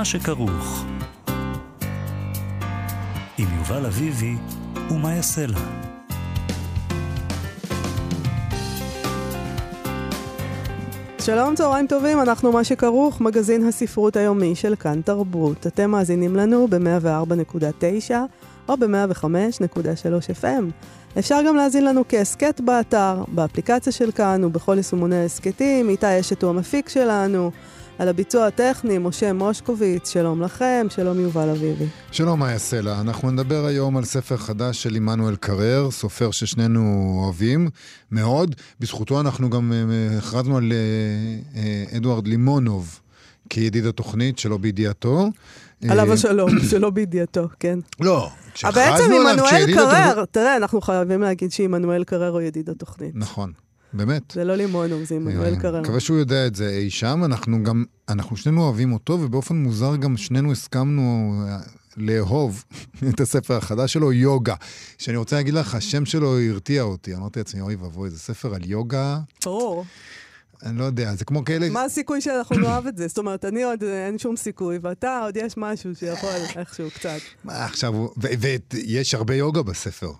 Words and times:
מה 0.00 0.04
שכרוך. 0.04 0.84
עם 3.38 3.46
יובל 3.58 3.86
אביבי 3.86 4.34
ומה 4.90 5.14
יעשה 5.14 5.46
לה. 5.46 5.58
שלום, 11.18 11.54
צהריים 11.54 11.86
טובים, 11.86 12.20
אנחנו 12.20 12.52
מה 12.52 12.64
שכרוך, 12.64 13.20
מגזין 13.20 13.66
הספרות 13.66 14.16
היומי 14.16 14.54
של 14.54 14.74
כאן 14.76 15.00
תרבות. 15.02 15.66
אתם 15.66 15.90
מאזינים 15.90 16.36
לנו 16.36 16.68
ב-104.9 16.70 18.10
או 18.68 18.76
ב-105.3 18.76 20.42
FM. 20.42 20.64
אפשר 21.18 21.38
גם 21.46 21.56
להאזין 21.56 21.84
לנו 21.84 22.04
כהסכת 22.08 22.60
באתר, 22.60 23.24
באפליקציה 23.28 23.92
של 23.92 24.12
כאן 24.12 24.44
ובכל 24.44 24.76
יישומוני 24.76 25.16
ההסכתים. 25.16 25.88
איתי 25.88 26.20
אשת 26.20 26.42
הוא 26.42 26.50
המפיק 26.50 26.88
שלנו. 26.88 27.50
על 28.00 28.08
הביצוע 28.08 28.46
הטכני, 28.46 28.98
משה 28.98 29.32
מושקוביץ, 29.32 30.10
שלום 30.12 30.42
לכם, 30.42 30.86
שלום 30.90 31.20
יובל 31.20 31.48
אביבי. 31.48 31.84
שלום, 32.12 32.40
מאיה 32.40 32.58
סלע. 32.58 33.00
אנחנו 33.00 33.30
נדבר 33.30 33.66
היום 33.66 33.96
על 33.96 34.04
ספר 34.04 34.36
חדש 34.36 34.82
של 34.82 34.94
עמנואל 34.94 35.36
קרר, 35.36 35.90
סופר 35.90 36.30
ששנינו 36.30 37.14
אוהבים 37.24 37.68
מאוד. 38.10 38.54
בזכותו 38.80 39.20
אנחנו 39.20 39.50
גם 39.50 39.72
אה, 39.72 40.18
הכרזנו 40.18 40.56
על 40.56 40.72
אה, 40.72 41.60
אה, 41.60 41.96
אדוארד 41.96 42.28
לימונוב 42.28 43.00
כידיד 43.48 43.86
התוכנית, 43.86 44.38
שלא 44.38 44.56
בידיעתו. 44.56 45.28
עליו 45.88 46.12
השלום, 46.12 46.50
שלא 46.70 46.90
בידיעתו, 46.90 47.48
כן. 47.58 47.78
לא, 48.00 48.30
כשהכרזנו 48.54 48.94
עליו, 48.94 49.08
בעצם 49.08 49.28
עמנואל 49.28 49.74
קרר, 49.74 50.24
תראה, 50.24 50.56
אנחנו 50.56 50.80
חייבים 50.80 51.20
להגיד 51.20 51.52
שעמנואל 51.52 52.04
קרר 52.04 52.32
הוא 52.32 52.40
ידיד 52.40 52.70
התוכנית. 52.70 53.12
נכון. 53.14 53.52
באמת. 53.92 54.22
זה 54.30 54.44
לא 54.44 54.54
לימונו, 54.54 55.04
זה 55.04 55.14
עמנואל. 55.14 55.54
אני 55.64 55.80
מקווה 55.80 56.00
שהוא 56.00 56.18
יודע 56.18 56.46
את 56.46 56.54
זה 56.54 56.68
אי 56.68 56.90
שם. 56.90 57.24
אנחנו 57.24 57.62
גם, 57.62 57.84
אנחנו 58.08 58.36
שנינו 58.36 58.62
אוהבים 58.62 58.92
אותו, 58.92 59.18
ובאופן 59.20 59.56
מוזר 59.56 59.96
גם 59.96 60.16
שנינו 60.16 60.52
הסכמנו 60.52 61.34
אה, 61.48 61.58
לאהוב 61.96 62.64
את 63.08 63.20
הספר 63.20 63.56
החדש 63.56 63.92
שלו, 63.92 64.12
יוגה. 64.12 64.54
שאני 64.98 65.16
רוצה 65.16 65.36
להגיד 65.36 65.54
לך, 65.54 65.74
השם 65.74 66.04
שלו 66.04 66.40
הרתיע 66.40 66.82
אותי. 66.82 67.14
אמרתי 67.14 67.40
לעצמי, 67.40 67.60
אוי 67.60 67.74
ואבוי, 67.74 68.10
זה 68.10 68.18
ספר 68.18 68.54
על 68.54 68.64
יוגה. 68.64 69.20
ברור. 69.44 69.84
אני 70.62 70.78
לא 70.78 70.84
יודע, 70.84 71.14
זה 71.14 71.24
כמו 71.24 71.44
כאלה... 71.44 71.68
מה 71.70 71.84
הסיכוי 71.84 72.20
שאנחנו 72.20 72.56
נאהב 72.56 72.86
את 72.86 72.96
זה? 72.96 73.08
זאת 73.08 73.18
אומרת, 73.18 73.44
אני 73.44 73.62
עוד, 73.62 73.84
אין 73.84 74.18
שום 74.18 74.36
סיכוי, 74.36 74.78
ואתה 74.82 75.20
עוד 75.24 75.36
יש 75.36 75.54
משהו 75.56 75.94
שיכול 75.94 76.30
איכשהו 76.56 76.90
קצת. 76.90 77.18
מה 77.44 77.64
עכשיו, 77.64 77.94
ויש 78.16 79.14
הרבה 79.14 79.34
יוגה 79.34 79.62
בספר. 79.62 80.12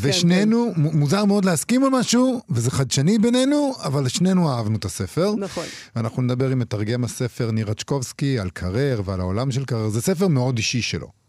ושנינו, 0.00 0.72
כן, 0.76 0.90
כן. 0.90 0.98
מוזר 0.98 1.24
מאוד 1.24 1.44
להסכים 1.44 1.84
על 1.84 1.90
משהו, 1.90 2.40
וזה 2.50 2.70
חדשני 2.70 3.18
בינינו, 3.18 3.72
אבל 3.84 4.08
שנינו 4.08 4.50
אהבנו 4.50 4.76
את 4.76 4.84
הספר. 4.84 5.34
נכון. 5.38 5.64
ואנחנו 5.96 6.22
נדבר 6.22 6.50
עם 6.50 6.58
מתרגם 6.58 7.04
הספר 7.04 7.50
ניר 7.50 7.70
רצ'קובסקי 7.70 8.38
על 8.38 8.50
קרר 8.50 9.02
ועל 9.04 9.20
העולם 9.20 9.50
של 9.50 9.64
קרר. 9.64 9.88
זה 9.88 10.02
ספר 10.02 10.28
מאוד 10.28 10.56
אישי 10.56 10.82
שלו. 10.82 11.26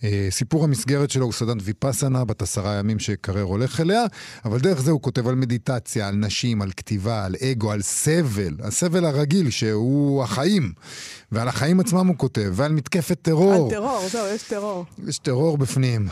Uh, 0.00 0.02
סיפור 0.30 0.64
המסגרת 0.64 1.10
שלו 1.10 1.24
הוא 1.24 1.32
סדנת 1.32 1.62
ויפאסנה 1.64 2.24
בת 2.24 2.42
עשרה 2.42 2.74
ימים 2.74 2.98
שקרר 2.98 3.42
הולך 3.42 3.80
אליה, 3.80 4.04
אבל 4.44 4.58
דרך 4.58 4.80
זה 4.80 4.90
הוא 4.90 5.02
כותב 5.02 5.28
על 5.28 5.34
מדיטציה, 5.34 6.08
על 6.08 6.14
נשים, 6.14 6.62
על 6.62 6.70
כתיבה, 6.76 7.24
על 7.24 7.34
אגו, 7.42 7.72
על 7.72 7.82
סבל, 7.82 8.56
הסבל 8.62 9.04
הרגיל 9.04 9.50
שהוא 9.50 10.22
החיים. 10.22 10.72
ועל 11.32 11.48
החיים 11.48 11.80
עצמם 11.80 12.06
הוא 12.06 12.16
כותב, 12.16 12.52
ועל 12.52 12.72
מתקפת 12.72 13.18
טרור. 13.22 13.64
על 13.64 13.70
טרור, 13.70 14.08
זהו, 14.08 14.26
יש 14.34 14.42
טרור. 14.42 14.84
יש 15.06 15.18
טרור 15.18 15.58
בפנים. 15.58 16.08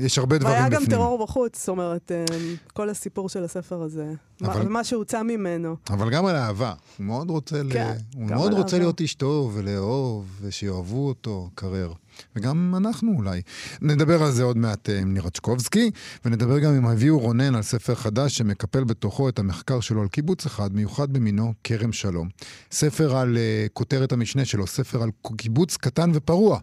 יש 0.00 0.18
הרבה 0.18 0.38
דברים 0.38 0.54
בפנים. 0.56 0.72
והיה 0.72 0.80
גם 0.80 0.90
טרור 0.90 1.26
בחוץ, 1.26 1.58
זאת 1.58 1.68
אומרת, 1.68 2.12
אה, 2.12 2.24
כל 2.72 2.90
הסיפור 2.90 3.28
של 3.28 3.44
הספר 3.44 3.82
הזה, 3.82 4.12
אבל... 4.42 4.68
מה 4.68 4.84
שהוצא 4.84 5.22
ממנו. 5.22 5.76
אבל 5.90 6.10
גם 6.10 6.26
על 6.26 6.36
אהבה. 6.36 6.72
הוא 6.98 7.06
מאוד 7.06 7.30
רוצה, 7.30 7.60
כן, 7.70 7.94
ל... 8.14 8.18
הוא 8.18 8.26
מאוד 8.26 8.52
רוצה 8.52 8.78
להיות 8.78 9.00
איש 9.00 9.14
טוב 9.14 9.52
ולאהוב, 9.54 10.26
ושיאהבו 10.40 11.08
אותו, 11.08 11.50
קרר. 11.54 11.92
וגם 12.36 12.74
אנחנו 12.76 13.12
אולי. 13.16 13.42
נדבר 13.82 14.22
על 14.22 14.32
זה 14.32 14.42
עוד 14.42 14.56
מעט 14.56 14.88
עם 15.00 15.14
נירצ'קובסקי, 15.14 15.90
ונדבר 16.24 16.58
גם 16.58 16.74
עם 16.74 16.86
אביהו 16.86 17.18
רונן 17.18 17.54
על 17.54 17.62
ספר 17.62 17.94
חדש 17.94 18.36
שמקפל 18.36 18.84
בתוכו 18.84 19.28
את 19.28 19.38
המחקר 19.38 19.80
שלו 19.80 20.02
על 20.02 20.08
קיבוץ 20.08 20.46
אחד, 20.46 20.74
מיוחד 20.74 21.12
במינו, 21.12 21.54
כרם 21.64 21.92
שלום. 21.92 22.28
ספר 22.72 23.16
על 23.16 23.36
uh, 23.36 23.68
כותרת 23.72 24.12
המשנה 24.12 24.44
שלו, 24.44 24.66
ספר 24.66 25.02
על 25.02 25.10
קיבוץ 25.36 25.76
קטן 25.76 26.10
ופרוע, 26.14 26.58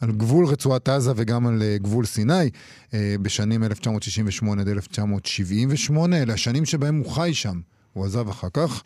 על 0.00 0.12
גבול 0.12 0.46
רצועת 0.46 0.88
עזה 0.88 1.12
וגם 1.16 1.46
על 1.46 1.62
uh, 1.62 1.82
גבול 1.82 2.04
סיני, 2.04 2.50
uh, 2.90 2.94
בשנים 3.22 3.64
1968 3.64 4.62
עד 4.62 4.68
1978, 4.68 6.22
אלה 6.22 6.34
השנים 6.34 6.64
שבהם 6.64 6.96
הוא 6.96 7.10
חי 7.10 7.34
שם. 7.34 7.60
הוא 7.92 8.04
עזב 8.04 8.28
אחר 8.28 8.48
כך. 8.52 8.82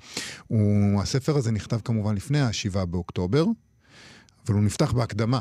הוא, 0.47 1.03
הספר 1.03 1.37
הזה 1.37 1.53
נכתב 1.53 1.81
כמובן 1.85 2.15
לפני 2.15 2.41
ה-7 2.41 2.85
באוקטובר, 2.85 3.45
אבל 4.47 4.55
הוא 4.55 4.63
נפתח 4.63 4.93
בהקדמה 4.93 5.41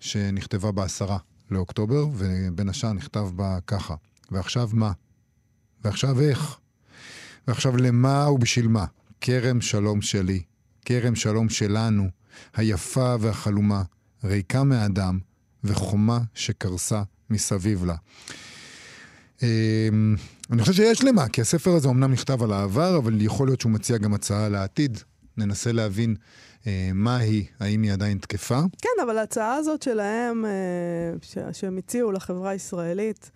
שנכתבה 0.00 0.72
בעשרה 0.72 1.18
לאוקטובר, 1.50 2.06
ובין 2.14 2.68
השאר 2.68 2.92
נכתב 2.92 3.28
בה 3.36 3.58
ככה, 3.66 3.94
ועכשיו 4.30 4.70
מה? 4.72 4.92
ועכשיו 5.84 6.20
איך? 6.20 6.58
ועכשיו 7.48 7.76
למה 7.76 8.30
ובשביל 8.30 8.68
מה? 8.68 8.84
כרם 9.20 9.60
שלום 9.60 10.02
שלי, 10.02 10.42
כרם 10.84 11.14
שלום 11.14 11.48
שלנו, 11.48 12.08
היפה 12.56 13.16
והחלומה, 13.20 13.82
ריקה 14.24 14.64
מאדם, 14.64 15.18
וחומה 15.64 16.20
שקרסה 16.34 17.02
מסביב 17.30 17.84
לה. 17.84 17.94
אמ, 19.42 20.16
אני 20.50 20.62
חושב 20.62 20.72
שיש 20.72 21.04
למה, 21.04 21.28
כי 21.28 21.40
הספר 21.40 21.70
הזה 21.70 21.88
אמנם 21.88 22.12
נכתב 22.12 22.42
על 22.42 22.52
העבר, 22.52 22.98
אבל 22.98 23.22
יכול 23.22 23.48
להיות 23.48 23.60
שהוא 23.60 23.72
מציע 23.72 23.98
גם 23.98 24.14
הצעה 24.14 24.48
לעתיד. 24.48 24.98
ננסה 25.36 25.72
להבין 25.72 26.16
מה 26.94 27.16
היא, 27.16 27.44
האם 27.60 27.82
היא 27.82 27.92
עדיין 27.92 28.18
תקפה. 28.18 28.60
כן, 28.82 29.02
אבל 29.02 29.18
ההצעה 29.18 29.54
הזאת 29.54 29.82
שלהם, 29.82 30.44
אה, 30.44 31.52
שהם 31.52 31.78
הציעו 31.78 32.12
לחברה 32.12 32.50
הישראלית, 32.50 33.30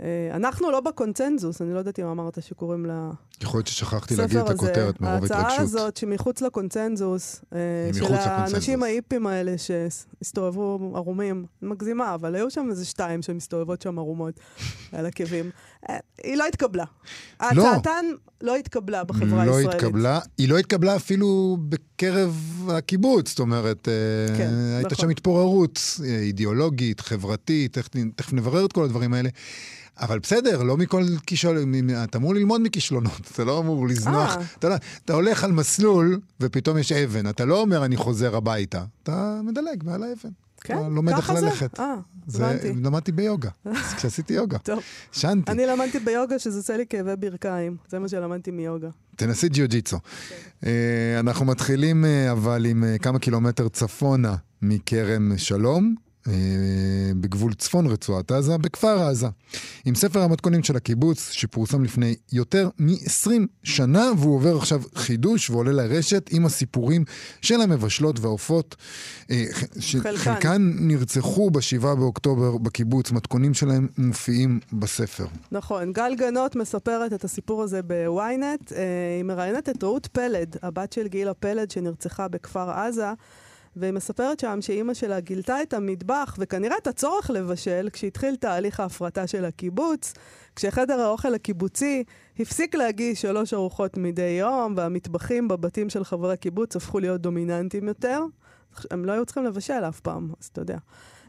אה, 0.00 0.30
אנחנו 0.34 0.70
לא 0.70 0.80
בקונצנזוס, 0.80 1.62
אני 1.62 1.74
לא 1.74 1.78
יודעת 1.78 1.98
אם 1.98 2.06
אמרת 2.06 2.42
שקוראים 2.42 2.86
לה... 2.86 3.10
יכול 3.42 3.58
להיות 3.58 3.66
ששכחתי 3.66 4.16
להגיד 4.16 4.36
את 4.36 4.50
הכותרת 4.50 5.00
מרוב 5.00 5.24
התרגשות. 5.24 5.36
ההצעה 5.36 5.62
הזאת 5.62 5.96
שמחוץ 5.96 6.40
לקונצנזוס, 6.40 7.44
של 7.92 8.14
האנשים 8.14 8.82
האיפים 8.82 9.26
האלה 9.26 9.54
שהסתובבו 9.58 10.92
ערומים, 10.94 11.46
מגזימה, 11.62 12.14
אבל 12.14 12.34
היו 12.34 12.50
שם 12.50 12.66
איזה 12.70 12.84
שתיים 12.84 13.22
שמסתובבות 13.22 13.82
שם 13.82 13.98
ערומות 13.98 14.40
על 14.92 15.06
עקבים. 15.06 15.50
היא 16.24 16.36
לא 16.36 16.46
התקבלה. 16.46 16.84
לא. 17.52 17.70
הצעתן 17.70 18.04
לא 18.40 18.56
התקבלה 18.56 19.04
בחברה 19.04 19.46
לא 19.46 19.56
הישראלית. 19.56 19.82
לא 19.82 19.88
התקבלה, 19.88 20.20
היא 20.38 20.48
לא 20.48 20.58
התקבלה 20.58 20.96
אפילו 20.96 21.56
בקרב 21.68 22.36
הקיבוץ, 22.68 23.28
זאת 23.28 23.38
אומרת, 23.38 23.88
כן, 24.36 24.50
הייתה 24.76 24.88
נכון. 24.92 25.04
שם 25.04 25.08
התפוררות 25.08 25.80
אידיאולוגית, 26.04 27.00
חברתית, 27.00 27.78
תכף 28.16 28.32
נברר 28.32 28.64
את 28.64 28.72
כל 28.72 28.84
הדברים 28.84 29.14
האלה. 29.14 29.28
אבל 30.00 30.18
בסדר, 30.18 30.62
לא 30.62 30.76
מכל 30.76 31.04
כישלון, 31.26 31.72
אתה 32.04 32.18
אמור 32.18 32.34
ללמוד 32.34 32.60
מכישלונות, 32.60 33.20
אתה 33.32 33.44
לא 33.44 33.58
אמור 33.58 33.86
לזנוח. 33.88 34.36
אתה, 34.58 34.68
לא, 34.68 34.74
אתה 35.04 35.12
הולך 35.12 35.44
על 35.44 35.52
מסלול 35.52 36.20
ופתאום 36.40 36.78
יש 36.78 36.92
אבן, 36.92 37.28
אתה 37.28 37.44
לא 37.44 37.60
אומר 37.60 37.84
אני 37.84 37.96
חוזר 37.96 38.36
הביתה, 38.36 38.84
אתה 39.02 39.40
מדלג 39.44 39.84
מעל 39.84 40.02
האבן. 40.02 40.30
כן, 40.60 40.76
זה? 40.82 40.88
לומד 40.88 41.12
איך 41.12 41.30
ללכת. 41.30 41.80
אה, 41.80 41.94
הבנתי. 42.28 42.72
למדתי 42.72 43.12
ביוגה, 43.12 43.50
כשעשיתי 43.96 44.34
יוגה. 44.34 44.58
טוב. 44.58 44.80
שנתי. 45.12 45.52
אני 45.52 45.66
למדתי 45.66 45.98
ביוגה 45.98 46.38
שזה 46.38 46.58
עושה 46.58 46.76
לי 46.76 46.84
כאבי 46.86 47.16
ברכיים, 47.16 47.76
זה 47.88 47.98
מה 47.98 48.08
שלמדתי 48.08 48.50
מיוגה. 48.50 48.88
תנסי 49.16 49.48
ג'יוג'יצו. 49.48 49.98
כן. 50.60 50.66
אנחנו 51.18 51.44
מתחילים 51.44 52.04
אבל 52.32 52.66
עם 52.66 52.84
כמה 53.02 53.18
קילומטר 53.18 53.68
צפונה 53.68 54.34
מכרם 54.62 55.32
שלום, 55.36 55.94
בגבול 57.20 57.54
צפון 57.54 57.86
רצועת 57.86 58.32
עזה, 58.32 58.58
בכפר 58.58 59.02
עזה, 59.02 59.26
עם 59.84 59.94
ספר 59.94 60.20
המתכונים 60.20 60.62
של 60.62 60.76
הקיבוץ, 60.76 61.30
שפורסם 61.30 61.84
לפני 61.84 62.14
יותר 62.32 62.68
מ-20 62.78 63.30
שנה, 63.62 64.10
והוא 64.18 64.34
עובר 64.34 64.56
עכשיו 64.56 64.82
חידוש 64.94 65.50
ועולה 65.50 65.72
לרשת 65.72 66.30
עם 66.32 66.46
הסיפורים 66.46 67.04
של 67.42 67.60
המבשלות 67.60 68.20
והעופות. 68.20 68.76
חלקן. 69.90 70.16
חלקן 70.16 70.72
נרצחו 70.80 71.50
ב-7 71.50 71.82
באוקטובר 71.82 72.56
בקיבוץ, 72.56 73.12
מתכונים 73.12 73.54
שלהם 73.54 73.88
מופיעים 73.98 74.60
בספר. 74.72 75.26
נכון, 75.52 75.92
גל 75.92 76.14
גנות 76.18 76.56
מספרת 76.56 77.12
את 77.12 77.24
הסיפור 77.24 77.62
הזה 77.62 77.80
בוויינט. 77.82 78.72
היא 79.16 79.24
מראיינת 79.24 79.68
את 79.68 79.84
רעות 79.84 80.06
פלד, 80.06 80.56
הבת 80.62 80.92
של 80.92 81.08
גילה 81.08 81.34
פלד 81.34 81.70
שנרצחה 81.70 82.28
בכפר 82.28 82.70
עזה. 82.70 83.12
והיא 83.76 83.92
מספרת 83.92 84.40
שם 84.40 84.58
שאימא 84.60 84.94
שלה 84.94 85.20
גילתה 85.20 85.62
את 85.62 85.74
המטבח 85.74 86.36
וכנראה 86.38 86.76
את 86.82 86.86
הצורך 86.86 87.30
לבשל 87.30 87.88
כשהתחיל 87.92 88.36
תהליך 88.36 88.80
ההפרטה 88.80 89.26
של 89.26 89.44
הקיבוץ, 89.44 90.12
כשחדר 90.56 91.00
האוכל 91.00 91.34
הקיבוצי 91.34 92.04
הפסיק 92.38 92.74
להגיש 92.74 93.22
שלוש 93.22 93.54
ארוחות 93.54 93.96
מדי 93.96 94.36
יום 94.40 94.74
והמטבחים 94.76 95.48
בבתים 95.48 95.90
של 95.90 96.04
חברי 96.04 96.32
הקיבוץ 96.32 96.76
הפכו 96.76 96.98
להיות 97.00 97.20
דומיננטיים 97.20 97.88
יותר. 97.88 98.20
הם 98.90 99.04
לא 99.04 99.12
היו 99.12 99.26
צריכים 99.26 99.44
לבשל 99.44 99.84
אף 99.88 100.00
פעם, 100.00 100.28
אז 100.40 100.46
אתה 100.46 100.60
יודע. 100.60 100.78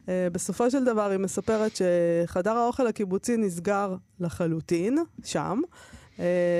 Uh, 0.06 0.08
בסופו 0.32 0.72
של 0.72 0.86
דבר 0.86 1.10
היא 1.10 1.20
מספרת 1.20 1.72
שחדר 1.76 2.52
האוכל 2.52 2.88
הקיבוצי 2.88 3.38
נסגר 3.38 3.96
לחלוטין, 4.20 4.98
שם, 5.24 5.62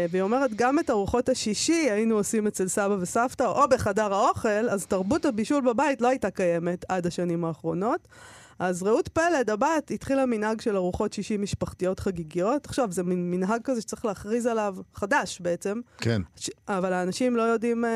והיא 0.10 0.22
אומרת, 0.22 0.54
גם 0.54 0.80
את 0.80 0.90
ארוחות 0.90 1.30
השישי 1.30 1.90
היינו 1.92 2.16
עושים 2.16 2.48
אצל 2.48 2.68
סבא 2.68 2.96
וסבתא, 3.00 3.44
או 3.44 3.70
בחדר 3.70 4.14
האוכל, 4.14 4.70
אז 4.70 4.86
תרבות 4.86 5.26
הבישול 5.26 5.62
בבית 5.62 6.02
לא 6.02 6.08
הייתה 6.08 6.32
קיימת 6.32 6.86
עד 6.90 7.08
השנים 7.08 7.46
האחרונות. 7.46 8.08
אז 8.60 8.84
רעות 8.84 9.08
פלד, 9.08 9.50
הבת, 9.50 9.92
התחילה 9.92 10.26
מנהג 10.26 10.62
של 10.62 10.76
ארוחות 10.76 11.14
שישי 11.14 11.38
משפחתיות 11.38 12.00
חגיגיות. 12.00 12.66
עכשיו, 12.66 12.92
זה 12.92 13.04
מין 13.04 13.32
מנהג 13.32 13.62
כזה 13.64 13.82
שצריך 13.82 14.06
להכריז 14.06 14.46
עליו, 14.46 14.76
חדש 14.94 15.42
בעצם. 15.42 15.82
כן. 15.98 16.22
ש... 16.36 16.50
אבל 16.68 16.94
האנשים 16.94 17.36
לא 17.36 17.42
יודעים, 17.42 17.86
uh, 17.86 17.88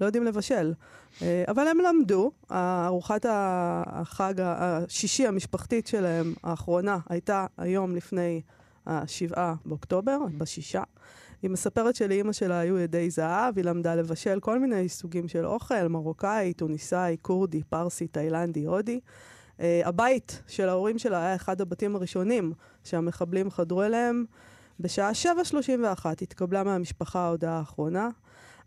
לא 0.00 0.06
יודעים 0.06 0.24
לבשל. 0.24 0.72
Uh, 1.18 1.22
אבל 1.48 1.68
הם 1.68 1.78
למדו, 1.78 2.30
ארוחת 2.50 3.26
החג 3.28 4.34
השישי 4.38 5.26
המשפחתית 5.26 5.86
שלהם, 5.86 6.34
האחרונה, 6.42 6.98
הייתה 7.08 7.46
היום 7.58 7.96
לפני... 7.96 8.40
השבעה 8.86 9.54
באוקטובר, 9.64 10.18
בשישה. 10.38 10.82
היא 11.42 11.50
מספרת 11.50 11.96
שלאימא 11.96 12.32
שלה 12.32 12.58
היו 12.58 12.78
ידי 12.78 13.10
זהב, 13.10 13.56
היא 13.56 13.64
למדה 13.64 13.94
לבשל 13.94 14.40
כל 14.40 14.58
מיני 14.58 14.88
סוגים 14.88 15.28
של 15.28 15.46
אוכל, 15.46 15.88
מרוקאי, 15.88 16.52
טוניסאי, 16.52 17.16
כורדי, 17.22 17.62
פרסי, 17.62 18.06
תאילנדי, 18.06 18.64
הודי. 18.64 19.00
Uh, 19.58 19.62
הבית 19.84 20.42
של 20.46 20.68
ההורים 20.68 20.98
שלה 20.98 21.18
היה 21.26 21.34
אחד 21.34 21.60
הבתים 21.60 21.96
הראשונים 21.96 22.52
שהמחבלים 22.84 23.50
חדרו 23.50 23.82
אליהם. 23.82 24.24
בשעה 24.80 25.10
7.31 25.10 26.06
התקבלה 26.22 26.64
מהמשפחה 26.64 27.20
ההודעה 27.20 27.58
האחרונה. 27.58 28.08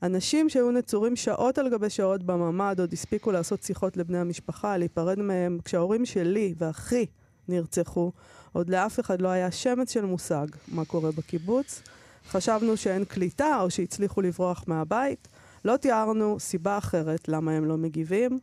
אנשים 0.04 0.50
שהיו 0.50 0.72
נצורים 0.72 1.16
שעות 1.16 1.58
על 1.58 1.70
גבי 1.70 1.90
שעות 1.90 2.24
בממ"ד 2.24 2.80
עוד 2.80 2.94
הספיקו 2.94 3.31
לעשות 3.31 3.63
שיחות 3.63 3.98
לבני 3.98 4.18
המשפחה, 4.18 4.78
להיפרד 4.78 5.20
מהם. 5.20 5.60
כשההורים 5.66 6.06
שלי 6.06 6.54
ואחי 6.58 7.06
נרצחו, 7.48 8.12
עוד 8.52 8.70
לאף 8.70 9.00
אחד 9.00 9.22
לא 9.22 9.28
היה 9.28 9.52
שמץ 9.52 9.94
של 9.94 10.06
מושג 10.06 10.48
מה 10.68 10.86
קורה 10.86 11.12
בקיבוץ. 11.12 11.82
חשבנו 12.30 12.78
שאין 12.78 13.06
קליטה 13.06 13.62
או 13.62 13.70
שהצליחו 13.70 14.22
לברוח 14.22 14.64
מהבית. 14.68 15.28
לא 15.66 15.78
תיארנו 15.78 16.40
סיבה 16.40 16.78
אחרת 16.78 17.28
למה 17.28 17.52
הם 17.52 17.66
לא 17.66 17.78
מגיבים. 17.78 18.40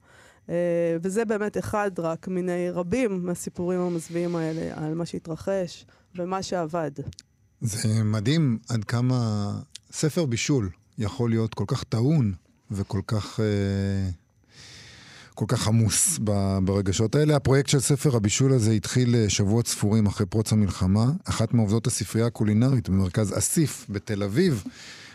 Uh, 0.46 0.50
וזה 1.02 1.24
באמת 1.24 1.58
אחד 1.58 1.90
רק 1.98 2.28
מיני 2.28 2.70
רבים 2.70 3.26
מהסיפורים 3.26 3.80
המזוויעים 3.80 4.36
האלה 4.36 4.84
על 4.84 4.94
מה 4.94 5.06
שהתרחש 5.06 5.86
ומה 6.16 6.42
שעבד. 6.42 6.90
זה 7.60 8.04
מדהים 8.04 8.58
עד 8.68 8.84
כמה 8.84 9.50
ספר 9.92 10.26
בישול 10.26 10.70
יכול 10.98 11.30
להיות 11.30 11.54
כל 11.54 11.64
כך 11.66 11.84
טעון 11.84 12.32
וכל 12.70 13.00
כך... 13.06 13.40
Uh... 13.40 14.23
כל 15.34 15.44
כך 15.48 15.68
עמוס 15.68 16.18
ברגשות 16.64 17.14
האלה. 17.14 17.36
הפרויקט 17.36 17.68
של 17.68 17.80
ספר 17.80 18.16
הבישול 18.16 18.52
הזה 18.52 18.72
התחיל 18.72 19.14
אה, 19.14 19.30
שבועות 19.30 19.66
ספורים 19.66 20.06
אחרי 20.06 20.26
פרוץ 20.26 20.52
המלחמה. 20.52 21.04
אחת 21.24 21.54
מעובדות 21.54 21.86
הספרייה 21.86 22.26
הקולינרית 22.26 22.88
במרכז 22.88 23.38
אסיף 23.38 23.86
בתל 23.88 24.22
אביב 24.22 24.64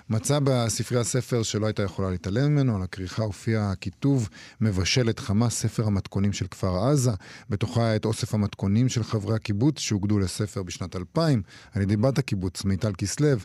מצא 0.10 0.40
בספרייה 0.44 1.04
ספר 1.04 1.44
שלא 1.44 1.66
הייתה 1.66 1.84
יכולה 1.84 2.10
להתעלם 2.10 2.52
ממנו, 2.52 2.76
על 2.76 2.82
הכריכה 2.82 3.24
הופיע 3.24 3.70
הכיתוב 3.72 4.30
מבשלת 4.62 5.20
חמה, 5.20 5.50
ספר 5.50 5.88
המתכונים 5.88 6.34
של 6.34 6.48
כפר 6.48 6.78
עזה. 6.78 7.12
בתוכה 7.50 7.86
היה 7.86 7.96
את 7.96 8.06
אוסף 8.06 8.34
המתכונים 8.34 8.90
של 8.90 9.04
חברי 9.04 9.36
הקיבוץ 9.36 9.80
שהוגדו 9.80 10.20
לספר 10.20 10.64
בשנת 10.64 10.96
2000 10.96 11.42
על 11.72 11.82
ידי 11.82 11.98
בת 11.98 12.18
הקיבוץ, 12.18 12.66
מיטל 12.66 12.94
כסלו. 12.98 13.28
היא 13.28 13.36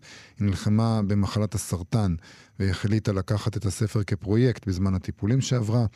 נלחמה 0.41 1.01
במחלת 1.07 1.55
הסרטן 1.55 2.15
והחליטה 2.59 3.13
לקחת 3.13 3.57
את 3.57 3.67
הספר 3.67 4.03
כפרויקט 4.03 4.67
בזמן 4.67 4.95
הטיפולים 4.95 5.41
שעברה. 5.41 5.87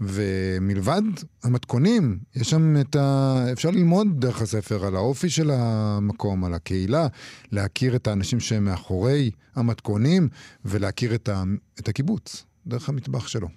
ומלבד 0.00 1.02
המתכונים, 1.42 2.18
יש 2.34 2.50
שם 2.50 2.80
את 2.80 2.96
ה... 2.96 3.36
אפשר 3.52 3.70
ללמוד 3.70 4.20
דרך 4.20 4.42
הספר 4.42 4.86
על 4.86 4.96
האופי 4.96 5.30
של 5.30 5.50
המקום, 5.50 6.44
על 6.44 6.54
הקהילה, 6.54 7.06
להכיר 7.52 7.96
את 7.96 8.06
האנשים 8.06 8.40
שהם 8.40 8.64
מאחורי 8.64 9.30
המתכונים, 9.54 10.28
ולהכיר 10.64 11.14
את, 11.14 11.28
ה... 11.28 11.42
את 11.80 11.88
הקיבוץ, 11.88 12.44
דרך 12.66 12.88
המטבח 12.88 13.28
שלו. 13.28 13.48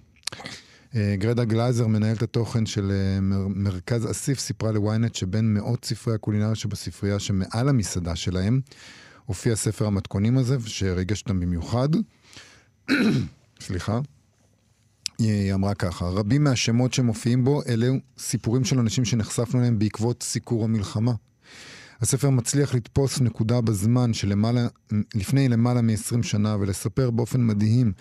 אה, 0.96 1.16
גרדה 1.18 1.44
גלייזר, 1.44 1.88
מנהלת 1.88 2.22
התוכן 2.22 2.66
של 2.66 2.92
אה, 2.92 3.20
מרכז 3.56 4.12
אסיף, 4.12 4.40
סיפרה 4.40 4.72
לוויינט 4.72 5.16
שבין 5.16 5.54
מאות 5.54 5.86
ספרי 5.86 6.16
הקולינריה 6.16 6.56
שבספרייה 6.56 7.20
שמעל 7.20 7.70
המסעדה 7.70 8.16
שלהם, 8.16 8.62
הופיע 9.26 9.56
ספר 9.56 9.86
המתכונים 9.86 10.38
הזה, 10.38 10.58
שריגש 10.66 11.22
אותם 11.22 11.40
במיוחד. 11.40 11.90
סליחה. 13.62 14.00
היא 15.20 15.54
אמרה 15.54 15.76
ככה, 15.76 16.06
רבים 16.06 16.44
מהשמות 16.44 16.94
שמופיעים 16.94 17.44
בו 17.44 17.62
אלה 17.68 17.88
סיפורים 18.18 18.64
של 18.64 18.80
אנשים 18.80 19.06
שנחשפנו 19.06 19.60
אליהם 19.60 19.80
בעקבות 19.80 20.24
סיקור 20.24 20.64
המלחמה. 20.64 21.14
הספר 22.02 22.30
מצליח 22.30 22.76
לתפוס 22.76 23.22
נקודה 23.22 23.62
בזמן 23.62 24.14
שלמעלה, 24.14 24.68
לפני 25.16 25.50
למעלה 25.50 25.82
מ-20 25.82 26.24
שנה 26.24 26.58
ולספר 26.60 27.12
באופן 27.12 27.46
מדהים 27.46 27.94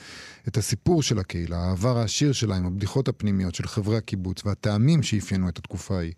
את 0.49 0.57
הסיפור 0.57 1.03
של 1.03 1.19
הקהילה, 1.19 1.59
העבר 1.59 1.99
העשיר 1.99 2.33
שלה 2.33 2.57
עם 2.57 2.67
הבדיחות 2.67 3.09
הפנימיות 3.09 3.55
של 3.55 3.67
חברי 3.67 3.97
הקיבוץ 3.97 4.47
והטעמים 4.47 5.03
שאפיינו 5.03 5.49
את 5.49 5.59
התקופה 5.59 5.97
ההיא. 5.97 6.13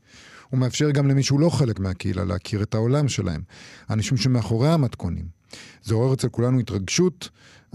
הוא 0.51 0.61
מאפשר 0.61 0.91
גם 0.91 1.09
למי 1.09 1.23
שהוא 1.23 1.41
לא 1.41 1.51
חלק 1.51 1.81
מהקהילה 1.81 2.25
להכיר 2.25 2.63
את 2.63 2.75
העולם 2.75 3.09
שלהם, 3.09 3.43
האנשים 3.89 4.17
שמאחורי 4.17 4.69
המתכונים. 4.69 5.25
זה 5.83 5.95
עורר 5.95 6.15
אצל 6.15 6.29
כולנו 6.29 6.59
התרגשות 6.59 7.29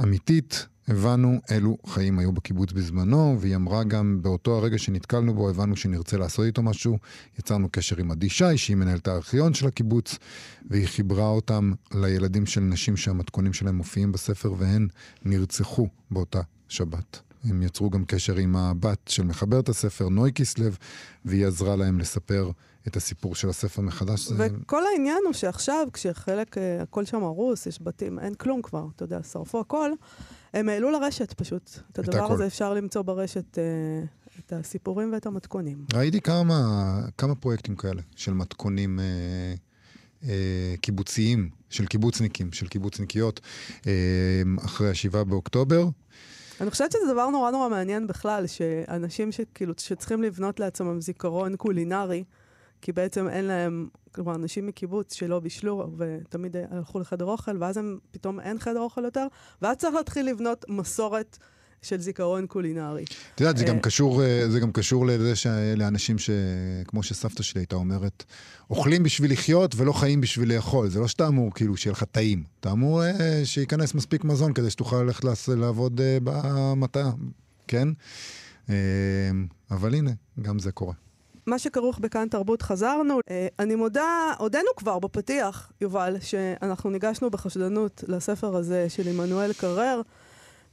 אמיתית 0.03 0.67
הבנו 0.87 1.39
אילו 1.51 1.77
חיים 1.85 2.19
היו 2.19 2.31
בקיבוץ 2.31 2.71
בזמנו, 2.71 3.37
והיא 3.39 3.55
אמרה 3.55 3.83
גם, 3.83 4.19
באותו 4.21 4.57
הרגע 4.57 4.77
שנתקלנו 4.77 5.33
בו, 5.33 5.49
הבנו 5.49 5.75
שנרצה 5.75 6.17
לעשות 6.17 6.45
איתו 6.45 6.61
משהו. 6.61 6.97
יצרנו 7.39 7.69
קשר 7.71 7.99
עם 7.99 8.11
עדי 8.11 8.29
שי, 8.29 8.57
שהיא 8.57 8.77
מנהלת 8.77 9.07
הארכיון 9.07 9.53
של 9.53 9.67
הקיבוץ, 9.67 10.17
והיא 10.69 10.87
חיברה 10.87 11.27
אותם 11.27 11.71
לילדים 11.93 12.45
של 12.45 12.61
נשים 12.61 12.97
שהמתכונים 12.97 13.53
שלהם 13.53 13.75
מופיעים 13.75 14.11
בספר, 14.11 14.53
והן 14.57 14.87
נרצחו 15.25 15.87
באותה 16.11 16.41
שבת. 16.69 17.19
הם 17.43 17.63
יצרו 17.63 17.89
גם 17.89 18.05
קשר 18.05 18.35
עם 18.35 18.55
הבת 18.55 19.07
של 19.07 19.23
מחברת 19.23 19.69
הספר, 19.69 20.09
נוי 20.09 20.31
כסלו, 20.35 20.69
והיא 21.25 21.45
עזרה 21.45 21.75
להם 21.75 21.99
לספר 21.99 22.51
את 22.87 22.95
הסיפור 22.95 23.35
של 23.35 23.49
הספר 23.49 23.81
מחדש. 23.81 24.27
וכל 24.37 24.81
זה... 24.81 24.87
העניין 24.89 25.17
הוא 25.25 25.33
שעכשיו, 25.33 25.87
כשחלק, 25.93 26.57
אה, 26.57 26.81
הכל 26.81 27.05
שם 27.05 27.23
הרוס, 27.23 27.65
יש 27.65 27.79
בתים, 27.81 28.19
אין 28.19 28.33
כלום 28.33 28.61
כבר, 28.61 28.87
אתה 28.95 29.03
יודע, 29.03 29.23
שרפו 29.23 29.59
הכל. 29.59 29.91
הם 30.53 30.69
העלו 30.69 30.91
לרשת 30.91 31.33
פשוט. 31.33 31.69
את 31.91 31.99
הדבר 31.99 32.23
הכל. 32.23 32.33
הזה 32.33 32.47
אפשר 32.47 32.73
למצוא 32.73 33.01
ברשת, 33.01 33.57
אה, 33.57 33.63
את 34.39 34.53
הסיפורים 34.53 35.13
ואת 35.13 35.25
המתכונים. 35.25 35.85
ראיתי 35.93 36.21
כמה, 36.21 36.55
כמה 37.17 37.35
פרויקטים 37.35 37.75
כאלה 37.75 38.01
של 38.15 38.33
מתכונים 38.33 38.99
אה, 38.99 39.05
אה, 40.23 40.75
קיבוציים, 40.81 41.49
של 41.69 41.85
קיבוצניקים, 41.85 42.51
של 42.51 42.67
קיבוצניקיות, 42.67 43.39
אה, 43.87 43.91
אחרי 44.65 44.89
השבעה 44.89 45.23
באוקטובר. 45.23 45.87
אני 46.61 46.71
חושבת 46.71 46.91
שזה 46.91 47.13
דבר 47.13 47.29
נורא 47.29 47.51
נורא 47.51 47.69
מעניין 47.69 48.07
בכלל, 48.07 48.47
שאנשים 48.47 49.31
שכאילו, 49.31 49.73
שצריכים 49.77 50.23
לבנות 50.23 50.59
לעצמם 50.59 51.01
זיכרון 51.01 51.55
קולינרי, 51.55 52.23
כי 52.85 52.91
בעצם 52.91 53.27
אין 53.27 53.45
להם, 53.45 53.87
כלומר, 54.11 54.35
אנשים 54.35 54.67
מקיבוץ 54.67 55.13
שלא 55.13 55.39
בישלו 55.39 55.91
ותמיד 55.97 56.55
הלכו 56.71 56.99
לחדר 56.99 57.25
אוכל, 57.25 57.57
ואז 57.59 57.77
הם, 57.77 57.97
פתאום 58.11 58.39
אין 58.39 58.59
חדר 58.59 58.79
אוכל 58.79 59.03
יותר, 59.03 59.27
ואז 59.61 59.77
צריך 59.77 59.95
להתחיל 59.95 60.29
לבנות 60.29 60.65
מסורת. 60.69 61.37
של 61.81 62.01
זיכרון 62.01 62.47
קולינרי. 62.47 63.05
את 63.35 63.41
יודעת, 63.41 63.57
זה 63.57 63.65
גם 63.65 63.75
אה, 63.75 63.81
קשור, 63.81 64.23
אה, 64.23 64.49
זה 64.49 64.59
גם 64.59 64.71
קשור 64.71 65.05
לזה 65.05 65.35
שאלה 65.35 65.87
אנשים 65.87 66.15
שכמו 66.17 67.03
שסבתא 67.03 67.43
שלי 67.43 67.61
הייתה 67.61 67.75
אומרת, 67.75 68.23
אוכלים 68.69 69.03
בשביל 69.03 69.31
לחיות 69.31 69.75
ולא 69.75 69.93
חיים 69.93 70.21
בשביל 70.21 70.55
לאכול. 70.55 70.89
זה 70.89 70.99
לא 70.99 71.07
שאתה 71.07 71.27
אמור 71.27 71.53
כאילו 71.53 71.77
שיהיה 71.77 71.91
לך 71.91 72.03
טעים. 72.03 72.43
אתה 72.59 72.71
אמור 72.71 73.03
אה, 73.03 73.41
שייכנס 73.43 73.93
מספיק 73.95 74.23
מזון 74.23 74.53
כדי 74.53 74.69
שתוכל 74.69 75.03
ללכת 75.03 75.23
לעבוד 75.47 76.01
במטע, 76.23 77.09
כן? 77.67 77.87
אבל 79.71 79.95
הנה, 79.95 80.11
גם 80.41 80.59
זה 80.59 80.71
קורה. 80.71 80.93
מה 81.47 81.59
שכרוך 81.59 81.99
בכאן 81.99 82.27
תרבות 82.27 82.61
חזרנו. 82.61 83.19
אה, 83.29 83.47
אני 83.59 83.75
מודה, 83.75 84.33
הודינו 84.37 84.69
כבר 84.77 84.99
בפתיח, 84.99 85.71
יובל, 85.81 86.15
שאנחנו 86.21 86.89
ניגשנו 86.89 87.29
בחשדנות 87.29 88.03
לספר 88.07 88.55
הזה 88.55 88.85
של 88.89 89.07
עמנואל 89.07 89.53
קרר, 89.53 90.01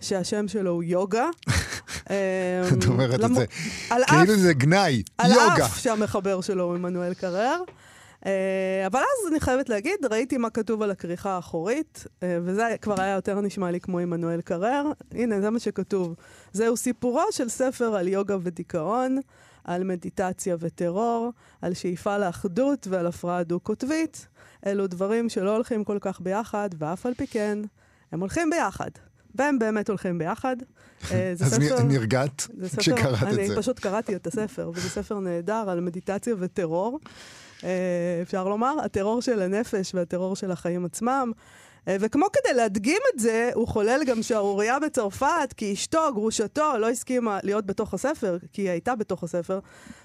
שהשם 0.00 0.48
שלו 0.48 0.70
הוא 0.70 0.82
יוגה. 0.82 1.28
את 2.06 2.86
אומרת 2.86 3.24
את 3.24 3.34
זה, 3.34 3.44
כאילו 4.06 4.36
זה 4.36 4.54
גנאי, 4.54 5.02
יוגה. 5.24 5.54
על 5.54 5.62
אף 5.62 5.78
שהמחבר 5.78 6.40
שלו 6.40 6.64
הוא 6.64 6.74
עמנואל 6.74 7.14
קרר. 7.14 7.62
אה, 8.26 8.86
אבל 8.86 9.00
אז 9.00 9.32
אני 9.32 9.40
חייבת 9.40 9.68
להגיד, 9.68 10.04
ראיתי 10.10 10.36
מה 10.36 10.50
כתוב 10.50 10.82
על 10.82 10.90
הכריכה 10.90 11.30
האחורית, 11.30 12.06
אה, 12.22 12.38
וזה 12.44 12.76
כבר 12.82 13.00
היה 13.00 13.14
יותר 13.14 13.40
נשמע 13.40 13.70
לי 13.70 13.80
כמו 13.80 13.98
עמנואל 13.98 14.40
קרר. 14.40 14.86
הנה, 15.12 15.40
זה 15.40 15.50
מה 15.50 15.58
שכתוב. 15.58 16.14
זהו 16.52 16.76
סיפורו 16.76 17.24
של 17.30 17.48
ספר 17.48 17.96
על 17.96 18.08
יוגה 18.08 18.36
ודיכאון, 18.42 19.18
על 19.64 19.84
מדיטציה 19.84 20.56
וטרור, 20.60 21.30
על 21.62 21.74
שאיפה 21.74 22.18
לאחדות 22.18 22.86
ועל 22.90 23.06
הפרעה 23.06 23.42
דו-קוטבית. 23.42 24.26
אלו 24.66 24.86
דברים 24.86 25.28
שלא 25.28 25.54
הולכים 25.54 25.84
כל 25.84 25.98
כך 26.00 26.20
ביחד, 26.20 26.68
ואף 26.78 27.06
על 27.06 27.14
פי 27.14 27.26
כן, 27.26 27.58
הם 28.12 28.20
הולכים 28.20 28.50
ביחד. 28.50 28.90
והם 29.34 29.58
באמת 29.58 29.88
הולכים 29.88 30.18
ביחד. 30.18 30.56
אה, 31.10 31.30
אז 31.30 31.54
ספר, 31.54 31.82
נרגעת 31.82 32.48
כשקראת 32.76 33.22
את 33.22 33.34
זה. 33.34 33.42
אני 33.42 33.56
פשוט 33.56 33.78
קראתי 33.78 34.16
את 34.16 34.26
הספר, 34.26 34.70
וזה 34.74 34.88
ספר 34.88 35.20
נהדר 35.20 35.64
על 35.70 35.80
מדיטציה 35.80 36.34
וטרור. 36.38 37.00
אה, 37.64 38.18
אפשר 38.22 38.48
לומר, 38.48 38.74
הטרור 38.84 39.22
של 39.22 39.42
הנפש 39.42 39.94
והטרור 39.94 40.36
של 40.36 40.50
החיים 40.50 40.84
עצמם. 40.84 41.32
אה, 41.88 41.96
וכמו 42.00 42.26
כדי 42.32 42.54
להדגים 42.54 42.98
את 43.14 43.18
זה, 43.18 43.50
הוא 43.54 43.68
חולל 43.68 44.00
גם 44.06 44.22
שערורייה 44.22 44.78
בצרפת, 44.78 45.54
כי 45.56 45.72
אשתו, 45.72 46.00
גרושתו, 46.14 46.78
לא 46.78 46.90
הסכימה 46.90 47.38
להיות 47.42 47.66
בתוך 47.66 47.94
הספר, 47.94 48.38
כי 48.52 48.62
היא 48.62 48.70
הייתה 48.70 48.96
בתוך 48.96 49.24
הספר, 49.24 49.58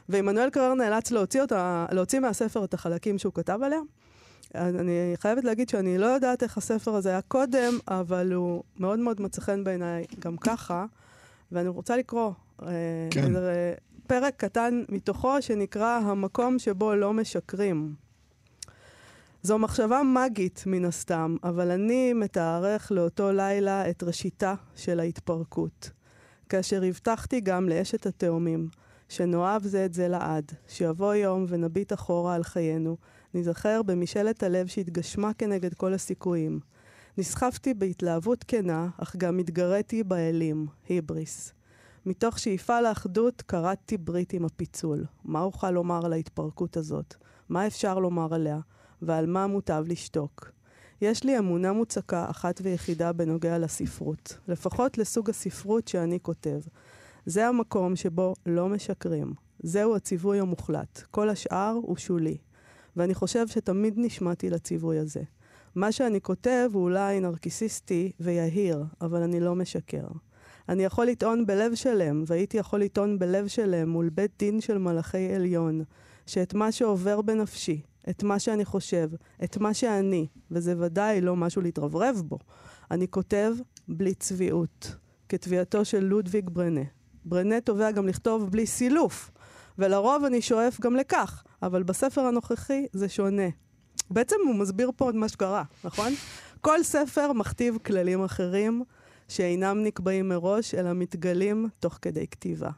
ועמנואל 0.09 0.49
קרר 0.49 0.73
נאלץ 0.73 1.11
להוציא, 1.11 1.41
אותה, 1.41 1.85
להוציא 1.91 2.19
מהספר 2.19 2.63
את 2.63 2.73
החלקים 2.73 3.17
שהוא 3.17 3.33
כתב 3.33 3.59
עליה. 3.63 3.79
אני 4.55 5.13
חייבת 5.15 5.43
להגיד 5.43 5.69
שאני 5.69 5.97
לא 5.97 6.05
יודעת 6.05 6.43
איך 6.43 6.57
הספר 6.57 6.95
הזה 6.95 7.09
היה 7.09 7.21
קודם, 7.21 7.79
אבל 7.87 8.33
הוא 8.33 8.63
מאוד 8.79 8.99
מאוד 8.99 9.21
מצא 9.21 9.41
חן 9.41 9.63
בעיניי 9.63 10.05
גם 10.19 10.37
ככה, 10.37 10.85
ואני 11.51 11.67
רוצה 11.67 11.97
לקרוא. 11.97 12.31
אה, 12.63 12.67
כן. 13.11 13.33
פרק 14.07 14.33
קטן 14.37 14.83
מתוכו 14.89 15.41
שנקרא 15.41 15.99
המקום 16.03 16.59
שבו 16.59 16.95
לא 16.95 17.13
משקרים. 17.13 18.06
זו 19.47 19.59
מחשבה 19.59 20.01
מגית 20.03 20.63
מן 20.65 20.85
הסתם, 20.85 21.35
אבל 21.43 21.71
אני 21.71 22.13
מתארך 22.13 22.91
לאותו 22.91 23.31
לילה 23.31 23.89
את 23.89 24.03
ראשיתה 24.03 24.53
של 24.75 24.99
ההתפרקות. 24.99 25.89
כאשר 26.49 26.83
הבטחתי 26.83 27.41
גם 27.41 27.69
לאשת 27.69 28.05
התאומים, 28.05 28.69
שנאהב 29.09 29.63
זה 29.63 29.85
את 29.85 29.93
זה 29.93 30.07
לעד, 30.07 30.51
שיבוא 30.67 31.13
יום 31.13 31.45
ונביט 31.49 31.93
אחורה 31.93 32.35
על 32.35 32.43
חיינו, 32.43 32.97
ניזכר 33.33 33.81
במשאלת 33.83 34.43
הלב 34.43 34.67
שהתגשמה 34.67 35.33
כנגד 35.33 35.73
כל 35.73 35.93
הסיכויים. 35.93 36.59
נסחפתי 37.17 37.73
בהתלהבות 37.73 38.43
כנה, 38.47 38.87
אך 38.97 39.15
גם 39.15 39.39
התגריתי 39.39 40.03
באלים, 40.03 40.67
היבריס. 40.89 41.53
מתוך 42.05 42.39
שאיפה 42.39 42.81
לאחדות 42.81 43.41
קראתי 43.41 43.97
ברית 43.97 44.33
עם 44.33 44.45
הפיצול. 44.45 45.05
מה 45.25 45.41
אוכל 45.41 45.71
לומר 45.71 46.05
על 46.05 46.13
ההתפרקות 46.13 46.77
הזאת? 46.77 47.15
מה 47.49 47.67
אפשר 47.67 47.99
לומר 47.99 48.33
עליה? 48.33 48.59
ועל 49.01 49.25
מה 49.25 49.47
מוטב 49.47 49.83
לשתוק? 49.87 50.51
יש 51.01 51.23
לי 51.23 51.37
אמונה 51.37 51.73
מוצקה 51.73 52.29
אחת 52.29 52.59
ויחידה 52.63 53.13
בנוגע 53.13 53.57
לספרות, 53.57 54.37
לפחות 54.47 54.97
לסוג 54.97 55.29
הספרות 55.29 55.87
שאני 55.87 56.19
כותב. 56.21 56.59
זה 57.25 57.47
המקום 57.47 57.95
שבו 57.95 58.33
לא 58.45 58.69
משקרים. 58.69 59.33
זהו 59.63 59.95
הציווי 59.95 60.39
המוחלט. 60.39 61.01
כל 61.11 61.29
השאר 61.29 61.79
הוא 61.81 61.97
שולי. 61.97 62.37
ואני 62.95 63.13
חושב 63.13 63.47
שתמיד 63.47 63.93
נשמעתי 63.97 64.49
לציווי 64.49 64.99
הזה. 64.99 65.21
מה 65.75 65.91
שאני 65.91 66.21
כותב 66.21 66.69
הוא 66.73 66.83
אולי 66.83 67.19
נרקיסיסטי 67.19 68.11
ויהיר, 68.19 68.83
אבל 69.01 69.21
אני 69.21 69.39
לא 69.39 69.55
משקר. 69.55 70.07
אני 70.69 70.83
יכול 70.83 71.05
לטעון 71.05 71.45
בלב 71.45 71.75
שלם, 71.75 72.23
והייתי 72.27 72.57
יכול 72.57 72.81
לטעון 72.81 73.19
בלב 73.19 73.47
שלם 73.47 73.89
מול 73.89 74.09
בית 74.09 74.31
דין 74.39 74.61
של 74.61 74.77
מלאכי 74.77 75.33
עליון, 75.33 75.81
שאת 76.25 76.53
מה 76.53 76.71
שעובר 76.71 77.21
בנפשי, 77.21 77.81
את 78.09 78.23
מה 78.23 78.39
שאני 78.39 78.65
חושב, 78.65 79.09
את 79.43 79.57
מה 79.57 79.73
שאני, 79.73 80.27
וזה 80.51 80.73
ודאי 80.79 81.21
לא 81.21 81.35
משהו 81.35 81.61
להתרברב 81.61 82.21
בו, 82.25 82.39
אני 82.91 83.07
כותב 83.07 83.53
בלי 83.87 84.13
צביעות, 84.13 84.95
כתביעתו 85.29 85.85
של 85.85 86.03
לודוויג 86.03 86.49
ברנה. 86.49 86.81
ברנה 87.25 87.61
תובע 87.61 87.91
גם 87.91 88.07
לכתוב 88.07 88.51
בלי 88.51 88.65
סילוף, 88.65 89.31
ולרוב 89.77 90.23
אני 90.23 90.41
שואף 90.41 90.81
גם 90.81 90.95
לכך, 90.95 91.43
אבל 91.61 91.83
בספר 91.83 92.21
הנוכחי 92.21 92.85
זה 92.93 93.09
שונה. 93.09 93.47
בעצם 94.09 94.35
הוא 94.45 94.55
מסביר 94.55 94.91
פה 94.95 95.05
עוד 95.05 95.15
מה 95.15 95.29
שקרה, 95.29 95.63
נכון? 95.83 96.13
כל 96.61 96.83
ספר 96.83 97.33
מכתיב 97.33 97.77
כללים 97.85 98.23
אחרים, 98.23 98.83
שאינם 99.27 99.83
נקבעים 99.83 100.29
מראש, 100.29 100.75
אלא 100.75 100.93
מתגלים 100.93 101.67
תוך 101.79 101.99
כדי 102.01 102.27
כתיבה. 102.27 102.69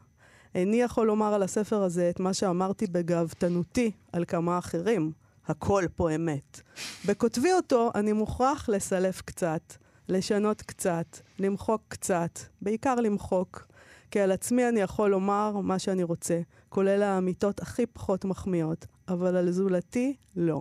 איני 0.54 0.82
יכול 0.82 1.06
לומר 1.06 1.34
על 1.34 1.42
הספר 1.42 1.82
הזה 1.82 2.10
את 2.10 2.20
מה 2.20 2.34
שאמרתי 2.34 2.86
בגאוותנותי 2.86 3.90
על 4.12 4.24
כמה 4.24 4.58
אחרים. 4.58 5.12
הכל 5.46 5.84
פה 5.96 6.14
אמת. 6.14 6.60
בכותבי 7.06 7.52
אותו 7.52 7.90
אני 7.94 8.12
מוכרח 8.12 8.68
לסלף 8.68 9.22
קצת, 9.22 9.60
לשנות 10.08 10.62
קצת, 10.62 11.18
למחוק 11.38 11.82
קצת, 11.88 12.38
בעיקר 12.62 12.94
למחוק. 12.94 13.66
כי 14.10 14.20
על 14.20 14.32
עצמי 14.32 14.68
אני 14.68 14.80
יכול 14.80 15.10
לומר 15.10 15.60
מה 15.60 15.78
שאני 15.78 16.02
רוצה, 16.02 16.40
כולל 16.68 17.02
האמיתות 17.02 17.60
הכי 17.60 17.86
פחות 17.86 18.24
מחמיאות, 18.24 18.86
אבל 19.08 19.36
על 19.36 19.50
זולתי, 19.50 20.16
לא. 20.36 20.60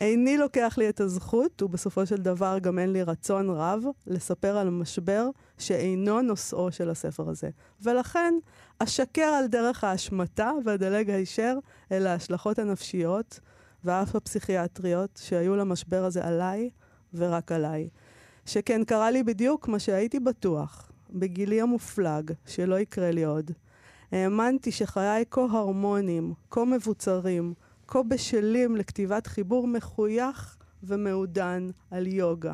איני 0.00 0.38
לוקח 0.38 0.74
לי 0.78 0.88
את 0.88 1.00
הזכות, 1.00 1.62
ובסופו 1.62 2.06
של 2.06 2.16
דבר 2.16 2.58
גם 2.58 2.78
אין 2.78 2.92
לי 2.92 3.02
רצון 3.02 3.50
רב, 3.50 3.82
לספר 4.06 4.56
על 4.56 4.70
משבר 4.70 5.28
שאינו 5.58 6.22
נושאו 6.22 6.72
של 6.72 6.90
הספר 6.90 7.28
הזה. 7.28 7.50
ולכן, 7.82 8.34
אשקר 8.78 9.22
על 9.22 9.46
דרך 9.46 9.84
ההשמטה 9.84 10.52
ואדלג 10.64 11.10
הישר 11.10 11.58
אל 11.92 12.06
ההשלכות 12.06 12.58
הנפשיות 12.58 13.40
ואף 13.84 14.16
הפסיכיאטריות 14.16 15.20
שהיו 15.22 15.56
למשבר 15.56 16.04
הזה 16.04 16.24
עליי 16.24 16.70
ורק 17.14 17.52
עליי. 17.52 17.88
שכן 18.46 18.84
קרה 18.84 19.10
לי 19.10 19.22
בדיוק 19.22 19.68
מה 19.68 19.78
שהייתי 19.78 20.20
בטוח, 20.20 20.92
בגילי 21.10 21.60
המופלג, 21.60 22.32
שלא 22.46 22.78
יקרה 22.78 23.10
לי 23.10 23.24
עוד. 23.24 23.50
האמנתי 24.12 24.72
שחיי 24.72 25.24
כה 25.30 25.40
הרמוניים, 25.40 26.34
כה 26.50 26.64
מבוצרים, 26.64 27.54
כה 27.88 28.02
בשלים 28.02 28.76
לכתיבת 28.76 29.26
חיבור 29.26 29.66
מחוייך 29.66 30.56
ומעודן 30.82 31.68
על 31.90 32.06
יוגה. 32.06 32.52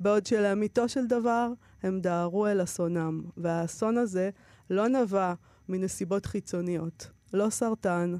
בעוד 0.00 0.26
שלאמיתו 0.26 0.88
של 0.88 1.06
דבר 1.06 1.52
הם 1.82 2.00
דהרו 2.00 2.46
אל 2.46 2.62
אסונם, 2.62 3.22
והאסון 3.36 3.98
הזה 3.98 4.30
לא 4.70 4.88
נבע 4.88 5.34
מנסיבות 5.68 6.26
חיצוניות. 6.26 7.10
לא 7.32 7.50
סרטן, 7.50 8.14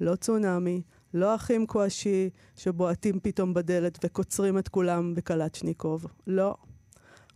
לא 0.00 0.16
צונאמי, 0.16 0.82
לא 1.14 1.34
אחים 1.34 1.66
כואשי 1.66 2.30
שבועטים 2.56 3.20
פתאום 3.22 3.54
בדלת 3.54 3.98
וקוצרים 4.04 4.58
את 4.58 4.68
כולם 4.68 5.14
בקלצ'ניקוב. 5.14 6.06
לא. 6.26 6.54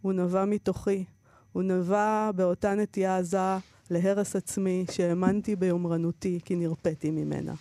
הוא 0.01 0.13
נבע 0.13 0.45
מתוכי. 0.45 1.05
הוא 1.53 1.63
נבע 1.63 2.31
באותה 2.37 2.75
נטייה 2.75 3.19
עזה 3.19 3.57
להרס 3.91 4.37
עצמי 4.37 4.85
שהאמנתי 4.91 5.57
ביומרנותי 5.57 6.41
כי 6.45 6.57
נרפאתי 6.57 7.11
ממנה. 7.11 7.55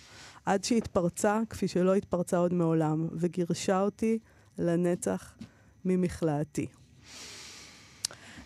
עד 0.46 0.64
שהתפרצה 0.64 1.40
כפי 1.50 1.68
שלא 1.68 1.96
התפרצה 1.96 2.38
עוד 2.38 2.54
מעולם, 2.54 3.08
וגירשה 3.12 3.82
אותי 3.82 4.20
לנצח 4.60 5.34
ממכלאתי. 5.86 6.68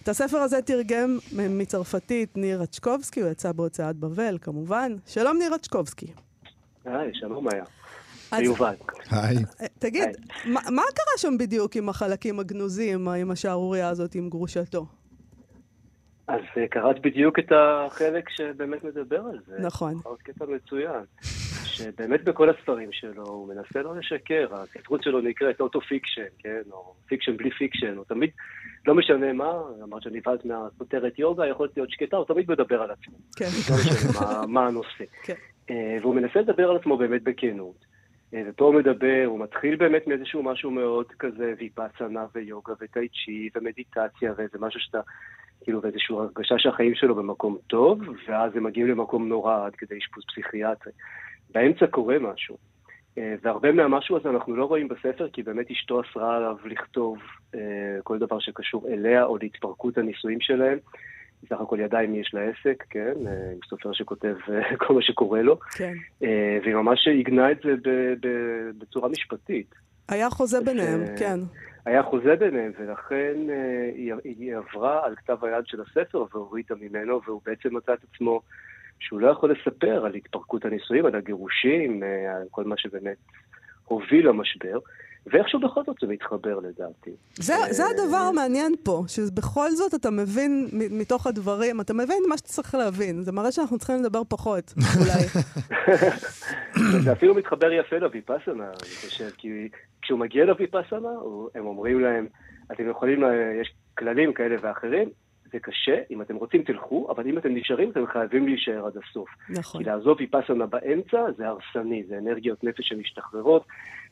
את 0.03 0.07
הספר 0.07 0.37
הזה 0.37 0.61
תרגם 0.61 1.17
מצרפתית 1.33 2.37
ניר 2.37 2.61
רצ'קובסקי, 2.61 3.21
הוא 3.21 3.29
יצא 3.29 3.51
בהוצאת 3.51 3.95
בבל, 3.95 4.37
כמובן. 4.41 4.95
שלום 5.07 5.37
ניר 5.37 5.53
רצ'קובסקי. 5.53 6.13
היי, 6.85 7.11
שלום 7.13 7.47
היה. 7.53 7.63
ויובל. 8.37 8.75
היי. 9.11 9.37
תגיד, 9.79 10.09
מה, 10.45 10.61
מה 10.71 10.81
קרה 10.81 11.17
שם 11.17 11.37
בדיוק 11.37 11.75
עם 11.75 11.89
החלקים 11.89 12.39
הגנוזים, 12.39 13.07
עם 13.07 13.31
השערורייה 13.31 13.89
הזאת, 13.89 14.15
עם 14.15 14.29
גרושתו? 14.29 14.85
אז 16.27 16.41
אה, 16.57 16.67
קראת 16.67 17.01
בדיוק 17.01 17.39
את 17.39 17.51
החלק 17.51 18.29
שבאמת 18.29 18.83
מדבר 18.83 19.21
על 19.21 19.39
זה. 19.47 19.55
נכון. 19.59 19.93
עוד 20.03 20.17
קטע 20.21 20.45
מצוין. 20.45 21.03
שבאמת 21.79 22.23
בכל 22.23 22.49
הספרים 22.49 22.91
שלו 22.91 23.23
הוא 23.23 23.47
מנסה 23.47 23.81
לא 23.81 23.95
לשקר, 23.97 24.47
הספרות 24.51 25.03
שלו 25.03 25.21
נקראת 25.21 25.61
auto 25.61 25.81
fiction, 25.81 26.27
כן, 26.39 26.61
או 26.71 26.93
fiction 27.05 27.37
בלי 27.37 27.51
fiction, 27.51 27.97
הוא 27.97 28.05
תמיד, 28.05 28.29
לא 28.87 28.95
משנה 28.95 29.33
מה, 29.33 29.51
אמרת 29.83 30.01
שנבהלת 30.01 30.45
מהכותרת 30.45 31.19
יוגה, 31.19 31.47
יכול 31.47 31.67
להיות 31.75 31.91
שקטה, 31.91 32.17
הוא 32.17 32.25
תמיד 32.25 32.51
מדבר 32.51 32.81
על 32.81 32.91
עצמו. 32.91 33.17
כן. 33.35 33.45
לא 33.69 33.75
משנה 33.75 34.19
מה, 34.19 34.47
מה 34.47 34.67
הנושא. 34.67 35.03
כן. 35.23 35.33
אה, 35.69 35.97
והוא 36.01 36.15
מנסה 36.15 36.39
לדבר 36.39 36.69
על 36.69 36.75
עצמו 36.75 36.97
באמת 36.97 37.23
בכנות. 37.23 37.85
אה, 38.33 38.41
ופה 38.49 38.65
הוא 38.65 38.75
מדבר, 38.75 39.23
הוא 39.25 39.39
מתחיל 39.39 39.75
באמת 39.75 40.07
מאיזשהו 40.07 40.43
משהו 40.43 40.71
מאוד 40.71 41.05
כזה, 41.19 41.53
ויפאסנה 41.59 42.25
ויוגה 42.35 42.73
וטאי 42.81 43.07
צ'י 43.07 43.49
ומדיטציה, 43.55 44.33
ואיזה 44.37 44.57
משהו 44.59 44.79
שאתה, 44.79 44.99
כאילו, 45.63 45.81
ואיזושהי 45.81 46.15
הרגשה 46.15 46.55
שהחיים 46.57 46.95
שלו 46.95 47.15
במקום 47.15 47.57
טוב, 47.67 48.01
ואז 48.27 48.55
הם 48.55 48.63
מגיעים 48.63 48.87
למקום 48.87 49.27
נורא 49.27 49.65
עד 49.65 49.75
כדי 49.75 49.97
אשפוז 49.97 50.23
פסיכיאטרי. 50.27 50.91
באמצע 51.49 51.87
קורה 51.87 52.19
משהו. 52.19 52.57
אה, 53.19 53.35
והרבה 53.41 53.71
מהמשהו 53.71 54.17
הזה 54.17 54.29
אנחנו 54.29 54.55
לא 54.55 54.65
רואים 54.65 54.87
בספר, 54.87 55.29
כי 55.33 55.43
באמת 55.43 55.71
אשתו 55.71 56.01
אסרה 56.01 56.35
עליו 56.37 56.55
לכתוב 56.65 57.17
אה, 57.55 57.59
כל 58.03 58.19
דבר 58.19 58.39
שקשור 58.39 58.87
אליה 58.87 59.23
או 59.23 59.37
להתפרקות 59.37 59.97
הנישואים 59.97 60.41
שלהם. 60.41 60.77
בסך 61.43 61.61
הכל 61.61 61.79
ידעה 61.79 62.01
עם 62.01 62.11
מי 62.11 62.19
יש 62.19 62.33
לה 62.33 62.41
עסק, 62.41 62.83
כן? 62.89 63.13
אה, 63.27 63.51
עם 63.51 63.59
סופר 63.69 63.93
שכותב 63.93 64.35
כל 64.87 64.93
מה 64.93 65.01
שקורה 65.01 65.41
לו. 65.41 65.59
כן. 65.77 65.93
והיא 66.63 66.75
ממש 66.75 67.07
עיגנה 67.07 67.51
את 67.51 67.57
זה 67.63 67.75
בצורה 68.77 69.09
משפטית. 69.09 69.75
היה 70.09 70.29
חוזה 70.29 70.61
ביניהם, 70.61 71.03
כן. 71.19 71.39
היה 71.85 72.03
חוזה 72.03 72.35
ביניהם, 72.35 72.71
ולכן 72.79 73.35
היא 74.23 74.55
עברה 74.55 75.05
על 75.05 75.15
כתב 75.15 75.45
היד 75.45 75.65
של 75.65 75.81
הספר 75.81 76.25
והורידה 76.33 76.75
ממנו, 76.81 77.21
והוא 77.25 77.41
בעצם 77.45 77.75
מצא 77.75 77.93
את 77.93 77.99
עצמו 78.03 78.41
שהוא 78.99 79.19
לא 79.19 79.27
יכול 79.27 79.51
לספר 79.51 80.05
על 80.05 80.15
התפרקות 80.15 80.65
הנישואים, 80.65 81.05
על 81.05 81.15
הגירושים, 81.15 82.03
אה, 82.03 82.35
על 82.35 82.47
כל 82.51 82.63
מה 82.63 82.75
שבאמת 82.77 83.17
הוביל 83.85 84.27
למשבר. 84.27 84.79
ואיכשהו 85.25 85.59
בכל 85.59 85.83
זאת 85.85 85.95
זה 86.01 86.07
מתחבר 86.07 86.59
לדעתי. 86.59 87.11
זה, 87.35 87.53
זה 87.69 87.83
הדבר 87.85 88.17
המעניין 88.17 88.75
פה, 88.83 89.03
שבכל 89.07 89.71
זאת 89.71 89.93
אתה 89.93 90.09
מבין 90.09 90.69
מתוך 90.73 91.27
הדברים, 91.27 91.81
אתה 91.81 91.93
מבין 91.93 92.23
מה 92.29 92.37
שאתה 92.37 92.49
צריך 92.49 92.75
להבין. 92.75 93.21
זה 93.21 93.31
מראה 93.31 93.51
שאנחנו 93.51 93.77
צריכים 93.77 93.95
לדבר 93.95 94.21
פחות, 94.29 94.73
אולי. 94.99 95.25
זה 97.03 97.11
אפילו 97.11 97.35
מתחבר 97.35 97.71
יפה 97.71 97.97
לוויפאסנה, 97.97 98.63
אני 98.63 99.09
חושב, 99.09 99.29
כי 99.37 99.69
כשהוא 100.01 100.19
מגיע 100.19 100.45
לוויפאסנה, 100.45 101.09
הם 101.55 101.65
אומרים 101.65 101.99
להם, 101.99 102.27
אתם 102.71 102.89
יכולים, 102.89 103.23
יש 103.61 103.73
כללים 103.97 104.33
כאלה 104.33 104.55
ואחרים, 104.61 105.09
זה 105.51 105.59
קשה, 105.59 106.01
אם 106.11 106.21
אתם 106.21 106.35
רוצים 106.35 106.63
תלכו, 106.63 107.07
אבל 107.11 107.27
אם 107.27 107.37
אתם 107.37 107.55
נשארים, 107.55 107.91
אתם 107.91 108.07
חייבים 108.07 108.47
להישאר 108.47 108.85
עד 108.85 108.93
הסוף. 108.97 109.29
נכון. 109.49 109.83
כי 109.83 109.89
לעזוב 109.89 110.17
ויפאסנה 110.19 110.65
באמצע 110.65 111.17
זה 111.37 111.47
הרסני, 111.47 112.03
זה 112.07 112.17
אנרגיות 112.17 112.63
נפש 112.63 112.89
שמשתחררות, 112.89 113.65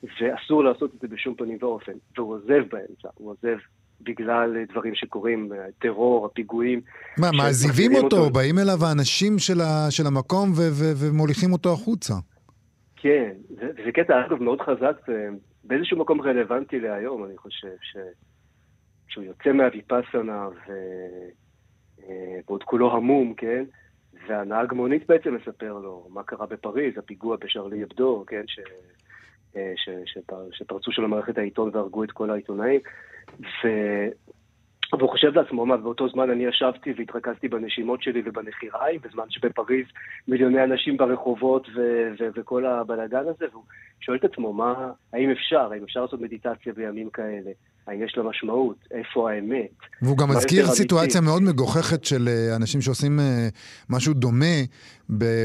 ואסור 0.03 0.63
לעשות 0.63 0.95
את 0.95 0.99
זה 1.01 1.07
בשום 1.07 1.35
פנים 1.35 1.57
ואופן. 1.61 1.91
והוא 2.17 2.33
עוזב 2.33 2.63
באמצע, 2.71 3.09
הוא 3.15 3.31
עוזב 3.31 3.57
בגלל 4.01 4.65
דברים 4.69 4.95
שקורים, 4.95 5.51
טרור, 5.79 6.25
הפיגועים. 6.25 6.81
מה, 7.17 7.31
מעזיבים 7.31 7.95
אותו, 7.95 8.17
אותו, 8.17 8.29
באים 8.33 8.59
אליו 8.59 8.85
האנשים 8.85 9.39
של, 9.39 9.61
ה, 9.61 9.91
של 9.91 10.07
המקום 10.07 10.49
ו- 10.51 10.71
ו- 10.71 10.93
ומוליכים 10.97 11.53
אותו 11.53 11.73
החוצה. 11.73 12.13
כן, 12.95 13.31
זה, 13.49 13.65
זה 13.85 13.91
קטע, 13.91 14.25
אגב, 14.25 14.43
מאוד 14.43 14.61
חזק, 14.61 14.97
באיזשהו 15.63 15.97
מקום 15.99 16.21
רלוונטי 16.21 16.79
להיום, 16.79 17.25
אני 17.25 17.37
חושב, 17.37 17.75
ש... 17.81 17.97
כשהוא 19.07 19.23
יוצא 19.23 19.51
מהוויפאסנה 19.51 20.47
ו... 20.47 20.71
אה, 22.03 22.39
ועוד 22.47 22.63
כולו 22.63 22.95
המום, 22.95 23.33
כן? 23.33 23.63
והנהג 24.27 24.73
מונית 24.73 25.07
בעצם 25.07 25.35
מספר 25.35 25.73
לו 25.73 26.07
מה 26.09 26.23
קרה 26.23 26.45
בפריז, 26.45 26.97
הפיגוע 26.97 27.37
בשרלי 27.37 27.83
אבדו, 27.83 28.23
כן? 28.27 28.43
ש... 28.47 28.59
אה, 29.55 29.73
ש... 29.75 29.89
ש... 30.05 30.17
שפרצו 30.51 30.91
של 30.91 31.03
המערכת 31.03 31.37
העיתון 31.37 31.69
והרגו 31.73 32.03
את 32.03 32.11
כל 32.11 32.29
העיתונאים. 32.29 32.81
ו... 33.39 33.67
והוא 34.93 35.09
חושב 35.09 35.35
לעצמו, 35.35 35.65
מה, 35.65 35.77
באותו 35.77 36.09
זמן 36.09 36.29
אני 36.29 36.45
ישבתי 36.45 36.93
והתרכזתי 36.97 37.47
בנשימות 37.47 38.01
שלי 38.01 38.21
ובנחיריים, 38.25 38.99
בזמן 39.03 39.23
שבפריז 39.29 39.85
מיליוני 40.27 40.63
אנשים 40.63 40.97
ברחובות 40.97 41.67
ו- 41.75 42.11
ו- 42.19 42.29
וכל 42.35 42.65
הבלאגן 42.65 43.27
הזה, 43.27 43.45
והוא 43.51 43.63
שואל 43.99 44.17
את 44.17 44.23
עצמו, 44.23 44.53
מה, 44.53 44.91
האם 45.13 45.31
אפשר, 45.31 45.71
האם 45.71 45.83
אפשר 45.83 46.01
לעשות 46.01 46.21
מדיטציה 46.21 46.73
בימים 46.73 47.09
כאלה? 47.09 47.51
האם 47.87 48.03
יש 48.03 48.17
לה 48.17 48.23
משמעות? 48.23 48.75
איפה 48.91 49.31
האמת? 49.31 49.71
והוא 50.01 50.17
גם 50.17 50.29
מזכיר 50.29 50.67
סיטואציה 50.67 51.21
מאוד 51.21 51.41
מגוחכת 51.41 52.05
של 52.05 52.27
אה, 52.27 52.55
אנשים 52.55 52.81
שעושים 52.81 53.19
אה, 53.19 53.47
משהו 53.89 54.13
דומה 54.13 54.55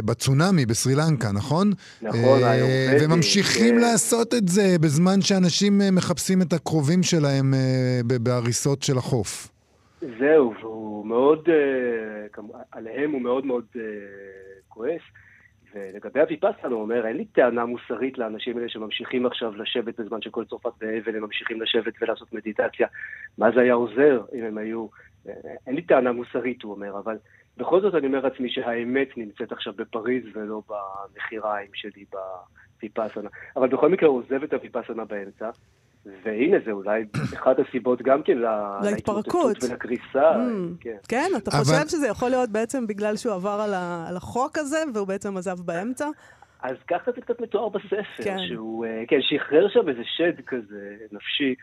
בצונאמי 0.05 0.67
בסרי 0.67 0.95
לנקה, 0.95 1.33
נכון? 1.33 1.71
נכון, 2.03 2.43
אה, 2.43 2.97
וממשיכים 3.01 3.75
כן. 3.75 3.81
לעשות 3.81 4.35
את 4.35 4.49
זה 4.49 4.77
בזמן 4.81 5.21
שאנשים 5.21 5.81
מחפשים 5.93 6.43
את 6.43 6.53
הקרובים 6.53 7.03
שלהם 7.03 7.55
בהריסות 8.05 8.83
של 8.83 8.99
החוף. 8.99 9.49
זהו, 10.01 10.55
והוא 10.61 11.07
מאוד, 11.07 11.49
עליהם 12.73 13.11
הוא 13.11 13.23
מאוד 13.23 13.47
מאוד 13.47 13.65
כועס. 14.69 15.03
ולגבי 15.75 16.21
הוויפאסנה 16.21 16.75
הוא 16.75 16.83
אומר, 16.83 17.07
אין 17.07 17.17
לי 17.17 17.25
טענה 17.25 17.65
מוסרית 17.65 18.19
לאנשים 18.19 18.57
האלה 18.57 18.69
שממשיכים 18.69 19.27
עכשיו 19.27 19.57
לשבת 19.57 20.01
בזמן 20.01 20.23
שכל 20.23 20.45
צרפת 20.45 20.73
באבל, 20.81 21.17
הם 21.17 21.23
ממשיכים 21.23 21.63
לשבת 21.63 21.95
ולעשות 22.01 22.33
מדיטציה. 22.33 22.87
מה 23.39 23.51
זה 23.51 23.61
היה 23.61 23.75
עוזר 23.75 24.23
אם 24.35 24.45
הם 24.45 24.59
היו... 24.59 24.87
אין 25.67 25.75
לי 25.75 25.83
טענה 25.83 26.13
מוסרית, 26.13 26.63
הוא 26.63 26.73
אומר, 26.73 26.99
אבל 26.99 27.17
בכל 27.57 27.81
זאת 27.81 27.95
אני 27.95 28.07
אומר 28.07 28.21
לעצמי 28.21 28.51
שהאמת 28.51 29.17
נמצאת 29.17 29.53
עכשיו 29.53 29.73
בפריז 29.77 30.25
ולא 30.35 30.63
בנחיריים 30.69 31.71
שלי 31.75 32.05
בוויפאסנה. 32.81 33.29
אבל 33.57 33.69
בכל 33.69 33.89
מקרה 33.89 34.09
הוא 34.09 34.19
עוזב 34.19 34.43
את 34.43 34.53
הוויפאסנה 34.53 35.05
באמצע. 35.05 35.51
והנה, 36.07 36.57
זה 36.65 36.71
אולי 36.71 37.05
אחת 37.35 37.57
הסיבות 37.59 38.03
גם 38.03 38.23
כן 38.23 38.39
להתפרקות 38.83 39.65
ולקריסה. 39.65 40.33
Mm, 40.35 40.81
כן. 40.81 40.97
כן, 41.09 41.31
אתה 41.37 41.51
אבל... 41.51 41.65
חושב 41.65 41.89
שזה 41.89 42.09
יכול 42.09 42.31
להיות 42.31 42.51
בעצם 42.51 42.87
בגלל 42.87 43.17
שהוא 43.17 43.35
עבר 43.35 43.61
על, 43.65 43.75
ה... 43.75 44.07
על 44.09 44.17
החוק 44.17 44.59
הזה, 44.59 44.79
והוא 44.95 45.07
בעצם 45.07 45.37
עזב 45.37 45.61
באמצע? 45.61 46.09
אז 46.63 46.77
ככה 46.89 47.11
זה 47.17 47.21
קצת 47.21 47.41
מתואר 47.41 47.69
בספר, 47.69 48.25
כן. 48.25 48.37
שהוא 48.49 48.87
אה, 48.87 49.03
כן, 49.09 49.19
שחרר 49.21 49.69
שם 49.69 49.89
איזה 49.89 50.03
שד 50.17 50.45
כזה 50.47 50.97
נפשי, 51.13 51.55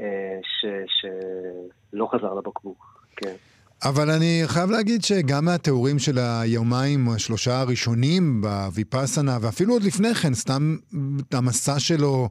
אה, 0.00 0.38
ש... 0.42 0.66
שלא 0.86 2.08
חזר 2.12 2.34
לבקבוק, 2.34 3.04
כן. 3.16 3.34
אבל 3.84 4.10
אני 4.10 4.42
חייב 4.46 4.70
להגיד 4.70 5.02
שגם 5.02 5.44
מהתיאורים 5.44 5.98
של 5.98 6.18
היומיים 6.18 7.06
או 7.06 7.14
השלושה 7.14 7.60
הראשונים 7.60 8.40
בוויפאסנה, 8.40 9.38
ואפילו 9.42 9.72
עוד 9.72 9.82
לפני 9.82 10.14
כן, 10.14 10.34
סתם 10.34 10.76
המסע 11.32 11.78
שלו 11.78 12.24
אה, 12.24 12.28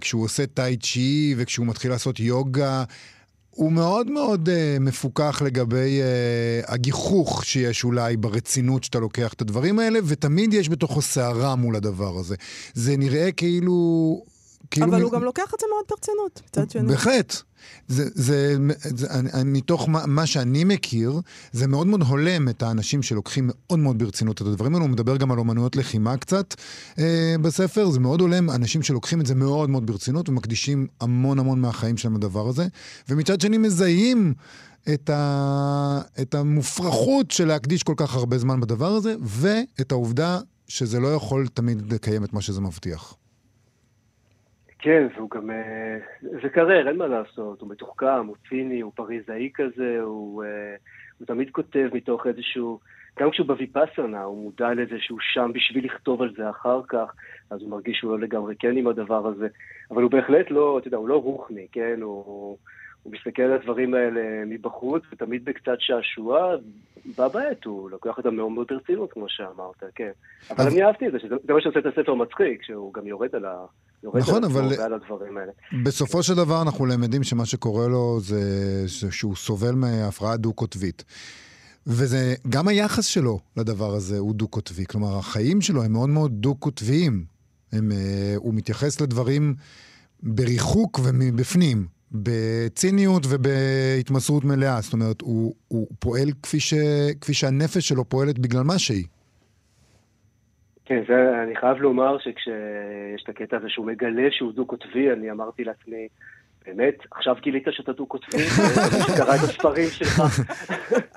כשהוא 0.00 0.24
עושה 0.24 0.46
טאי 0.46 0.76
צ'י 0.76 1.34
וכשהוא 1.36 1.66
מתחיל 1.66 1.90
לעשות 1.90 2.20
יוגה, 2.20 2.84
הוא 3.50 3.72
מאוד 3.72 4.10
מאוד 4.10 4.48
אה, 4.48 4.76
מפוקח 4.80 5.42
לגבי 5.42 6.00
אה, 6.02 6.74
הגיחוך 6.74 7.44
שיש 7.44 7.84
אולי 7.84 8.16
ברצינות 8.16 8.84
שאתה 8.84 8.98
לוקח 8.98 9.32
את 9.32 9.40
הדברים 9.40 9.78
האלה, 9.78 9.98
ותמיד 10.04 10.54
יש 10.54 10.68
בתוכו 10.68 11.02
סערה 11.02 11.54
מול 11.54 11.76
הדבר 11.76 12.18
הזה. 12.18 12.36
זה 12.74 12.96
נראה 12.96 13.32
כאילו... 13.32 14.39
כאילו 14.70 14.86
אבל. 14.86 15.02
הוא 15.02 15.12
גם 15.12 15.24
לוקח 15.24 15.54
את 15.54 15.60
זה 15.60 15.66
מאוד 15.74 15.84
ברצינות, 15.90 16.42
מצד 16.46 16.70
שני. 16.70 16.88
בהחלט. 16.88 17.36
זה, 17.88 18.04
זה, 18.14 18.56
זה, 18.82 18.96
זה, 18.96 19.44
מתוך 19.44 19.88
מה, 19.88 20.06
מה 20.06 20.26
שאני 20.26 20.64
מכיר, 20.64 21.20
זה 21.52 21.66
מאוד 21.66 21.86
מאוד 21.86 22.02
הולם 22.02 22.48
את 22.48 22.62
האנשים 22.62 23.02
שלוקחים 23.02 23.50
מאוד 23.52 23.78
מאוד 23.78 23.98
ברצינות 23.98 24.42
את 24.42 24.46
הדברים 24.46 24.74
האלו. 24.74 24.84
הוא 24.84 24.92
מדבר 24.92 25.16
גם 25.16 25.32
על 25.32 25.38
אומנויות 25.38 25.76
לחימה 25.76 26.16
קצת 26.16 26.54
אה, 26.98 27.34
בספר, 27.42 27.90
זה 27.90 28.00
מאוד 28.00 28.20
הולם 28.20 28.50
אנשים 28.50 28.82
שלוקחים 28.82 29.20
את 29.20 29.26
זה 29.26 29.34
מאוד 29.34 29.70
מאוד 29.70 29.86
ברצינות 29.86 30.28
ומקדישים 30.28 30.86
המון 31.00 31.38
המון 31.38 31.60
מהחיים 31.60 31.96
שלהם 31.96 32.16
לדבר 32.16 32.48
הזה. 32.48 32.66
ומצד 33.08 33.40
שני 33.40 33.58
מזהים 33.58 34.34
את, 34.94 35.10
ה, 35.10 36.00
את 36.22 36.34
המופרכות 36.34 37.30
של 37.30 37.48
להקדיש 37.48 37.82
כל 37.82 37.94
כך 37.96 38.14
הרבה 38.14 38.38
זמן 38.38 38.60
בדבר 38.60 38.92
הזה, 38.92 39.14
ואת 39.22 39.92
העובדה 39.92 40.40
שזה 40.68 41.00
לא 41.00 41.14
יכול 41.14 41.48
תמיד 41.54 41.92
לקיים 41.92 42.24
את 42.24 42.32
מה 42.32 42.40
שזה 42.40 42.60
מבטיח. 42.60 43.14
כן, 44.80 45.06
והוא 45.16 45.30
גם... 45.30 45.50
אה, 45.50 45.98
זה 46.42 46.48
קרר, 46.48 46.88
אין 46.88 46.96
מה 46.96 47.06
לעשות. 47.06 47.60
הוא 47.60 47.70
מתוחכם, 47.70 48.26
הוא 48.26 48.36
ציני, 48.48 48.80
הוא 48.80 48.92
פריזאי 48.94 49.50
כזה, 49.54 50.00
הוא, 50.00 50.44
אה, 50.44 50.74
הוא 51.18 51.26
תמיד 51.26 51.50
כותב 51.50 51.88
מתוך 51.92 52.26
איזשהו... 52.26 52.80
גם 53.18 53.30
כשהוא 53.30 53.46
בוויפאסנה, 53.46 54.22
הוא 54.22 54.42
מודע 54.42 54.74
לזה 54.74 54.96
שהוא 54.98 55.18
שם 55.20 55.50
בשביל 55.54 55.84
לכתוב 55.84 56.22
על 56.22 56.34
זה 56.36 56.50
אחר 56.50 56.80
כך, 56.88 57.14
אז 57.50 57.62
הוא 57.62 57.70
מרגיש 57.70 57.98
שהוא 57.98 58.10
לא 58.10 58.18
לגמרי 58.18 58.54
כן 58.58 58.76
עם 58.76 58.86
הדבר 58.86 59.26
הזה. 59.26 59.48
אבל 59.90 60.02
הוא 60.02 60.10
בהחלט 60.10 60.50
לא, 60.50 60.78
אתה 60.78 60.88
יודע, 60.88 60.96
הוא 60.96 61.08
לא 61.08 61.16
רוחני, 61.16 61.66
כן? 61.72 61.98
הוא, 62.02 62.56
הוא 63.02 63.12
מסתכל 63.12 63.42
על 63.42 63.52
הדברים 63.52 63.94
האלה 63.94 64.44
מבחוץ, 64.46 65.02
ותמיד 65.12 65.44
בקצת 65.44 65.76
שעשוע, 65.78 66.54
בה 67.16 67.28
בעת 67.28 67.64
הוא 67.64 67.90
לוקח 67.90 68.18
אותם 68.18 68.36
מאוד 68.36 68.52
מאוד 68.52 68.66
ברצינות, 68.70 69.12
כמו 69.12 69.28
שאמרת, 69.28 69.82
כן. 69.94 70.10
אבל 70.50 70.64
אני 70.66 70.84
אהבתי 70.84 71.06
את 71.06 71.12
זה, 71.12 71.18
שזה 71.18 71.36
מה 71.48 71.60
שעושה 71.60 71.78
את 71.78 71.86
הספר 71.86 72.14
מצחיק, 72.14 72.62
שהוא 72.62 72.94
גם 72.94 73.06
יורד 73.06 73.34
על 73.34 73.44
ה... 73.44 73.64
נכון, 74.14 74.44
אבל 74.44 74.72
בסופו 75.84 76.22
של 76.22 76.34
דבר 76.34 76.62
אנחנו 76.62 76.86
למדים 76.86 77.22
שמה 77.22 77.46
שקורה 77.46 77.88
לו 77.88 78.20
זה 78.20 78.84
שהוא 79.10 79.36
סובל 79.36 79.74
מהפרעה 79.74 80.36
דו-קוטבית. 80.36 81.04
וזה, 81.86 82.34
גם 82.48 82.68
היחס 82.68 83.04
שלו 83.04 83.40
לדבר 83.56 83.94
הזה 83.94 84.18
הוא 84.18 84.34
דו-קוטבי. 84.34 84.86
כלומר, 84.86 85.18
החיים 85.18 85.60
שלו 85.60 85.82
הם 85.82 85.92
מאוד 85.92 86.08
מאוד 86.08 86.32
דו-קוטביים. 86.32 87.24
הם, 87.72 87.92
uh, 87.92 87.94
הוא 88.36 88.54
מתייחס 88.54 89.00
לדברים 89.00 89.54
בריחוק 90.22 91.00
ומבפנים. 91.02 91.86
בציניות 92.12 93.22
ובהתמסרות 93.28 94.44
מלאה. 94.44 94.80
זאת 94.80 94.92
אומרת, 94.92 95.20
הוא, 95.20 95.54
הוא 95.68 95.86
פועל 95.98 96.30
כפי, 96.42 96.60
ש, 96.60 96.74
כפי 97.20 97.34
שהנפש 97.34 97.88
שלו 97.88 98.08
פועלת 98.08 98.38
בגלל 98.38 98.62
מה 98.62 98.78
שהיא. 98.78 99.04
כן, 100.90 101.02
זה, 101.08 101.42
אני 101.42 101.56
חייב 101.56 101.76
לומר 101.76 102.18
שכשיש 102.18 103.22
את 103.24 103.28
הקטע 103.28 103.56
הזה 103.56 103.68
שהוא 103.68 103.86
מגלה 103.86 104.28
שהוא 104.30 104.52
דו-קוטבי, 104.52 105.12
אני 105.12 105.30
אמרתי 105.30 105.64
לעצמי, 105.64 106.08
באמת, 106.66 106.94
עכשיו 107.10 107.36
גילית 107.40 107.64
שאתה 107.70 107.92
דו-קוטבי? 107.92 108.38
שקרא 109.06 109.34
את 109.34 109.40
הספרים 109.42 109.88
שלך, 109.90 110.22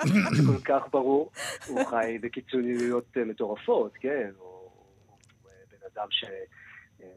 זה 0.04 0.44
כל 0.48 0.62
כך 0.66 0.84
ברור. 0.92 1.32
הוא 1.68 1.86
חי 1.86 2.18
בקיצוניות 2.22 3.18
מטורפות, 3.18 3.92
כן, 4.00 4.30
הוא 4.38 4.70
אדם 5.94 6.08
ש... 6.10 6.26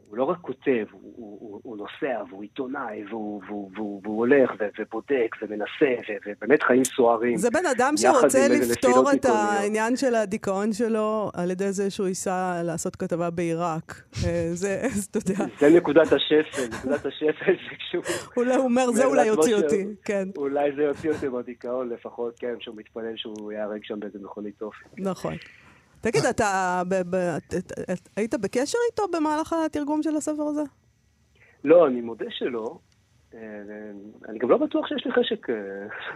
הוא 0.07 0.17
לא 0.17 0.23
רק 0.23 0.37
כותב, 0.41 0.85
הוא, 0.91 1.01
הוא, 1.15 1.59
הוא 1.63 1.77
נוסע, 1.77 2.23
והוא 2.29 2.41
עיתונאי, 2.41 3.03
והוא, 3.09 3.41
והוא, 3.47 3.71
והוא, 3.75 4.01
והוא 4.03 4.17
הולך 4.17 4.51
ו, 4.59 4.67
ובודק 4.79 5.35
ומנסה, 5.41 6.01
ו, 6.09 6.13
ובאמת 6.25 6.63
חיים 6.63 6.83
סוערים. 6.83 7.37
זה 7.37 7.49
בן 7.49 7.65
אדם 7.65 7.93
שרוצה 7.97 8.47
לפתור 8.47 9.11
את 9.11 9.25
העניין 9.25 9.95
של 9.95 10.15
הדיכאון 10.15 10.73
שלו 10.73 11.31
על 11.33 11.51
ידי 11.51 11.71
זה 11.71 11.89
שהוא 11.89 12.07
ייסע 12.07 12.63
לעשות 12.63 12.95
כתבה 12.95 13.29
בעיראק. 13.29 14.01
אה, 14.25 14.49
זה, 14.53 14.81
אתה 15.11 15.17
יודע. 15.17 15.45
זה 15.59 15.69
נקודת 15.77 16.11
השפל, 16.11 16.77
נקודת 16.77 17.05
השפל 17.05 17.53
זה 17.69 17.75
כשהוא... 17.79 18.03
אולי 18.37 18.55
הוא 18.55 18.63
אומר, 18.63 18.91
זה 18.91 19.05
אולי 19.05 19.25
יוציא 19.25 19.55
אותי, 19.55 19.85
כן. 20.05 20.27
אולי 20.37 20.71
זה 20.75 20.83
יוציא 20.83 21.11
אותי 21.11 21.27
מהדיכאון 21.27 21.89
לפחות, 21.89 22.39
כן, 22.39 22.53
שהוא 22.59 22.75
מתפלל 22.75 23.13
שהוא 23.15 23.51
ייהרג 23.51 23.79
שם 23.83 23.99
באיזה 23.99 24.19
מכונית 24.21 24.61
אופי. 24.61 24.85
נכון. 24.97 25.33
תגיד, 26.01 26.25
אתה 26.25 26.81
היית 28.15 28.33
בקשר 28.35 28.77
איתו 28.91 29.03
במהלך 29.13 29.53
התרגום 29.53 30.03
של 30.03 30.15
הספר 30.15 30.43
הזה? 30.43 30.61
לא, 31.63 31.87
אני 31.87 32.01
מודה 32.01 32.25
שלא. 32.29 32.79
אה, 33.33 33.39
אני 34.29 34.39
גם 34.39 34.49
לא 34.49 34.57
בטוח 34.57 34.87
שיש 34.87 35.05
לי 35.05 35.11
חשק... 35.11 35.49
אה, 35.49 35.55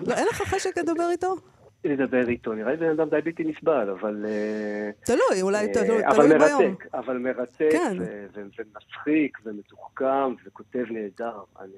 לא, 0.07 0.13
אין 0.13 0.27
לך 0.27 0.41
חשק 0.41 0.77
לדבר 0.77 1.09
איתו? 1.11 1.35
לדבר 1.83 2.29
איתו, 2.29 2.53
נראה 2.53 2.71
לי 2.71 2.77
בן 2.77 2.89
אדם 2.89 3.09
די 3.09 3.21
בלתי 3.25 3.43
נסבל, 3.43 3.89
אבל... 3.89 4.25
אה, 4.25 4.89
תלוי, 5.05 5.41
אולי 5.41 5.67
תלוי 5.73 6.39
ביום. 6.39 6.75
אבל 6.93 7.17
מרתק, 7.17 7.69
כן. 7.71 7.97
ומצחיק, 8.35 9.37
ומתוחכם, 9.45 10.33
וכותב 10.45 10.83
נהדר. 10.89 11.39
אני 11.59 11.69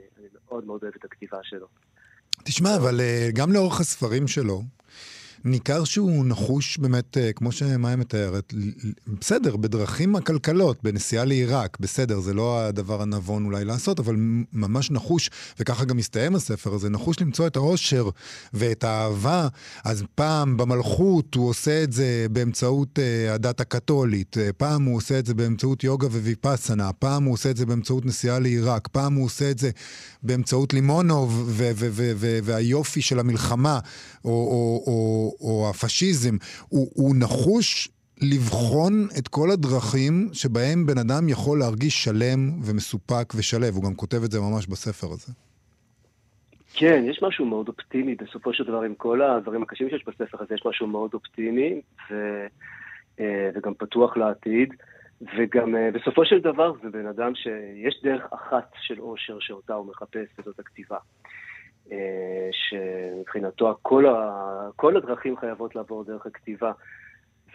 מאוד 0.49 0.65
מאוד 0.65 0.83
אוהב 0.83 0.93
את 0.99 1.05
הכתיבה 1.05 1.37
שלו. 1.43 1.67
תשמע, 2.43 2.69
אבל 2.75 2.99
גם 3.33 3.51
לאורך 3.51 3.79
הספרים 3.79 4.27
שלו, 4.27 4.61
ניכר 5.45 5.83
שהוא 5.83 6.25
נחוש 6.25 6.77
באמת, 6.77 7.17
אה, 7.17 7.33
כמו 7.33 7.51
שמאיה 7.51 7.95
מתארת, 7.95 8.53
בסדר, 9.19 9.55
בדרכים 9.55 10.15
עקלקלות, 10.15 10.77
בנסיעה 10.83 11.25
לעיראק, 11.25 11.77
בסדר, 11.79 12.19
זה 12.19 12.33
לא 12.33 12.59
הדבר 12.61 13.01
הנבון 13.01 13.45
אולי 13.45 13.65
לעשות, 13.65 13.99
אבל 13.99 14.15
ממש 14.53 14.91
נחוש, 14.91 15.29
וככה 15.59 15.85
גם 15.85 15.97
מסתיים 15.97 16.35
הספר 16.35 16.73
הזה, 16.73 16.89
נחוש 16.89 17.21
למצוא 17.21 17.47
את 17.47 17.55
העושר 17.55 18.09
ואת 18.53 18.83
האהבה. 18.83 19.47
אז 19.83 20.03
פעם 20.15 20.57
במלכות 20.57 21.35
הוא 21.35 21.49
עושה 21.49 21.83
את 21.83 21.93
זה 21.93 22.25
באמצעות 22.31 22.99
uh, 22.99 23.31
הדת 23.31 23.61
הקתולית, 23.61 24.37
uh, 24.37 24.53
פעם 24.53 24.83
הוא 24.83 24.97
עושה 24.97 25.19
את 25.19 25.25
זה 25.25 25.33
באמצעות 25.33 25.83
יוגה 25.83 26.07
וויפאסנה, 26.07 26.93
פעם 26.93 27.23
הוא 27.23 27.33
עושה 27.33 27.49
את 27.49 27.57
זה 27.57 27.65
באמצעות 27.65 28.05
נסיעה 28.05 28.39
לעיראק, 28.39 28.87
פעם 28.87 29.13
הוא 29.13 29.25
עושה 29.25 29.51
את 29.51 29.59
זה 29.59 29.71
באמצעות 30.23 30.73
לימונוב 30.73 31.51
והיופי 32.43 33.01
של 33.01 33.19
המלחמה, 33.19 33.79
או, 34.25 34.29
או, 34.31 34.83
או, 34.87 35.32
או 35.41 35.69
הפשיזם, 35.69 36.35
הוא, 36.69 36.91
הוא 36.93 37.15
נחוש 37.19 37.89
לבחון 38.21 39.07
את 39.19 39.27
כל 39.27 39.51
הדרכים 39.51 40.29
שבהם 40.33 40.85
בן 40.85 40.97
אדם 40.97 41.29
יכול 41.29 41.59
להרגיש 41.59 42.03
שלם 42.03 42.39
ומסופק 42.65 43.33
ושלב. 43.35 43.73
הוא 43.75 43.83
גם 43.83 43.95
כותב 43.95 44.23
את 44.25 44.31
זה 44.31 44.39
ממש 44.39 44.67
בספר 44.67 45.07
הזה. 45.07 45.33
כן, 46.73 47.03
יש 47.07 47.19
משהו 47.23 47.45
מאוד 47.45 47.67
אופטימי 47.67 48.15
בסופו 48.15 48.53
של 48.53 48.63
דבר 48.63 48.81
עם 48.81 48.95
כל 48.95 49.21
הדברים 49.21 49.63
הקשים 49.63 49.89
שיש 49.89 50.03
בספר 50.07 50.37
הזה, 50.43 50.55
יש 50.55 50.63
משהו 50.65 50.87
מאוד 50.87 51.13
אופטימי 51.13 51.81
ו, 52.11 52.13
אה, 53.19 53.49
וגם 53.55 53.73
פתוח 53.73 54.17
לעתיד. 54.17 54.73
וגם 55.37 55.75
uh, 55.75 55.97
בסופו 55.97 56.25
של 56.25 56.39
דבר 56.39 56.73
זה 56.83 56.89
בן 56.89 57.07
אדם 57.07 57.35
שיש 57.35 57.99
דרך 58.03 58.33
אחת 58.33 58.71
של 58.81 58.99
אושר 58.99 59.37
שאותה 59.39 59.73
הוא 59.73 59.87
מחפש, 59.87 60.27
וזאת 60.39 60.59
הכתיבה. 60.59 60.97
Uh, 61.93 61.95
שמבחינתו 62.51 63.77
כל, 63.81 64.05
ה, 64.05 64.69
כל 64.75 64.97
הדרכים 64.97 65.37
חייבות 65.37 65.75
לעבור 65.75 66.03
דרך 66.03 66.25
הכתיבה. 66.25 66.71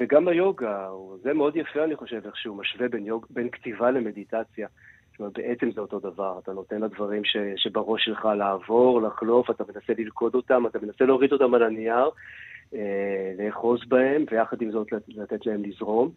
וגם 0.01 0.29
היוגה, 0.29 0.89
זה 1.23 1.35
מאוד 1.35 1.57
יפה, 1.57 1.85
אני 1.85 1.97
חושב, 1.97 2.27
איך 2.27 2.37
שהוא 2.37 2.57
משווה 2.57 2.89
בין, 2.89 3.07
יוג, 3.07 3.27
בין 3.31 3.49
כתיבה 3.51 3.91
למדיטציה. 3.91 4.69
זאת 5.11 5.21
אומרת, 5.21 5.33
בעצם 5.39 5.71
זה 5.71 5.81
אותו 5.81 5.99
דבר, 6.01 6.39
אתה 6.43 6.53
נותן 6.53 6.81
לדברים 6.81 7.25
ש, 7.25 7.37
שבראש 7.57 8.05
שלך 8.05 8.25
לעבור, 8.25 9.03
לחלוף, 9.03 9.51
אתה 9.51 9.65
מנסה 9.69 9.93
ללכוד 9.99 10.35
אותם, 10.35 10.67
אתה 10.67 10.79
מנסה 10.83 11.05
להוריד 11.05 11.33
אותם 11.33 11.55
על 11.55 11.63
הנייר, 11.63 12.11
אה, 12.75 13.33
לאחוז 13.39 13.81
בהם, 13.89 14.25
ויחד 14.31 14.63
עם 14.63 14.71
זאת 14.71 14.89
לתת 15.09 15.47
להם 15.47 15.63
לזרום. 15.65 16.11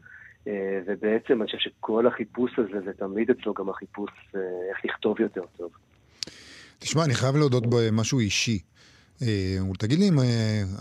אה, 0.48 0.80
ובעצם 0.86 1.42
אני 1.42 1.46
חושב 1.46 1.58
שכל 1.58 2.08
החיפוש 2.08 2.60
הזה, 2.60 2.80
זה 2.82 2.94
תמיד 2.94 3.30
אצלו 3.30 3.54
גם 3.54 3.70
החיפוש 3.70 4.12
אה, 4.36 4.42
איך 4.70 4.86
לכתוב 4.86 5.22
יותר 5.22 5.44
טוב. 5.58 5.72
תשמע, 6.82 7.04
אני 7.06 7.14
חייב 7.14 7.36
להודות 7.36 7.64
במשהו 7.70 8.20
אישי. 8.20 8.60
אה, 9.22 9.58
תגיד 9.80 10.00
לי 10.00 10.10
אם 10.10 10.20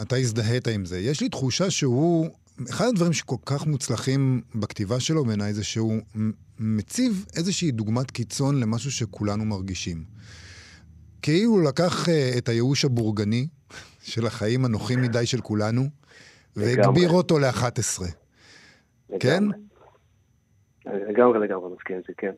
אתה 0.03 0.17
הזדהית 0.17 0.69
עם 0.69 0.85
זה. 0.85 0.99
יש 0.99 1.21
לי 1.21 1.29
תחושה 1.29 1.71
שהוא, 1.71 2.29
אחד 2.71 2.87
הדברים 2.87 3.13
שכל 3.13 3.37
כך 3.45 3.67
מוצלחים 3.67 4.41
בכתיבה 4.55 5.01
שלו 5.01 5.25
בעיניי 5.25 5.55
זה 5.55 5.65
שהוא 5.65 6.01
מציב 6.59 7.27
איזושהי 7.37 7.71
דוגמת 7.71 8.11
קיצון 8.11 8.61
למשהו 8.61 8.91
שכולנו 8.91 9.45
מרגישים. 9.45 10.05
כאילו 11.23 11.51
הוא 11.51 11.63
לקח 11.63 12.09
את 12.39 12.49
הייאוש 12.49 12.85
הבורגני 12.85 13.49
של 14.03 14.27
החיים 14.27 14.65
הנוחים 14.65 15.03
מדי 15.03 15.27
של 15.27 15.41
כולנו, 15.41 15.83
והגביר 16.57 17.11
אותו 17.11 17.39
ל-11. 17.39 18.03
כן? 19.21 19.45
לגמרי 20.87 21.39
לגמרי 21.47 21.75
מסכים 21.77 21.97
עם 21.97 22.03
זה, 22.07 22.13
כן. 22.17 22.33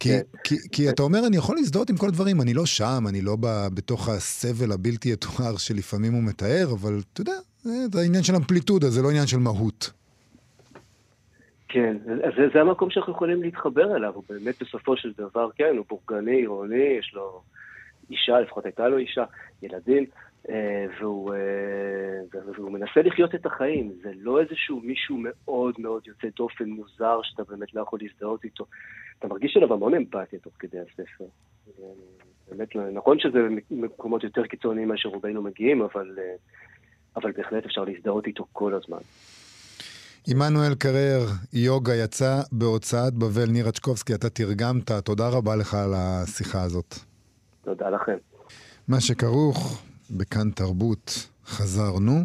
כי, 0.00 0.08
כן. 0.08 0.20
כי, 0.44 0.56
כי 0.72 0.90
אתה 0.90 1.02
אומר, 1.02 1.18
אני 1.26 1.36
יכול 1.36 1.56
להזדהות 1.56 1.90
עם 1.90 1.96
כל 1.96 2.08
הדברים, 2.08 2.40
אני 2.40 2.54
לא 2.54 2.66
שם, 2.66 3.04
אני 3.08 3.20
לא 3.20 3.36
ב, 3.40 3.46
בתוך 3.74 4.08
הסבל 4.08 4.72
הבלתי 4.72 5.12
יתואר 5.12 5.56
שלפעמים 5.56 6.12
הוא 6.12 6.22
מתאר, 6.22 6.66
אבל 6.72 7.00
אתה 7.12 7.20
יודע, 7.20 7.32
זה 7.62 8.00
העניין 8.00 8.22
של 8.22 8.36
אמפליטודה, 8.36 8.90
זה 8.90 9.02
לא 9.02 9.08
עניין 9.10 9.26
של 9.26 9.38
מהות. 9.38 9.90
כן, 11.68 11.96
זה, 12.36 12.48
זה 12.54 12.60
המקום 12.60 12.90
שאנחנו 12.90 13.12
יכולים 13.12 13.42
להתחבר 13.42 13.96
אליו, 13.96 14.14
הוא 14.14 14.24
באמת 14.28 14.62
בסופו 14.62 14.96
של 14.96 15.12
דבר, 15.18 15.48
כן, 15.56 15.74
הוא 15.76 15.86
בורגני, 15.88 16.36
עירוני, 16.36 16.96
יש 16.98 17.12
לו 17.14 17.42
אישה, 18.10 18.40
לפחות 18.40 18.64
הייתה 18.64 18.88
לו 18.88 18.98
אישה, 18.98 19.24
ילדים, 19.62 20.04
והוא, 21.00 21.34
אה, 21.34 22.40
והוא 22.56 22.70
מנסה 22.70 23.02
לחיות 23.04 23.34
את 23.34 23.46
החיים. 23.46 23.92
זה 24.02 24.10
לא 24.16 24.40
איזשהו 24.40 24.80
מישהו 24.80 25.16
מאוד 25.20 25.74
מאוד 25.78 26.06
יוצא 26.06 26.28
דופן 26.36 26.64
מוזר 26.64 27.20
שאתה 27.22 27.42
באמת 27.48 27.74
לא 27.74 27.82
יכול 27.82 27.98
להזדהות 28.02 28.44
איתו. 28.44 28.64
אתה 29.18 29.28
מרגיש 29.28 29.56
עליו 29.56 29.72
המון 29.72 29.94
אמפתיה 29.94 30.38
תוך 30.38 30.52
כדי 30.58 30.78
הספר. 30.78 31.24
באמת, 32.50 32.68
נכון 32.94 33.18
שזה 33.18 33.38
מקומות 33.70 34.24
יותר 34.24 34.46
קיצוניים 34.46 34.88
מאשר 34.88 35.08
רובנו 35.08 35.42
מגיעים, 35.42 35.82
אבל, 35.82 36.18
אה, 36.18 36.34
אבל 37.16 37.32
בהחלט 37.32 37.64
אפשר 37.64 37.84
להזדהות 37.84 38.26
איתו 38.26 38.44
כל 38.52 38.74
הזמן. 38.74 38.98
עמנואל 40.30 40.74
קרר, 40.74 41.20
יוגה, 41.52 41.94
יצא 41.94 42.40
בהוצאת 42.52 43.14
בבל 43.14 43.50
ניר 43.50 43.68
אצ'קובסקי, 43.68 44.14
אתה 44.14 44.30
תרגמת, 44.30 44.90
תודה 44.92 45.28
רבה 45.28 45.56
לך 45.56 45.74
על 45.74 45.94
השיחה 45.96 46.62
הזאת. 46.62 46.94
תודה 47.64 47.90
לכם. 47.90 48.16
מה 48.88 49.00
שכרוך 49.00 49.87
בכאן 50.10 50.50
תרבות 50.50 51.28
חזרנו. 51.46 52.24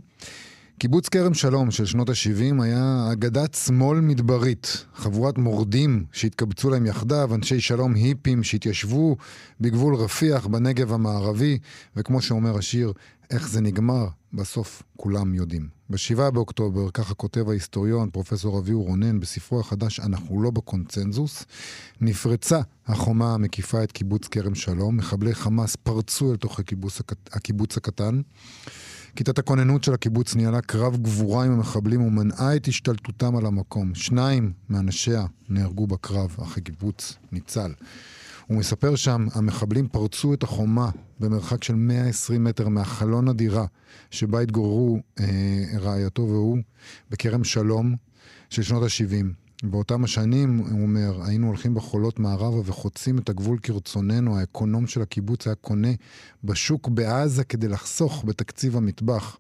קיבוץ 0.78 1.10
כרם 1.10 1.34
שלום 1.34 1.72
של 1.72 1.86
שנות 1.86 2.10
ה-70 2.10 2.63
היה 2.63 3.10
אגדת 3.12 3.54
שמאל 3.54 4.00
מדברית, 4.00 4.86
חבורת 4.96 5.38
מורדים 5.38 6.06
שהתקבצו 6.12 6.69
להם 6.69 6.86
יחדיו, 6.86 7.36
אנשי 7.36 7.60
שלום 7.60 7.96
היפים 7.96 8.43
שהתיישבו 8.43 9.17
בגבול 9.62 9.96
רפיח 9.96 10.48
בנגב 10.48 10.93
המערבי, 10.93 11.58
וכמו 11.96 12.22
שאומר 12.22 12.58
השיר, 12.58 12.93
איך 13.30 13.50
זה 13.50 13.62
נגמר, 13.62 14.08
בסוף 14.34 14.84
כולם 14.98 15.34
יודעים. 15.34 15.67
ב-7 15.94 16.32
באוקטובר, 16.32 16.92
ככה 16.92 17.14
כותב 17.14 17.50
ההיסטוריון 17.50 18.10
פרופסור 18.10 18.60
אביהו 18.60 18.84
רונן 18.84 19.20
בספרו 19.20 19.60
החדש 19.60 20.00
"אנחנו 20.00 20.42
לא 20.42 20.52
בקונצנזוס", 20.52 21.46
נפרצה 22.02 22.62
החומה 22.88 23.34
המקיפה 23.34 23.84
את 23.84 23.92
קיבוץ 23.92 24.28
כרם 24.28 24.56
שלום, 24.56 24.98
מחבלי 24.98 25.36
חמאס 25.36 25.76
פרצו 25.76 26.32
אל 26.32 26.38
תוך 26.38 26.60
הקיבוץ, 26.60 27.02
הקיבוץ 27.32 27.78
הקטן. 27.78 28.22
כיתת 29.16 29.40
הכוננות 29.40 29.84
של 29.84 29.94
הקיבוץ 29.94 30.36
ניהלה 30.36 30.62
קרב 30.62 30.98
גבורה 30.98 31.46
עם 31.46 31.52
המחבלים 31.52 32.02
ומנעה 32.02 32.56
את 32.56 32.68
השתלטותם 32.68 33.36
על 33.36 33.46
המקום. 33.46 33.96
שניים 33.96 34.54
מאנשיה 34.70 35.26
נהרגו 35.50 35.88
בקרב, 35.88 36.36
אך 36.44 36.58
הקיבוץ 36.58 37.16
ניצל. 37.32 37.72
הוא 38.54 38.60
מספר 38.60 38.96
שם, 38.96 39.28
המחבלים 39.34 39.88
פרצו 39.88 40.34
את 40.34 40.44
החומה 40.44 40.89
במרחק 41.20 41.63
של 41.63 41.76
120 41.76 42.44
מטר 42.44 42.68
מהחלון 42.68 43.28
הדירה 43.28 43.66
שבה 44.12 44.39
התגוררו 44.39 45.00
אה, 45.20 45.26
רעייתו 45.80 46.22
והוא 46.22 46.58
בכרם 47.10 47.44
שלום 47.44 47.96
של 48.50 48.63
שנות 48.63 48.84
ה-70. 48.84 49.26
באותם 49.63 50.04
השנים, 50.04 50.58
הוא 50.58 50.82
אומר, 50.82 51.24
היינו 51.24 51.48
הולכים 51.48 51.74
בחולות 51.74 52.20
מערבה 52.20 52.62
וחוצים 52.66 53.20
את 53.20 53.30
הגבול 53.30 53.58
כרצוננו, 53.63 54.38
האקונום 54.38 54.88
של 54.88 55.02
הקיבוץ 55.02 55.48
היה 55.48 55.56
קונה 55.56 55.92
בשוק 56.44 56.88
בעזה 56.88 57.44
כדי 57.44 57.68
לחסוך 57.68 58.24
בתקציב 58.28 58.78
המטבח. 58.78 59.38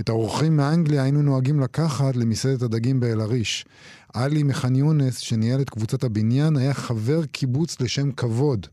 את 0.00 0.08
האורחים 0.08 0.56
מאנגליה 0.56 1.02
היינו 1.02 1.22
נוהגים 1.22 1.60
לקחת 1.60 2.16
למסעדת 2.16 2.62
הדגים 2.62 3.00
באל-עריש. 3.00 3.66
עלי 4.14 4.42
מח'אן 4.42 4.76
יונס, 4.76 5.18
שניהל 5.18 5.60
את 5.60 5.70
קבוצת 5.70 6.04
הבניין, 6.04 6.56
היה 6.56 6.74
חבר 6.74 7.26
קיבוץ 7.26 7.80
לשם 7.80 8.12
כבוד. 8.12 8.66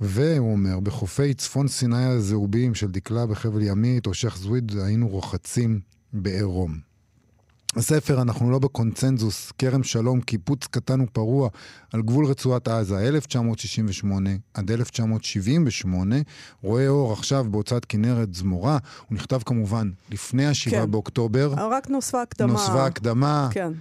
והוא 0.00 0.52
אומר, 0.52 0.80
בחופי 0.80 1.34
צפון 1.34 1.68
סיני 1.68 2.04
הזהובים 2.04 2.74
של 2.74 2.90
דקלה 2.90 3.26
בחבל 3.26 3.62
ימית 3.62 4.06
או 4.06 4.14
שייח' 4.14 4.36
זוויד 4.36 4.72
היינו 4.78 5.08
רוחצים 5.08 5.80
בעירום. 6.12 6.93
הספר 7.76 8.22
"אנחנו 8.22 8.50
לא 8.50 8.58
בקונצנזוס, 8.58 9.52
כרם 9.52 9.82
שלום, 9.82 10.20
קיפוץ 10.20 10.66
קטן 10.66 11.00
ופרוע 11.00 11.48
על 11.92 12.02
גבול 12.02 12.26
רצועת 12.26 12.68
עזה, 12.68 13.08
1968 13.08 14.30
עד 14.54 14.70
1978, 14.70 16.16
רואה 16.62 16.88
אור 16.88 17.12
עכשיו 17.12 17.44
בהוצאת 17.50 17.84
כנרת 17.84 18.34
זמורה. 18.34 18.78
הוא 19.08 19.16
נכתב 19.16 19.40
כמובן 19.46 19.90
לפני 20.10 20.46
השבעה 20.46 20.80
כן. 20.80 20.90
באוקטובר. 20.90 21.52
רק 21.70 21.90
נוספה 21.90 22.22
הקדמה. 22.22 22.52
נוספה 22.52 22.86
הקדמה. 22.86 23.48
כן. 23.52 23.72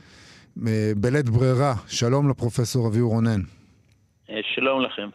אה, 0.67 0.91
בלית 0.97 1.29
ברירה. 1.29 1.75
שלום 1.87 2.29
לפרופסור 2.29 2.87
אביהו 2.87 3.09
רונן. 3.09 3.41
אה, 4.29 4.35
שלום 4.55 4.81
לכם. 4.81 5.09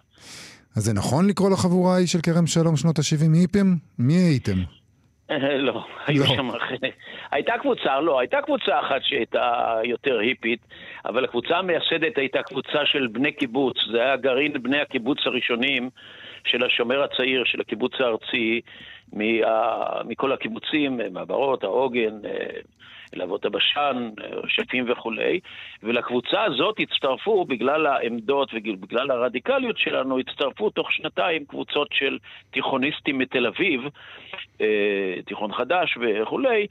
אז 0.76 0.84
זה 0.84 0.92
נכון 0.92 1.26
לקרוא 1.26 1.50
לחבורה 1.50 1.94
ההיא 1.94 2.06
של 2.06 2.20
כרם 2.20 2.46
שלום 2.46 2.76
שנות 2.76 2.98
ה-70 2.98 3.34
היפים? 3.34 3.78
מי 3.98 4.14
הייתם? 4.14 4.58
לא, 5.66 5.84
היו 6.06 6.22
לא. 6.22 6.28
שם 6.28 6.50
אחרי... 6.50 6.90
הייתה 7.30 7.58
קבוצה, 7.58 8.00
לא, 8.00 8.20
הייתה 8.20 8.42
קבוצה 8.42 8.80
אחת 8.80 9.02
שהייתה 9.02 9.76
יותר 9.84 10.18
היפית, 10.18 10.60
אבל 11.04 11.24
הקבוצה 11.24 11.58
המייסדת 11.58 12.18
הייתה 12.18 12.42
קבוצה 12.42 12.86
של 12.86 13.06
בני 13.06 13.32
קיבוץ. 13.32 13.76
זה 13.92 14.02
היה 14.02 14.16
גרעין 14.16 14.62
בני 14.62 14.80
הקיבוץ 14.80 15.18
הראשונים 15.26 15.90
של 16.44 16.64
השומר 16.64 17.02
הצעיר, 17.02 17.44
של 17.44 17.60
הקיבוץ 17.60 17.92
הארצי, 18.00 18.60
מכל 20.04 20.32
הקיבוצים, 20.32 21.00
מעברות, 21.12 21.64
העוגן, 21.64 22.18
להבות 23.12 23.44
הבשן, 23.44 24.10
רשפים 24.20 24.90
וכולי, 24.90 25.40
ולקבוצה 25.82 26.44
הזאת 26.44 26.76
הצטרפו, 26.80 27.44
בגלל 27.44 27.86
העמדות 27.86 28.50
ובגלל 28.54 29.10
הרדיקליות 29.10 29.78
שלנו, 29.78 30.18
הצטרפו 30.18 30.70
תוך 30.70 30.92
שנתיים 30.92 31.44
קבוצות 31.44 31.88
של 31.92 32.18
תיכוניסטים 32.50 33.18
מתל 33.18 33.46
אביב, 33.46 33.80
אה, 34.60 35.16
תיכון 35.26 35.52
חדש 35.52 35.98
וכולי. 36.00 36.66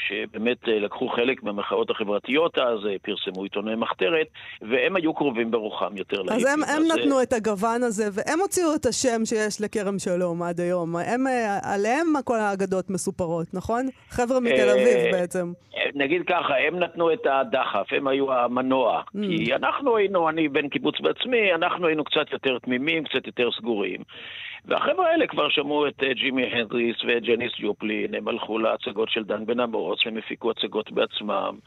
אה, 0.00 0.26
שבאמת 0.26 0.68
אה, 0.68 0.78
לקחו 0.78 1.08
חלק 1.08 1.42
במחאות 1.42 1.90
החברתיות 1.90 2.58
אז, 2.58 2.86
אה, 2.86 2.96
פרסמו 3.02 3.42
עיתוני 3.42 3.74
מחתרת, 3.74 4.26
והם 4.62 4.96
היו 4.96 5.14
קרובים 5.14 5.50
ברוחם 5.50 5.96
יותר 5.96 6.22
להיטים. 6.22 6.46
אז 6.46 6.54
הם, 6.54 6.62
הם 6.62 6.82
אז... 6.82 6.98
נתנו 6.98 7.22
את 7.22 7.32
הגוון 7.32 7.82
הזה, 7.82 8.04
והם 8.12 8.40
הוציאו 8.40 8.74
את 8.74 8.86
השם 8.86 9.24
שיש 9.24 9.60
לכרם 9.60 9.98
שלום 9.98 10.42
עד 10.42 10.60
היום. 10.60 10.96
הם, 10.96 11.26
אה, 11.26 11.58
עליהם 11.74 12.06
כל 12.24 12.38
האגדות 12.38 12.90
מסופרות, 12.90 13.46
נכון? 13.54 13.86
חבר'ה 14.08 14.40
מתל 14.40 14.68
אביב 14.68 15.12
בעצם. 15.12 15.52
נגיד 15.94 16.22
ככה, 16.26 16.54
הם 16.66 16.78
נתנו 16.78 17.12
את 17.12 17.26
הדחף, 17.26 17.86
הם 17.92 18.08
היו 18.08 18.32
המנוע. 18.32 19.00
Mm. 19.00 19.18
כי 19.20 19.54
אנחנו 19.54 19.96
היינו, 19.96 20.28
אני 20.28 20.48
בן 20.48 20.68
קיבוץ 20.68 21.00
בעצמי, 21.00 21.54
אנחנו 21.54 21.86
היינו 21.86 22.04
קצת 22.04 22.32
יותר 22.32 22.58
תמימים, 22.58 23.04
קצת 23.04 23.26
יותר 23.26 23.48
סגורים. 23.58 24.00
והחבר'ה 24.64 25.06
האלה 25.10 25.26
כבר 25.26 25.48
שמעו 25.48 25.88
את 25.88 26.02
אה, 26.02 26.12
ג'ימי 26.12 26.42
הנדריס 26.42 26.96
ואת 27.06 27.22
ג'ניס 27.22 27.52
ג'ופלין, 27.62 28.14
הם 28.14 28.28
הלכו 28.28 28.58
להצגות 28.58 29.10
של 29.10 29.24
דן 29.24 29.46
בן 29.46 29.60
עמוס, 29.60 29.98
הם 30.06 30.16
הפיקו 30.16 30.50
הצגות 30.50 30.92
בעצמם, 30.92 31.58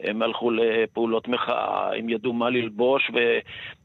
הם 0.00 0.22
הלכו 0.22 0.50
לפעולות 0.50 1.28
מחאה, 1.28 1.96
הם 1.96 2.08
ידעו 2.08 2.32
מה 2.32 2.50
ללבוש, 2.50 3.10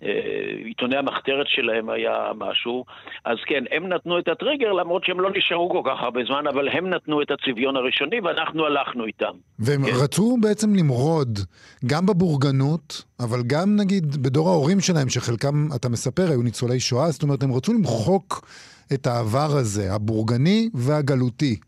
ועיתוני 0.02 0.98
המחתרת 0.98 1.48
שלהם 1.48 1.90
היה 1.90 2.32
משהו. 2.36 2.86
אז 3.26 3.38
כן, 3.46 3.64
הם 3.72 3.88
נתנו 3.88 4.20
את 4.20 4.28
הטריגר, 4.28 4.72
למרות 4.72 5.06
שהם 5.06 5.20
לא 5.20 5.30
נשארו 5.36 5.70
כל 5.70 5.82
כך 5.86 6.04
הרבה 6.04 6.22
זמן, 6.28 6.48
אבל 6.48 6.70
הם 6.70 6.90
נתנו 6.90 7.22
את 7.22 7.32
הצביון 7.32 7.76
הראשוני 7.76 8.20
ואנחנו 8.20 8.66
הלכנו 8.66 9.06
איתם. 9.06 9.34
והם 9.60 9.86
כן. 9.86 9.92
רצו 10.04 10.38
בעצם 10.42 10.76
למרוד 10.76 11.40
גם 11.86 12.06
בבורגנות, 12.06 13.04
אבל 13.24 13.44
גם 13.44 13.76
נגיד 13.76 14.24
בדור 14.24 14.50
ההורים 14.50 14.80
שלהם, 14.80 15.10
שחלקם, 15.10 15.68
אתה 15.76 15.90
מספר, 15.90 16.32
היו 16.32 16.42
ניצולי 16.42 16.80
שואה, 16.80 17.12
זאת 17.12 17.24
אומרת, 17.24 17.44
הם 17.44 17.54
רצו 17.54 17.74
למחוק 17.74 18.48
את 18.94 19.08
העבר 19.08 19.58
הזה, 19.58 19.94
הבורגני 19.94 20.70
והגלותי. 20.74 21.60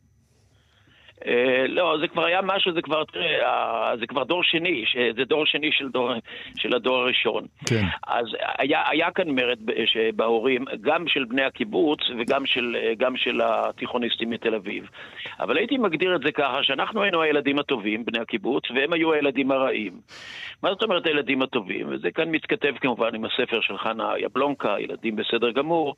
אה, 1.27 1.65
לא, 1.67 1.97
זה 2.01 2.07
כבר 2.07 2.25
היה 2.25 2.41
משהו, 2.41 2.73
זה 2.73 2.81
כבר, 2.81 3.03
תראה, 3.03 3.91
זה 3.99 4.07
כבר 4.07 4.23
דור 4.23 4.43
שני, 4.43 4.83
זה 5.15 5.25
דור 5.25 5.45
שני 5.45 5.69
של, 5.71 5.89
דור, 5.89 6.12
של 6.57 6.75
הדור 6.75 6.97
הראשון. 6.97 7.45
כן. 7.65 7.83
אז 8.07 8.25
היה, 8.57 8.83
היה 8.89 9.12
כאן 9.12 9.29
מרד 9.29 9.59
בהורים, 10.15 10.65
גם 10.81 11.07
של 11.07 11.23
בני 11.23 11.43
הקיבוץ 11.43 11.99
וגם 12.19 12.45
של, 12.45 12.75
של 13.15 13.41
התיכוניסטים 13.43 14.29
מתל 14.29 14.55
אביב. 14.55 14.89
אבל 15.39 15.57
הייתי 15.57 15.77
מגדיר 15.77 16.15
את 16.15 16.21
זה 16.21 16.31
ככה, 16.31 16.63
שאנחנו 16.63 17.03
היינו 17.03 17.21
הילדים 17.21 17.59
הטובים, 17.59 18.05
בני 18.05 18.19
הקיבוץ, 18.19 18.63
והם 18.75 18.93
היו 18.93 19.13
הילדים 19.13 19.51
הרעים. 19.51 19.93
מה 20.63 20.69
זאת 20.69 20.83
אומרת 20.83 21.05
הילדים 21.05 21.41
הטובים? 21.41 21.88
וזה 21.89 22.12
כאן 22.12 22.29
מתכתב 22.29 22.73
כמובן 22.81 23.15
עם 23.15 23.25
הספר 23.25 23.62
של 23.62 23.77
חנה 23.77 24.13
יבלונקה, 24.17 24.75
ילדים 24.79 25.15
בסדר 25.15 25.51
גמור. 25.51 25.95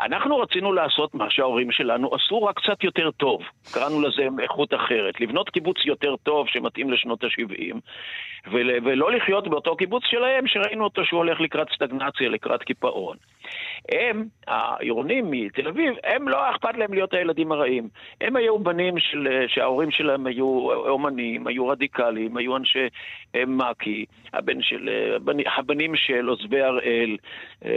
אנחנו 0.00 0.38
רצינו 0.38 0.72
לעשות 0.72 1.14
מה 1.14 1.26
שההורים 1.30 1.72
שלנו 1.72 2.10
עשו, 2.14 2.42
רק 2.42 2.56
קצת 2.60 2.84
יותר 2.84 3.10
טוב. 3.10 3.40
קראנו 3.74 4.00
לזה 4.00 4.28
איכות 4.42 4.59
אחרת. 4.74 5.20
לבנות 5.20 5.50
קיבוץ 5.50 5.76
יותר 5.84 6.16
טוב 6.16 6.48
שמתאים 6.48 6.90
לשנות 6.90 7.24
ה-70, 7.24 7.76
ולא 8.82 9.12
לחיות 9.12 9.48
באותו 9.48 9.76
קיבוץ 9.76 10.02
שלהם, 10.06 10.46
שראינו 10.46 10.84
אותו 10.84 11.04
שהוא 11.04 11.18
הולך 11.18 11.40
לקראת 11.40 11.68
סטגנציה, 11.74 12.28
לקראת 12.28 12.62
קיפאון. 12.62 13.16
הם, 13.92 14.24
העירונים 14.46 15.30
מתל 15.30 15.68
אביב, 15.68 15.94
הם 16.04 16.28
לא 16.28 16.50
אכפת 16.50 16.76
להם 16.76 16.94
להיות 16.94 17.14
הילדים 17.14 17.52
הרעים. 17.52 17.88
הם 18.20 18.36
היו 18.36 18.58
בנים 18.58 18.98
של, 18.98 19.28
שההורים 19.48 19.90
שלהם 19.90 20.26
היו 20.26 20.72
אומנים, 20.88 21.46
היו 21.46 21.68
רדיקליים, 21.68 22.36
היו 22.36 22.56
אנשי 22.56 22.86
מק"י, 23.46 24.04
הבן 24.32 24.62
של, 24.62 24.88
הבנים 25.58 25.96
של 25.96 26.28
עוזבי 26.28 26.60
הראל, 26.60 27.16
אה, 27.64 27.70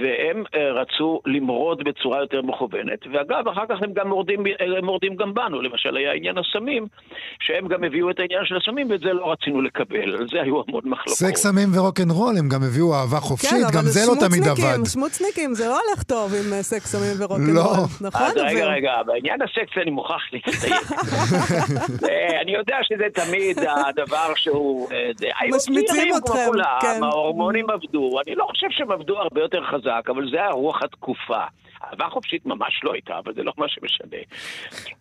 והם 0.00 0.44
אה, 0.54 0.72
רצו 0.72 1.20
למרוד 1.26 1.84
בצורה 1.84 2.20
יותר 2.20 2.42
מכוונת, 2.42 2.98
ואגב, 3.12 3.48
אחר 3.48 3.64
כך 3.68 3.82
הם 3.82 3.92
גם 3.92 4.08
מורדים, 4.08 4.42
הם 4.76 4.84
מורדים 4.84 5.16
גם 5.16 5.34
בנו, 5.34 5.62
למשל 5.62 5.96
היה 5.96 6.12
עניין 6.12 6.36
הסמים, 6.38 6.86
שהם 7.40 7.68
גם 7.68 7.84
הביאו 7.84 8.10
את 8.10 8.20
העניין 8.20 8.44
של 8.44 8.56
הסמים, 8.56 8.90
ואת 8.90 9.00
זה 9.00 9.12
לא 9.12 9.32
רצינו 9.32 9.62
לקבל, 9.62 10.14
על 10.14 10.28
זה 10.28 10.42
היו 10.42 10.62
המון 10.68 10.82
מחלוקות. 10.84 11.14
סקס, 11.14 11.42
סמים 11.42 11.68
ורוקנרול, 11.74 12.34
הם 12.38 12.48
גם 12.48 12.62
הביאו 12.62 12.94
אהבה 12.94 13.20
חופשית, 13.20 13.50
כן, 13.50 13.78
גם 13.78 13.84
זה 13.84 14.00
לא 14.08 14.14
תמיד 14.28 14.42
עבד. 14.48 14.77
כן, 14.78 14.84
שמוצניקים, 14.84 15.54
זה 15.54 15.68
לא 15.68 15.80
הולך 15.80 16.02
טוב 16.02 16.32
עם 16.34 16.52
אה, 16.52 16.62
סקס, 16.62 16.92
סמים 16.92 17.16
ורוקנרול, 17.18 17.54
לא. 17.54 17.86
נכון? 18.00 18.22
אז 18.22 18.36
רגע, 18.36 18.66
רגע, 18.66 19.02
בעניין 19.06 19.42
הסקס 19.42 19.78
אני 19.82 19.90
מוכרח 19.90 20.22
להצטיין. 20.32 20.82
אני 22.42 22.52
יודע 22.52 22.76
שזה 22.82 23.04
תמיד 23.14 23.58
הדבר 23.58 24.32
שהוא... 24.36 24.88
אה, 24.92 25.48
משמיצים 25.56 26.16
אתכם, 26.16 26.50
כן. 26.80 27.02
ההורמונים 27.02 27.70
עבדו, 27.70 28.20
אני 28.26 28.34
לא 28.34 28.46
חושב 28.50 28.66
שהם 28.70 28.90
עבדו 28.90 29.18
הרבה 29.18 29.40
יותר 29.40 29.64
חזק, 29.64 30.08
אבל 30.08 30.30
זה 30.30 30.36
היה 30.36 30.50
רוח 30.50 30.82
התקופה. 30.82 31.44
אהבה 31.84 32.08
חופשית 32.10 32.46
ממש 32.46 32.80
לא 32.84 32.92
הייתה, 32.92 33.18
אבל 33.18 33.34
זה 33.34 33.42
לא 33.42 33.52
מה 33.56 33.68
שמשנה. 33.68 34.16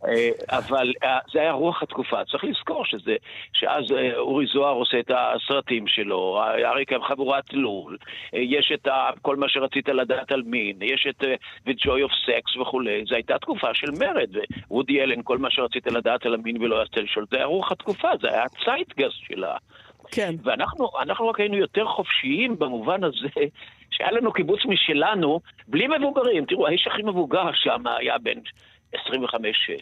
אה, 0.06 0.58
אבל 0.58 0.94
אה, 1.04 1.20
זה 1.34 1.42
היה 1.42 1.52
רוח 1.52 1.84
התקופה. 1.84 2.26
צריך 2.32 2.44
לזכור 2.44 2.86
שזה, 2.86 3.16
שאז 3.54 3.92
אה, 3.92 4.18
אורי 4.18 4.46
זוהר 4.54 4.74
עושה 4.74 5.00
את 5.00 5.12
הסרטים 5.16 5.88
שלו, 5.88 6.42
אריק 6.66 6.92
חבורת 7.08 7.54
לול, 7.54 7.98
יש 8.34 8.72
את 8.74 8.88
כל 9.22 9.36
מה 9.36 9.50
שרצית 9.50 9.90
לדעת 9.90 10.32
על 10.32 10.42
מין, 10.42 10.78
יש 10.82 11.08
את 11.10 11.24
The 11.68 11.72
Joy 11.72 12.08
of 12.08 12.30
Sex 12.30 12.62
וכולי. 12.62 13.04
זו 13.06 13.16
הייתה 13.16 13.40
תקופה 13.40 13.74
של 13.74 13.92
מרד, 14.00 14.30
ווודי 14.72 15.02
אלן, 15.02 15.22
כל 15.24 15.38
מה 15.38 15.52
שרצית 15.52 15.88
לדעת 15.88 16.26
על 16.26 16.34
המין 16.34 16.64
ולא 16.64 16.76
יעשת 16.76 16.98
לשאול, 16.98 17.26
זה 17.32 17.38
היה 17.38 17.46
רוח 17.46 17.72
התקופה, 17.72 18.08
זה 18.22 18.28
היה 18.30 18.44
הצייטגס 18.44 19.14
שלה. 19.28 19.58
כן. 20.12 20.36
ואנחנו 20.44 21.28
רק 21.30 21.40
היינו 21.40 21.58
יותר 21.58 21.86
חופשיים 21.86 22.60
במובן 22.60 23.04
הזה 23.04 23.30
שהיה 23.98 24.12
לנו 24.12 24.34
קיבוץ 24.34 24.60
משלנו, 24.66 25.40
בלי 25.68 25.88
מבוגרים. 25.88 26.46
תראו, 26.46 26.68
האיש 26.68 26.88
הכי 26.88 27.04
מבוגר 27.04 27.44
שם 27.54 27.84
היה 28.00 28.18
בן 28.18 28.40
25-6. 28.96 29.00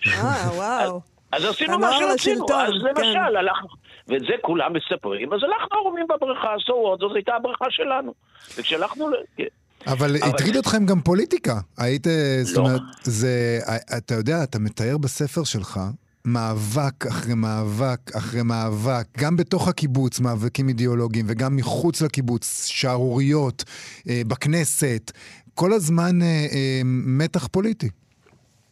אה, 0.08 0.52
וואו. 0.56 1.02
אז 1.32 1.46
עשינו 1.46 1.80
מה 1.80 1.92
שרצינו, 2.00 2.46
אז 2.54 2.74
למשל, 2.84 3.14
כן. 3.14 3.36
הלכנו, 3.38 3.68
ואת 4.08 4.22
זה 4.22 4.34
כולם 4.42 4.74
מספרים, 4.74 5.34
אז 5.34 5.40
הלכנו 5.44 5.78
ערומים 5.80 6.06
בבריכה, 6.10 6.50
סורות, 6.66 7.00
זאת 7.00 7.16
הייתה 7.16 7.36
הבריכה 7.36 7.66
שלנו. 7.70 8.14
וכשהלכנו 8.58 9.10
ל... 9.10 9.14
כן. 9.38 9.44
אבל 9.88 10.16
הטריד 10.16 10.56
אתכם 10.56 10.86
גם 10.86 11.02
פוליטיקה. 11.02 11.54
היית, 11.78 12.08
זאת 12.42 12.58
לא. 12.58 12.62
אומרת, 12.62 12.82
זה, 13.04 13.60
אתה 13.98 14.14
יודע, 14.14 14.44
אתה 14.44 14.60
מתאר 14.60 14.98
בספר 14.98 15.44
שלך 15.44 15.80
מאבק 16.26 17.06
אחרי 17.12 17.36
מאבק 17.36 18.16
אחרי 18.18 18.42
מאבק, 18.44 19.08
גם 19.22 19.38
בתוך 19.38 19.68
הקיבוץ 19.68 20.20
מאבקים 20.20 20.68
אידיאולוגיים 20.68 21.26
וגם 21.30 21.56
מחוץ 21.56 22.02
לקיבוץ, 22.02 22.68
שערוריות, 22.68 23.64
אה, 24.10 24.22
בכנסת, 24.28 25.12
כל 25.56 25.74
הזמן 25.74 26.22
אה, 26.22 26.28
אה, 26.28 26.82
מתח 27.20 27.48
פוליטי. 27.48 27.90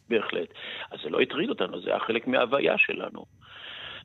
בהחלט. 0.08 0.48
אז 0.92 0.98
זה 1.04 1.10
לא 1.10 1.20
הטריד 1.20 1.48
אותנו, 1.48 1.80
זה 1.80 1.90
היה 1.90 2.00
חלק 2.00 2.26
מההוויה 2.26 2.74
שלנו. 2.78 3.24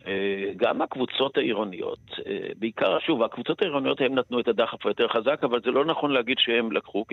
אה, 0.08 0.52
גם 0.58 0.82
הקבוצות 0.82 1.38
העירוניות, 1.38 2.00
אה, 2.28 2.50
בעיקר, 2.60 3.00
שוב, 3.00 3.24
הקבוצות 3.24 3.62
העירוניות 3.62 4.02
הם 4.02 4.16
נתנו 4.16 4.40
את 4.40 4.48
הדחף 4.48 4.86
היותר 4.86 5.08
חזק, 5.08 5.40
אבל 5.44 5.60
זה 5.64 5.72
לא 5.72 5.86
נכון 5.86 6.12
להגיד 6.12 6.38
שהם 6.40 6.72
לקחו, 6.72 7.06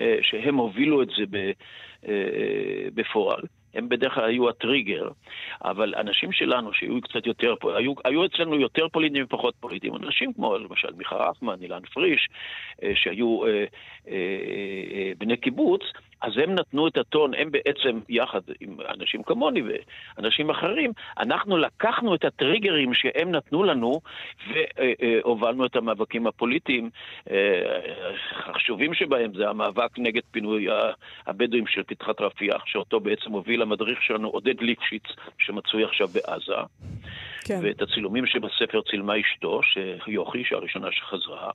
אה, 0.00 0.16
שהם 0.22 0.56
הובילו 0.56 1.02
את 1.02 1.08
זה 1.08 1.24
בפועל. 2.94 3.42
הם 3.76 3.88
בדרך 3.88 4.14
כלל 4.14 4.24
היו 4.24 4.48
הטריגר, 4.48 5.08
אבל 5.64 5.94
אנשים 5.96 6.32
שלנו 6.32 6.72
שהיו 6.72 7.00
קצת 7.00 7.26
יותר, 7.26 7.54
היו, 7.76 7.92
היו 8.04 8.24
אצלנו 8.26 8.56
יותר 8.60 8.88
פוליטיים 8.88 9.24
ופחות 9.24 9.54
פוליטיים, 9.60 9.96
אנשים 9.96 10.32
כמו 10.32 10.58
למשל 10.58 10.88
מיכה 10.96 11.16
רחמן, 11.16 11.62
אילן 11.62 11.82
פריש, 11.94 12.28
אה, 12.82 12.92
שהיו 12.94 13.46
אה, 13.46 13.64
אה, 14.08 15.12
בני 15.18 15.36
קיבוץ, 15.36 15.80
אז 16.20 16.32
הם 16.42 16.54
נתנו 16.54 16.88
את 16.88 16.96
הטון, 16.96 17.34
הם 17.34 17.50
בעצם, 17.50 18.00
יחד 18.08 18.40
עם 18.60 18.76
אנשים 18.88 19.22
כמוני 19.22 19.62
ואנשים 20.18 20.50
אחרים, 20.50 20.92
אנחנו 21.18 21.56
לקחנו 21.58 22.14
את 22.14 22.24
הטריגרים 22.24 22.94
שהם 22.94 23.30
נתנו 23.30 23.64
לנו 23.64 24.00
והובלנו 24.48 25.66
את 25.66 25.76
המאבקים 25.76 26.26
הפוליטיים. 26.26 26.90
החשובים 28.46 28.94
שבהם 28.94 29.34
זה 29.34 29.48
המאבק 29.48 29.98
נגד 29.98 30.22
פינוי 30.30 30.66
הבדואים 31.26 31.66
של 31.66 31.82
פתחת 31.82 32.20
רפיח, 32.20 32.66
שאותו 32.66 33.00
בעצם 33.00 33.32
הוביל 33.32 33.62
המדריך 33.62 34.02
שלנו 34.02 34.28
עודד 34.28 34.60
ליפשיץ, 34.60 35.04
שמצוי 35.38 35.84
עכשיו 35.84 36.08
בעזה. 36.08 36.54
כן. 37.46 37.60
ואת 37.62 37.82
הצילומים 37.82 38.26
שבספר 38.26 38.80
צילמה 38.90 39.20
אשתו, 39.20 39.60
יוכי, 40.06 40.44
שהראשונה 40.44 40.88
שחזרה. 40.92 41.50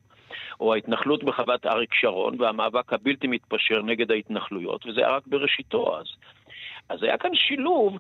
או 0.60 0.74
ההתנחלות 0.74 1.24
בחוות 1.24 1.66
אריק 1.66 1.94
שרון 1.94 2.42
והמאבק 2.42 2.94
הבלתי 2.94 3.28
מתפשר 3.28 3.82
נגד 3.82 4.12
ההתנחלויות, 4.12 4.86
וזה 4.86 5.02
היה 5.02 5.10
רק 5.10 5.24
בראשיתו 5.28 6.00
אז. 6.00 6.06
אז 6.90 7.04
היה 7.04 7.18
כאן 7.18 7.36
שילוב 7.36 7.98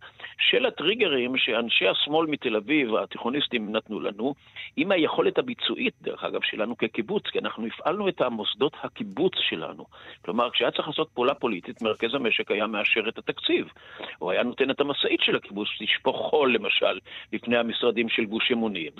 של 0.49 0.65
הטריגרים 0.65 1.37
שאנשי 1.37 1.87
השמאל 1.87 2.27
מתל 2.27 2.55
אביב, 2.55 2.95
התיכוניסטים, 2.95 3.75
נתנו 3.75 3.99
לנו, 3.99 4.33
עם 4.77 4.91
היכולת 4.91 5.37
הביצועית, 5.37 5.93
דרך 6.01 6.23
אגב, 6.23 6.39
שלנו 6.43 6.77
כקיבוץ, 6.77 7.23
כי 7.27 7.39
אנחנו 7.39 7.67
הפעלנו 7.67 8.07
את 8.09 8.21
המוסדות 8.21 8.73
הקיבוץ 8.83 9.33
שלנו. 9.49 9.85
כלומר, 10.21 10.49
כשהיה 10.49 10.71
צריך 10.71 10.87
לעשות 10.87 11.09
פעולה 11.13 11.33
פוליטית, 11.33 11.81
מרכז 11.81 12.15
המשק 12.15 12.51
היה 12.51 12.67
מאשר 12.67 13.09
את 13.09 13.17
התקציב. 13.17 13.67
הוא 14.17 14.31
היה 14.31 14.43
נותן 14.43 14.71
את 14.71 14.81
המשאית 14.81 15.21
של 15.21 15.35
הקיבוץ 15.35 15.67
לשפוך 15.81 16.29
חול, 16.29 16.53
למשל, 16.53 16.99
לפני 17.33 17.57
המשרדים 17.57 18.09
של 18.09 18.25
גוש 18.25 18.51
אמונים. 18.51 18.91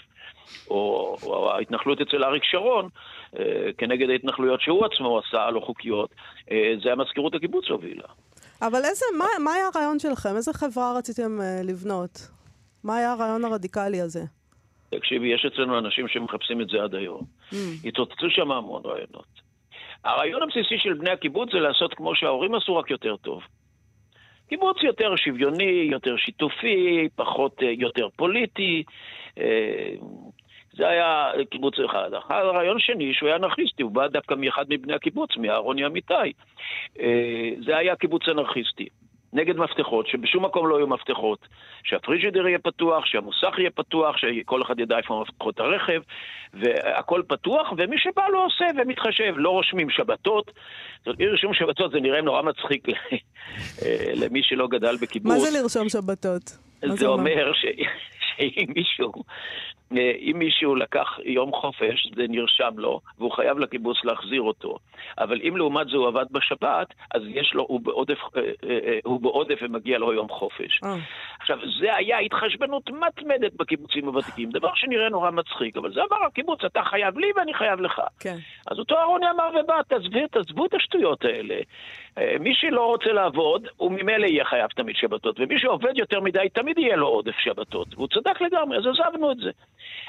או, 0.70 1.16
או 1.24 1.52
ההתנחלות 1.52 2.02
אצל 2.02 2.24
אריק 2.24 2.44
שרון, 2.44 2.90
אה, 3.40 3.70
כנגד 3.78 4.10
ההתנחלויות 4.10 4.62
שהוא 4.62 4.86
עצמו 4.86 5.20
עשה, 5.20 5.44
הלא 5.44 5.60
חוקיות, 5.60 6.10
אה, 6.52 6.74
זה 6.84 6.92
המזכירות 6.92 7.36
הקיבוץ 7.36 7.66
הובילה. 7.70 8.08
אבל 8.62 8.86
איזה, 8.86 9.06
מה, 9.18 9.26
מה 9.44 9.54
היה 9.54 9.66
הרעיון 9.74 10.00
שלכם? 10.00 10.36
איזה 10.36 10.54
חברה 10.54 10.98
רציתם 10.98 11.40
uh, 11.40 11.68
לבנות? 11.68 12.28
מה 12.84 12.98
היה 12.98 13.12
הרעיון 13.12 13.46
הרדיקלי 13.46 14.02
הזה? 14.02 14.24
תקשיבי, 14.90 15.28
יש 15.28 15.46
אצלנו 15.46 15.80
אנשים 15.80 16.08
שמחפשים 16.08 16.62
את 16.62 16.68
זה 16.70 16.84
עד 16.84 16.96
היום. 16.96 17.22
Mm. 17.52 17.56
התרוצצו 17.86 18.30
שם 18.30 18.52
המון 18.52 18.82
רעיונות. 18.86 19.42
הרעיון 20.04 20.44
הבסיסי 20.44 20.78
של 20.78 20.94
בני 20.94 21.10
הקיבוץ 21.10 21.50
זה 21.52 21.60
לעשות 21.60 21.94
כמו 21.94 22.16
שההורים 22.16 22.56
עשו, 22.56 22.76
רק 22.76 22.92
יותר 22.92 23.16
טוב. 23.18 23.42
קיבוץ 24.50 24.78
יותר 24.84 25.16
שוויוני, 25.16 25.88
יותר 25.92 26.18
שיתופי, 26.18 27.10
פחות, 27.16 27.60
uh, 27.60 27.66
יותר 27.66 28.08
פוליטי. 28.16 28.84
זה 30.74 30.88
היה 30.88 31.32
קיבוץ 31.50 31.74
אחד. 31.90 32.10
הרעיון 32.30 32.80
שני, 32.80 33.14
שהוא 33.14 33.28
היה 33.28 33.36
אנרכיסטי, 33.36 33.84
הוא 33.84 33.92
בא 33.92 34.08
דווקא 34.08 34.34
מאחד 34.34 34.66
מבני 34.70 34.94
הקיבוץ, 34.94 35.30
מאהרוני 35.38 35.86
אמיתי. 35.86 36.14
אה, 37.00 37.50
זה 37.66 37.78
היה 37.78 37.96
קיבוץ 37.96 38.22
אנרכיסטי. 38.30 38.88
נגד 39.34 39.58
מפתחות, 39.58 40.08
שבשום 40.08 40.46
מקום 40.46 40.68
לא 40.68 40.76
יהיו 40.76 40.88
מפתחות, 40.88 41.48
שהפריג'ידר 41.84 42.48
יהיה 42.48 42.60
פתוח, 42.60 43.06
שהמוסך 43.06 43.54
יהיה 43.58 43.70
פתוח, 43.72 44.18
שכל 44.18 44.62
אחד 44.62 44.80
ידע 44.80 44.98
איפה 44.98 45.24
מפתחות 45.28 45.60
הרכב, 45.60 46.02
והכל 46.54 47.22
פתוח, 47.28 47.74
ומי 47.78 47.98
שבא 48.00 48.24
לא 48.34 48.46
עושה 48.46 48.66
ומתחשב, 48.78 49.34
לא 49.38 49.50
רושמים 49.50 49.90
שבתות. 49.90 50.46
זאת 50.98 51.08
אומרת, 51.08 51.20
אי 51.20 51.28
רשום 51.28 51.54
שבתות 51.54 51.92
זה 51.92 52.00
נראה 52.00 52.22
נורא 52.22 52.42
מצחיק 52.42 52.90
אה, 52.90 54.14
למי 54.16 54.44
שלא 54.44 54.68
גדל 54.68 54.96
בקיבוץ. 55.02 55.32
מה 55.32 55.40
זה 55.40 55.60
לרשום 55.60 55.90
שבתות? 55.90 56.58
זה 56.86 57.08
אומר. 57.08 57.52
שאם 58.38 58.66
מישהו 58.76 59.12
אם 59.98 60.36
מישהו 60.40 60.76
לקח 60.76 61.20
יום 61.26 61.52
חופש, 61.52 62.08
זה 62.16 62.26
נרשם 62.30 62.74
לו, 62.78 63.00
והוא 63.18 63.32
חייב 63.32 63.60
לקיבוץ 63.60 63.98
להחזיר 64.04 64.42
אותו. 64.42 64.78
אבל 65.18 65.42
אם 65.48 65.58
לעומת 65.58 65.88
זה 65.88 65.98
הוא 65.98 66.08
עבד 66.08 66.26
בשבת, 66.32 66.88
אז 67.14 67.22
יש 67.26 67.54
לו, 67.54 67.66
הוא 67.68 67.80
בעודף, 67.80 68.18
אה, 68.38 68.42
אה, 68.70 69.00
הוא 69.04 69.22
בעודף 69.22 69.60
ומגיע 69.62 69.98
לו 69.98 70.14
יום 70.14 70.30
חופש. 70.30 70.80
עכשיו, 71.40 71.58
זה 71.80 71.96
היה 71.96 72.20
התחשבנות 72.20 72.90
מתמדת 72.90 73.54
בקיבוצים 73.54 74.06
הוותיקים, 74.06 74.50
דבר 74.50 74.72
שנראה 74.76 75.10
נורא 75.10 75.32
מצחיק, 75.32 75.78
אבל 75.78 75.94
זה 75.94 76.02
אמר 76.02 76.26
הקיבוץ, 76.28 76.64
אתה 76.66 76.84
חייב 76.84 77.18
לי 77.18 77.28
ואני 77.36 77.54
חייב 77.54 77.82
לך. 77.82 78.02
כן. 78.20 78.38
אז 78.72 78.80
אותו 78.80 78.98
אהרוני 78.98 79.26
אמר 79.30 79.50
ובא, 79.60 79.82
תעזבי, 79.88 80.28
תעזבו 80.32 80.66
את 80.66 80.74
השטויות 80.74 81.26
האלה. 81.26 81.56
מי 82.40 82.56
שלא 82.56 82.86
רוצה 82.86 83.12
לעבוד, 83.12 83.68
הוא 83.78 83.92
ממילא 83.92 84.26
יהיה 84.26 84.46
חייב 84.46 84.68
תמיד 84.68 84.96
שבתות, 84.96 85.40
ומי 85.40 85.60
שעובד 85.60 85.98
יותר 85.98 86.20
מדי, 86.20 86.48
תמיד 86.54 86.78
יהיה 86.78 86.96
לו 86.96 87.08
עודף 87.08 87.36
שבתות. 87.40 87.88
והוא 87.94 88.08
צדק 88.08 88.42
לגמרי, 88.42 88.78
אז 88.78 88.84
עזבנו 88.86 89.32
את 89.32 89.38
זה. 89.38 89.52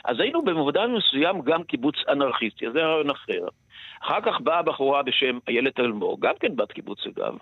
אז 0.04 0.20
היינו 0.20 0.42
במובן 0.42 0.90
מסוים 0.90 1.40
גם 1.40 1.62
קיבוץ 1.62 1.94
אנרכיסטי, 2.08 2.70
זה 2.70 2.80
רעיון 2.80 3.10
אחר. 3.10 3.46
אחר 4.02 4.20
כך 4.20 4.40
באה 4.40 4.62
בחורה 4.62 5.02
בשם 5.02 5.38
איילת 5.48 5.80
אלמוג, 5.80 6.26
גם 6.26 6.34
כן 6.40 6.56
בת 6.56 6.72
קיבוץ 6.72 6.98
אגב, 7.06 7.38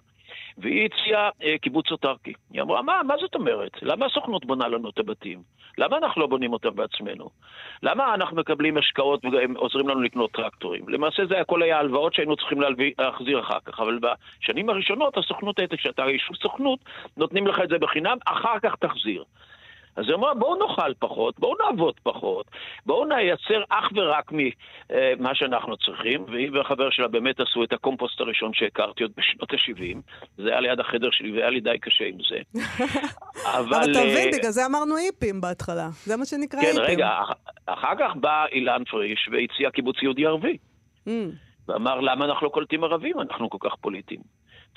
והיא 0.59 0.87
הציעה 0.87 1.31
אה, 1.43 1.59
קיבוץ 1.59 1.91
אוטרקי. 1.91 2.33
היא 2.53 2.63
אמרה, 2.63 2.83
מה, 2.83 3.01
מה 3.07 3.15
זאת 3.21 3.35
אומרת? 3.35 3.83
למה 3.83 4.07
הסוכנות 4.07 4.45
בונה 4.45 4.69
לנו 4.69 4.89
את 4.89 4.99
הבתים? 4.99 5.43
למה 5.79 5.97
אנחנו 5.97 6.21
לא 6.21 6.27
בונים 6.27 6.53
אותם 6.53 6.75
בעצמנו? 6.75 7.31
למה 7.83 8.15
אנחנו 8.15 8.37
מקבלים 8.37 8.77
השקעות 8.77 9.25
והם 9.25 9.57
עוזרים 9.57 9.89
לנו 9.89 10.01
לקנות 10.01 10.33
טרקטורים? 10.33 10.89
למעשה 10.89 11.27
זה 11.27 11.41
הכל 11.41 11.63
היה 11.63 11.79
הלוואות 11.79 12.15
שהיינו 12.15 12.37
צריכים 12.37 12.61
להחזיר 12.99 13.41
אחר 13.41 13.59
כך, 13.65 13.81
אבל 13.81 13.99
בשנים 13.99 14.71
הראשונות 14.71 15.17
הסוכנות 15.17 15.59
הייתה, 15.59 15.77
כשאתה 15.77 16.03
יישוב 16.03 16.37
סוכנות, 16.37 16.79
נותנים 17.17 17.47
לך 17.47 17.61
את 17.65 17.69
זה 17.69 17.79
בחינם, 17.79 18.19
אחר 18.27 18.59
כך 18.63 18.75
תחזיר. 18.77 19.25
אז 20.01 20.07
היא 20.07 20.15
אמרה, 20.15 20.35
בואו 20.35 20.67
נאכל 20.67 20.95
פחות, 20.99 21.39
בואו 21.39 21.55
נעבוד 21.65 21.95
פחות, 22.03 22.47
בואו 22.87 23.05
נייצר 23.05 23.63
אך 23.69 23.89
ורק 23.97 24.33
ממה 24.33 25.35
שאנחנו 25.35 25.77
צריכים, 25.77 26.25
והיא 26.29 26.51
והחבר 26.53 26.91
שלה 26.91 27.09
באמת 27.09 27.41
עשו 27.41 27.65
את 27.65 27.73
הקומפוסט 27.73 28.21
הראשון 28.21 28.51
שהכרתי 28.55 29.03
עוד 29.03 29.13
בשנות 29.17 29.53
ה-70, 29.53 29.99
זה 30.39 30.49
היה 30.49 30.61
ליד 30.61 30.81
החדר 30.81 31.11
שלי 31.11 31.33
והיה 31.33 31.51
לי 31.51 31.61
די 31.61 31.79
קשה 31.81 32.05
עם 32.05 32.19
זה. 32.31 32.39
אבל... 33.59 33.75
אבל 33.75 33.91
אתה 33.91 34.01
מבין, 34.01 34.29
אה, 34.33 34.39
בגלל 34.39 34.51
זה 34.51 34.67
אמרנו 34.67 34.97
היפים 34.97 35.41
בהתחלה, 35.41 35.89
זה 36.05 36.17
מה 36.17 36.25
שנקרא 36.25 36.61
היפים. 36.61 36.77
כן, 36.77 36.83
רגע, 36.83 37.09
אחר 37.67 37.93
כך 37.99 38.17
בא 38.17 38.47
אילן 38.53 38.85
פריש 38.91 39.29
והציע 39.33 39.71
קיבוץ 39.71 39.97
יהודי 40.03 40.27
ערבי. 40.27 40.57
Mm. 41.09 41.11
ואמר, 41.69 42.01
למה 42.01 42.25
אנחנו 42.25 42.47
לא 42.47 42.53
קולטים 42.53 42.85
ערבים? 42.85 43.21
אנחנו 43.21 43.51
כל 43.51 43.59
כך 43.61 43.77
פוליטיים. 43.81 44.21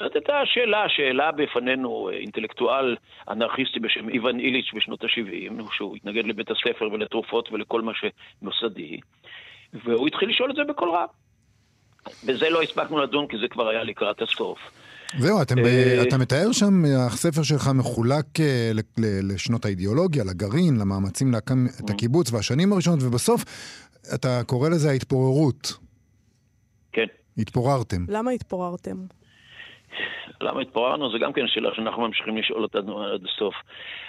זאת 0.04 0.16
הייתה 0.16 0.34
השאלה 0.40 0.86
שהעלה 0.88 1.32
בפנינו 1.32 2.10
אה, 2.10 2.18
אינטלקטואל 2.18 2.96
אנרכיסטי 3.30 3.80
בשם 3.80 4.10
איוון 4.10 4.40
איליץ' 4.40 4.74
בשנות 4.76 5.04
ה-70, 5.04 5.64
שהוא 5.72 5.96
התנגד 5.96 6.26
לבית 6.26 6.48
הספר 6.52 6.90
ולתרופות 6.92 7.52
ולכל 7.52 7.82
מה 7.82 7.92
שמוסדי, 7.94 9.00
והוא 9.86 10.08
התחיל 10.08 10.30
לשאול 10.30 10.52
את 10.52 10.56
זה 10.56 10.62
בקול 10.64 10.90
רב. 10.90 11.10
בזה 12.28 12.50
לא 12.50 12.62
הספקנו 12.62 12.98
לדון 12.98 13.28
כי 13.28 13.38
זה 13.42 13.48
כבר 13.48 13.68
היה 13.68 13.84
לקראת 13.84 14.22
הסוף. 14.22 14.60
זהו, 15.20 15.42
אתם, 15.42 15.66
אה, 15.66 16.04
אתה 16.08 16.18
מתאר 16.18 16.52
שם, 16.52 16.84
הספר 17.08 17.44
שלך 17.44 17.70
מחולק 17.76 18.40
אה, 18.40 18.72
לשנות 19.24 19.66
האידיאולוגיה, 19.66 20.24
לגרעין, 20.24 20.78
למאמצים 20.78 21.32
להקם 21.32 21.66
את 21.66 21.90
mm. 21.90 21.94
הקיבוץ 21.94 22.34
והשנים 22.34 22.74
הראשונות, 22.74 23.00
ובסוף 23.04 23.44
אתה 24.16 24.42
קורא 24.46 24.70
לזה 24.70 24.90
ההתפוררות. 24.90 25.74
כן. 26.92 27.06
התפוררתם. 27.38 28.06
למה 28.10 28.32
התפוררתם? 28.32 28.98
למה 30.42 30.62
התפוררנו? 30.62 31.12
זו 31.12 31.20
גם 31.20 31.34
כן 31.34 31.48
שאלה 31.48 31.70
שאנחנו 31.76 32.02
ממשיכים 32.02 32.38
לשאול 32.38 32.64
אותנו 32.64 33.04
עד 33.04 33.26
הסוף. 33.26 33.56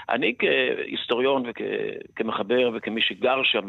אני 0.09 0.35
כהיסטוריון 0.39 1.43
וכמחבר 1.47 2.71
וכמי 2.75 3.01
שגר 3.03 3.43
שם, 3.43 3.69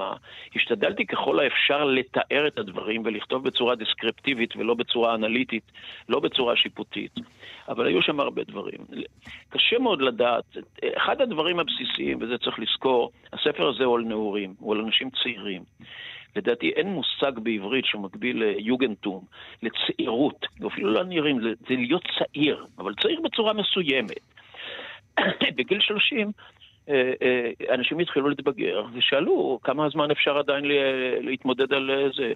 השתדלתי 0.56 1.06
ככל 1.06 1.40
האפשר 1.40 1.84
לתאר 1.84 2.48
את 2.48 2.60
הדברים 2.60 3.02
ולכתוב 3.06 3.44
בצורה 3.44 3.76
דיסקריפטיבית 3.76 4.56
ולא 4.56 4.74
בצורה 4.74 5.16
אנליטית, 5.16 5.72
לא 6.10 6.20
בצורה 6.20 6.56
שיפוטית. 6.56 7.12
אבל 7.70 7.88
היו 7.88 8.02
שם 8.02 8.20
הרבה 8.20 8.44
דברים. 8.44 8.80
קשה 9.50 9.80
מאוד 9.80 10.02
לדעת. 10.02 10.58
אחד 10.98 11.22
הדברים 11.22 11.60
הבסיסיים, 11.60 12.18
וזה 12.22 12.38
צריך 12.38 12.60
לזכור, 12.60 13.12
הספר 13.34 13.68
הזה 13.68 13.84
הוא 13.84 13.96
על 13.96 14.04
נעורים, 14.04 14.54
הוא 14.60 14.76
על 14.76 14.82
אנשים 14.82 15.10
צעירים. 15.24 15.62
לדעתי 16.36 16.70
אין 16.70 16.88
מושג 16.88 17.40
בעברית 17.40 17.86
שמקביל 17.86 18.44
ליוגנטום, 18.44 19.24
לצעירות, 19.64 20.46
אפילו 20.68 20.92
לא 20.92 21.04
נראים, 21.04 21.42
זה, 21.42 21.54
להיות 21.70 22.04
צעיר, 22.20 22.66
אבל 22.78 22.94
צעיר 23.02 23.22
בצורה 23.22 23.54
מסוימת. 23.54 24.20
בגיל 25.58 25.80
30 25.82 26.32
אה, 26.90 27.14
אה, 27.22 27.76
אנשים 27.76 28.00
התחילו 28.00 28.30
להתבגר 28.30 28.84
ושאלו 28.94 29.60
כמה 29.64 29.90
זמן 29.90 30.12
אפשר 30.12 30.38
עדיין 30.38 30.66
להתמודד 31.22 31.74
על 31.74 32.12
זה. 32.16 32.34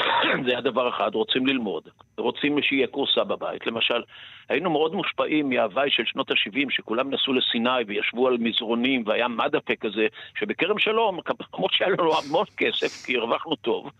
זה 0.46 0.58
הדבר 0.58 0.88
אחד, 0.88 1.14
רוצים 1.14 1.46
ללמוד, 1.46 1.88
רוצים 2.18 2.62
שיהיה 2.62 2.86
קורסה 2.86 3.24
בבית. 3.24 3.66
למשל, 3.66 4.02
היינו 4.48 4.70
מאוד 4.70 4.94
מושפעים 4.94 5.48
מהוואי 5.48 5.90
של 5.90 6.02
שנות 6.06 6.30
ה-70, 6.30 6.66
שכולם 6.70 7.10
נסעו 7.10 7.32
לסיני 7.32 7.82
וישבו 7.86 8.28
על 8.28 8.36
מזרונים, 8.40 9.02
והיה 9.06 9.28
מדאפה 9.28 9.76
כזה, 9.76 10.06
שבכרם 10.38 10.78
שלום, 10.78 11.20
למרות 11.54 11.72
שהיה 11.76 11.90
לנו 11.90 12.18
המון 12.18 12.44
כסף, 12.56 12.96
כי 13.04 13.16
הרווחנו 13.16 13.56
טוב, 13.56 13.90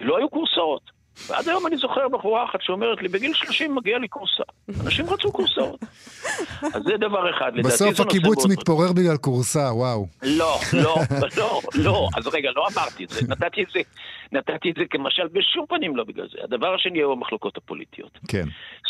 לא 0.00 0.18
היו 0.18 0.28
קורסאות. 0.28 0.91
ועד 1.28 1.48
היום 1.48 1.66
אני 1.66 1.76
זוכר 1.76 2.08
בחורה 2.08 2.44
אחת 2.44 2.62
שאומרת 2.62 3.02
לי, 3.02 3.08
בגיל 3.08 3.34
30 3.34 3.74
מגיע 3.74 3.98
לי 3.98 4.08
כורסה. 4.08 4.42
אנשים 4.84 5.06
רצו 5.06 5.32
כורסאות. 5.32 5.80
אז 6.74 6.82
זה 6.82 6.96
דבר 6.96 7.30
אחד. 7.30 7.52
בסוף 7.64 8.00
הקיבוץ 8.00 8.46
מתפורר 8.46 8.92
בגלל 8.92 9.16
כורסה, 9.16 9.72
וואו. 9.72 10.06
לא, 10.22 10.56
לא, 10.72 10.96
לא, 11.38 11.60
לא. 11.74 12.08
אז 12.16 12.26
רגע, 12.26 12.50
לא 12.56 12.66
אמרתי 12.74 13.04
את 13.04 13.08
זה. 13.08 13.20
נתתי 13.28 13.62
את 13.62 13.68
זה, 13.72 13.80
נתתי 14.32 14.70
את 14.70 14.74
זה 14.78 14.84
כמשל, 14.90 15.28
בשום 15.32 15.66
פנים 15.68 15.96
לא 15.96 16.04
בגלל 16.04 16.28
זה. 16.32 16.38
הדבר 16.44 16.74
השני 16.74 16.98
היו 16.98 17.12
המחלוקות 17.12 17.56
הפוליטיות. 17.56 18.18
כן. 18.28 18.44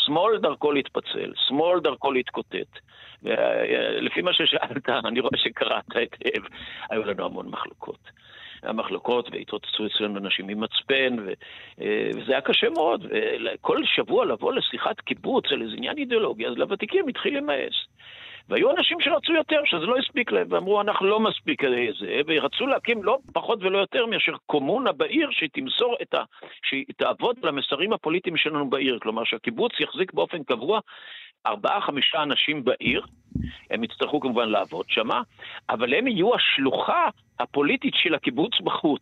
שמאל 0.05 0.37
דרכו 0.37 0.71
להתפצל, 0.71 1.33
שמאל 1.47 1.79
דרכו 1.79 2.11
להתקוטט. 2.11 2.79
לפי 4.01 4.21
מה 4.21 4.31
ששאלת, 4.33 4.89
אני 4.89 5.19
רואה 5.19 5.37
שקראת 5.37 5.95
היטב, 5.95 6.41
היו 6.89 7.03
לנו 7.03 7.25
המון 7.25 7.47
מחלוקות. 7.47 7.99
המחלוקות 8.63 9.29
והתרוצצו 9.31 9.85
אצלנו 9.85 10.17
אנשים 10.17 10.49
עם 10.49 10.59
מצפן, 10.59 11.15
ו, 11.25 11.33
אה, 11.81 12.09
וזה 12.15 12.31
היה 12.31 12.41
קשה 12.41 12.69
מאוד. 12.69 13.05
כל 13.61 13.77
שבוע 13.85 14.25
לבוא 14.25 14.53
לשיחת 14.53 14.99
קיבוץ 14.99 15.45
על 15.51 15.61
איזה 15.61 15.73
עניין 15.77 15.97
אידיאולוגי, 15.97 16.47
אז 16.47 16.57
לוותיקים 16.57 17.07
התחיל 17.07 17.37
למאס. 17.37 17.73
והיו 18.49 18.71
אנשים 18.77 19.01
שרצו 19.01 19.33
יותר, 19.33 19.61
שזה 19.65 19.85
לא 19.85 19.97
הספיק 19.97 20.31
להם, 20.31 20.47
ואמרו, 20.49 20.81
אנחנו 20.81 21.07
לא 21.07 21.19
מספיק 21.19 21.61
זה, 21.99 22.21
ורצו 22.27 22.67
להקים 22.67 23.03
לא 23.03 23.17
פחות 23.33 23.59
ולא 23.61 23.77
יותר 23.77 24.05
מאשר 24.05 24.33
קומונה 24.45 24.91
בעיר 24.91 25.29
שתמסור 25.31 25.95
את 26.01 26.13
ה... 26.13 26.23
שתעבוד 26.63 27.35
על 27.43 27.49
המסרים 27.49 27.93
הפוליטיים 27.93 28.37
שלנו 28.37 28.69
בעיר. 28.69 28.99
כלומר, 29.01 29.23
שהקיבוץ 29.23 29.71
יחזיק 29.79 30.13
באופן 30.13 30.43
קבוע 30.43 30.79
ארבעה, 31.45 31.81
חמישה 31.81 32.23
אנשים 32.23 32.63
בעיר, 32.63 33.05
הם 33.71 33.83
יצטרכו 33.83 34.19
כמובן 34.19 34.49
לעבוד 34.49 34.85
שמה, 34.89 35.21
אבל 35.69 35.93
הם 35.93 36.07
יהיו 36.07 36.35
השלוחה 36.35 37.09
הפוליטית 37.39 37.93
של 37.95 38.15
הקיבוץ 38.15 38.61
בחוץ. 38.61 39.01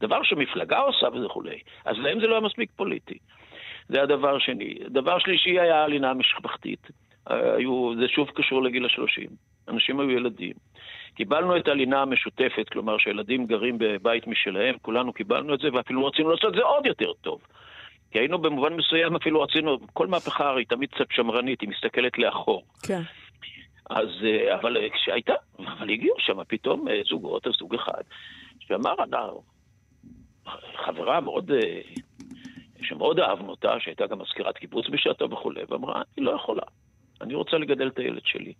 דבר 0.00 0.22
שמפלגה 0.22 0.78
עושה 0.78 1.06
וכולי. 1.24 1.58
אז 1.84 1.96
להם 1.98 2.20
זה 2.20 2.26
לא 2.26 2.34
היה 2.34 2.40
מספיק 2.40 2.70
פוליטי. 2.76 3.18
זה 3.88 4.02
הדבר 4.02 4.36
השני. 4.36 4.74
דבר 4.88 5.18
שלישי 5.18 5.60
היה 5.60 5.84
הלינה 5.84 6.10
המשפחתית. 6.10 6.90
היו, 7.26 7.92
זה 8.00 8.08
שוב 8.08 8.30
קשור 8.34 8.62
לגיל 8.62 8.86
השלושים. 8.86 9.28
אנשים 9.68 10.00
היו 10.00 10.10
ילדים. 10.10 10.52
קיבלנו 11.14 11.56
את 11.56 11.68
הלינה 11.68 12.02
המשותפת, 12.02 12.68
כלומר 12.72 12.98
שילדים 12.98 13.46
גרים 13.46 13.78
בבית 13.78 14.26
משלהם, 14.26 14.74
כולנו 14.82 15.12
קיבלנו 15.12 15.54
את 15.54 15.60
זה, 15.60 15.68
ואפילו 15.72 16.06
רצינו 16.06 16.30
לעשות 16.30 16.50
את 16.50 16.54
זה 16.54 16.62
עוד 16.62 16.86
יותר 16.86 17.12
טוב. 17.12 17.40
כי 18.10 18.18
היינו 18.18 18.38
במובן 18.38 18.74
מסוים, 18.74 19.16
אפילו 19.16 19.42
רצינו, 19.42 19.78
כל 19.92 20.06
מהפכה 20.06 20.48
הרי 20.48 20.64
תמיד 20.64 20.90
קצת 20.90 21.06
שמרנית, 21.10 21.60
היא 21.60 21.68
מסתכלת 21.68 22.18
לאחור. 22.18 22.62
כן. 22.82 23.02
אז, 23.90 24.08
אה, 24.24 24.54
אבל 24.54 24.76
אה, 24.76 24.90
כשהייתה, 24.90 25.34
אבל 25.58 25.90
הגיעו 25.90 26.16
שם 26.18 26.44
פתאום 26.48 26.88
אה, 26.88 27.00
זוגות, 27.10 27.46
זוג 27.58 27.74
אחד, 27.74 28.02
שאמר, 28.60 28.94
חברה 30.74 31.20
מאוד, 31.20 31.50
שמאוד 32.82 33.20
אהבנו 33.20 33.50
אותה, 33.50 33.80
שהייתה 33.80 34.06
גם 34.06 34.18
מזכירת 34.18 34.58
קיבוץ 34.58 34.86
בשעתו 34.88 35.30
וכולי, 35.30 35.60
ואמרה, 35.68 36.02
אני 36.16 36.24
לא 36.24 36.30
יכולה, 36.30 36.62
אני 37.22 37.34
רוצה 37.34 37.58
לגדל 37.58 37.88
את 37.88 37.98
הילד 37.98 38.22
שלי. 38.24 38.52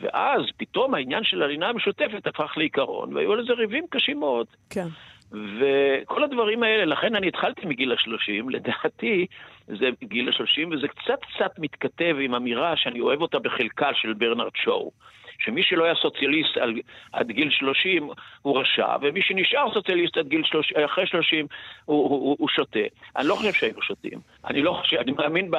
ואז 0.00 0.42
פתאום 0.56 0.94
העניין 0.94 1.24
של 1.24 1.42
הלינה 1.42 1.68
המשותפת 1.68 2.26
הפך 2.26 2.52
לעיקרון, 2.56 3.16
והיו 3.16 3.34
לזה 3.34 3.52
ריבים 3.52 3.84
קשים 3.90 4.18
מאוד. 4.18 4.46
כן. 4.70 4.86
וכל 5.30 6.24
הדברים 6.24 6.62
האלה, 6.62 6.84
לכן 6.84 7.14
אני 7.14 7.28
התחלתי 7.28 7.66
מגיל 7.66 7.92
השלושים, 7.92 8.50
לדעתי 8.54 9.26
זה 9.66 9.86
גיל 10.04 10.28
השלושים, 10.28 10.70
וזה 10.70 10.88
קצת 10.88 11.20
קצת 11.20 11.58
מתכתב 11.58 12.16
עם 12.20 12.34
אמירה 12.34 12.76
שאני 12.76 13.00
אוהב 13.00 13.22
אותה 13.22 13.38
בחלקה 13.38 13.90
של 13.94 14.12
ברנרד 14.12 14.56
שואו. 14.56 14.90
שמי 15.38 15.62
שלא 15.62 15.84
היה 15.84 15.94
סוציאליסט 15.94 16.56
על, 16.56 16.74
עד 17.12 17.30
גיל 17.30 17.50
30 17.50 18.08
הוא 18.42 18.60
רשע, 18.60 18.96
ומי 19.02 19.22
שנשאר 19.22 19.74
סוציאליסט 19.74 20.16
עד 20.16 20.28
גיל 20.28 20.42
30, 20.44 20.76
אחרי 20.84 21.06
30 21.06 21.46
הוא, 21.84 22.08
הוא, 22.08 22.36
הוא 22.38 22.48
שותה. 22.48 22.78
אני 23.16 23.28
לא 23.28 23.34
חושב 23.34 23.52
שהיינו 23.52 23.82
שותים. 23.82 24.18
אני 24.44 24.62
לא 24.62 24.72
חושב, 24.72 24.96
אני 24.96 25.12
מאמין 25.12 25.50
ב... 25.50 25.56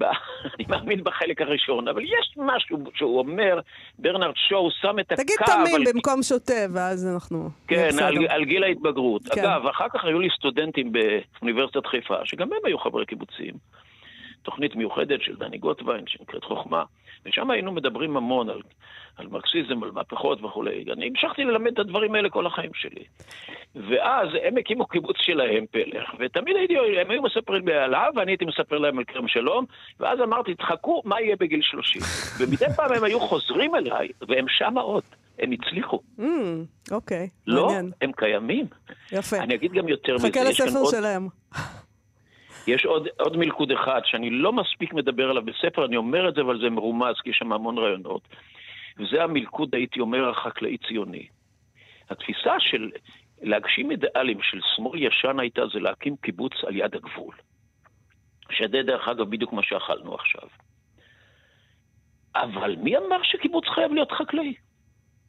אני 0.54 0.64
מאמין 0.68 1.04
בחלק 1.04 1.40
הראשון, 1.40 1.88
אבל 1.88 2.04
יש 2.04 2.34
משהו 2.36 2.78
שהוא 2.94 3.18
אומר, 3.18 3.60
ברנרד 3.98 4.34
שואו 4.48 4.70
שם 4.70 4.98
את 5.00 5.12
הקו... 5.12 5.22
תגיד 5.22 5.36
תמים 5.46 5.74
על... 5.74 5.92
במקום 5.92 6.22
שותה, 6.22 6.66
ואז 6.74 7.06
אנחנו... 7.14 7.50
כן, 7.68 7.88
על, 8.02 8.26
על 8.28 8.44
גיל 8.44 8.64
ההתבגרות. 8.64 9.22
כן. 9.28 9.40
אגב, 9.40 9.66
אחר 9.66 9.86
כך 9.94 10.04
היו 10.04 10.18
לי 10.20 10.28
סטודנטים 10.38 10.92
באוניברסיטת 10.92 11.86
חיפה, 11.86 12.16
שגם 12.24 12.48
הם 12.52 12.58
היו 12.64 12.78
חברי 12.78 13.06
קיבוצים. 13.06 13.54
תוכנית 14.46 14.76
מיוחדת 14.76 15.22
של 15.22 15.36
דני 15.36 15.58
גוטווין, 15.58 16.04
שנקראת 16.06 16.44
חוכמה, 16.44 16.84
ושם 17.26 17.50
היינו 17.50 17.72
מדברים 17.72 18.16
המון 18.16 18.50
על, 18.50 18.60
על 19.16 19.26
מרקסיזם, 19.26 19.82
על 19.82 19.90
מהפכות 19.90 20.42
וכולי. 20.42 20.84
אני 20.92 21.06
המשכתי 21.06 21.44
ללמד 21.44 21.72
את 21.72 21.78
הדברים 21.78 22.14
האלה 22.14 22.30
כל 22.30 22.46
החיים 22.46 22.70
שלי. 22.74 23.04
ואז 23.74 24.28
הם 24.42 24.56
הקימו 24.56 24.86
קיבוץ 24.86 25.16
שלהם, 25.20 25.64
פלך, 25.70 26.14
ותמיד 26.18 26.56
הייתי, 26.56 26.74
הם 27.00 27.10
היו 27.10 27.22
מספרים 27.22 27.68
לי 27.68 27.74
עליו, 27.74 28.12
ואני 28.16 28.32
הייתי 28.32 28.44
מספר 28.44 28.78
להם 28.78 28.98
על 28.98 29.04
כרם 29.04 29.28
שלום, 29.28 29.64
ואז 30.00 30.20
אמרתי, 30.20 30.54
תחכו, 30.54 31.02
מה 31.04 31.20
יהיה 31.20 31.36
בגיל 31.36 31.60
30? 31.62 32.02
ומדי 32.38 32.66
פעם 32.76 32.92
הם 32.92 33.04
היו 33.04 33.20
חוזרים 33.20 33.74
אליי, 33.74 34.08
והם 34.28 34.44
שמה 34.48 34.80
עוד. 34.80 35.02
הם 35.38 35.50
הצליחו. 35.52 36.00
Mm, 36.18 36.22
אוקיי, 36.90 37.28
לא, 37.46 37.66
מעניין. 37.66 37.90
הם 38.00 38.12
קיימים. 38.16 38.66
יפה. 39.12 39.36
אני 39.36 39.54
אגיד 39.54 39.72
גם 39.72 39.88
יותר 39.88 40.14
מזה. 40.14 40.28
חכה 40.28 40.44
לספר 40.44 40.84
שלהם. 40.90 41.28
יש 42.66 42.84
עוד, 42.84 43.08
עוד 43.18 43.36
מלכוד 43.36 43.72
אחד 43.72 44.00
שאני 44.04 44.30
לא 44.30 44.52
מספיק 44.52 44.92
מדבר 44.92 45.30
עליו 45.30 45.42
בספר, 45.42 45.84
אני 45.84 45.96
אומר 45.96 46.28
את 46.28 46.34
זה, 46.34 46.40
אבל 46.40 46.60
זה 46.60 46.70
מרומז, 46.70 47.14
כי 47.22 47.30
יש 47.30 47.36
שם 47.36 47.52
המון 47.52 47.78
רעיונות. 47.78 48.22
וזה 48.98 49.22
המלכוד, 49.22 49.74
הייתי 49.74 50.00
אומר, 50.00 50.30
החקלאי-ציוני. 50.30 51.26
התפיסה 52.10 52.54
של 52.58 52.90
להגשים 53.42 53.90
אידיאלים 53.90 54.42
של 54.42 54.60
שמאל 54.76 55.02
ישן 55.02 55.40
הייתה 55.40 55.62
זה 55.72 55.78
להקים 55.80 56.16
קיבוץ 56.16 56.52
על 56.66 56.76
יד 56.76 56.94
הגבול. 56.94 57.34
שזה 58.50 58.82
דרך 58.82 59.08
אגב 59.08 59.30
בדיוק 59.30 59.52
מה 59.52 59.62
שאכלנו 59.62 60.14
עכשיו. 60.14 60.48
אבל 62.34 62.76
מי 62.76 62.96
אמר 62.96 63.22
שקיבוץ 63.22 63.64
חייב 63.74 63.92
להיות 63.92 64.12
חקלאי? 64.12 64.54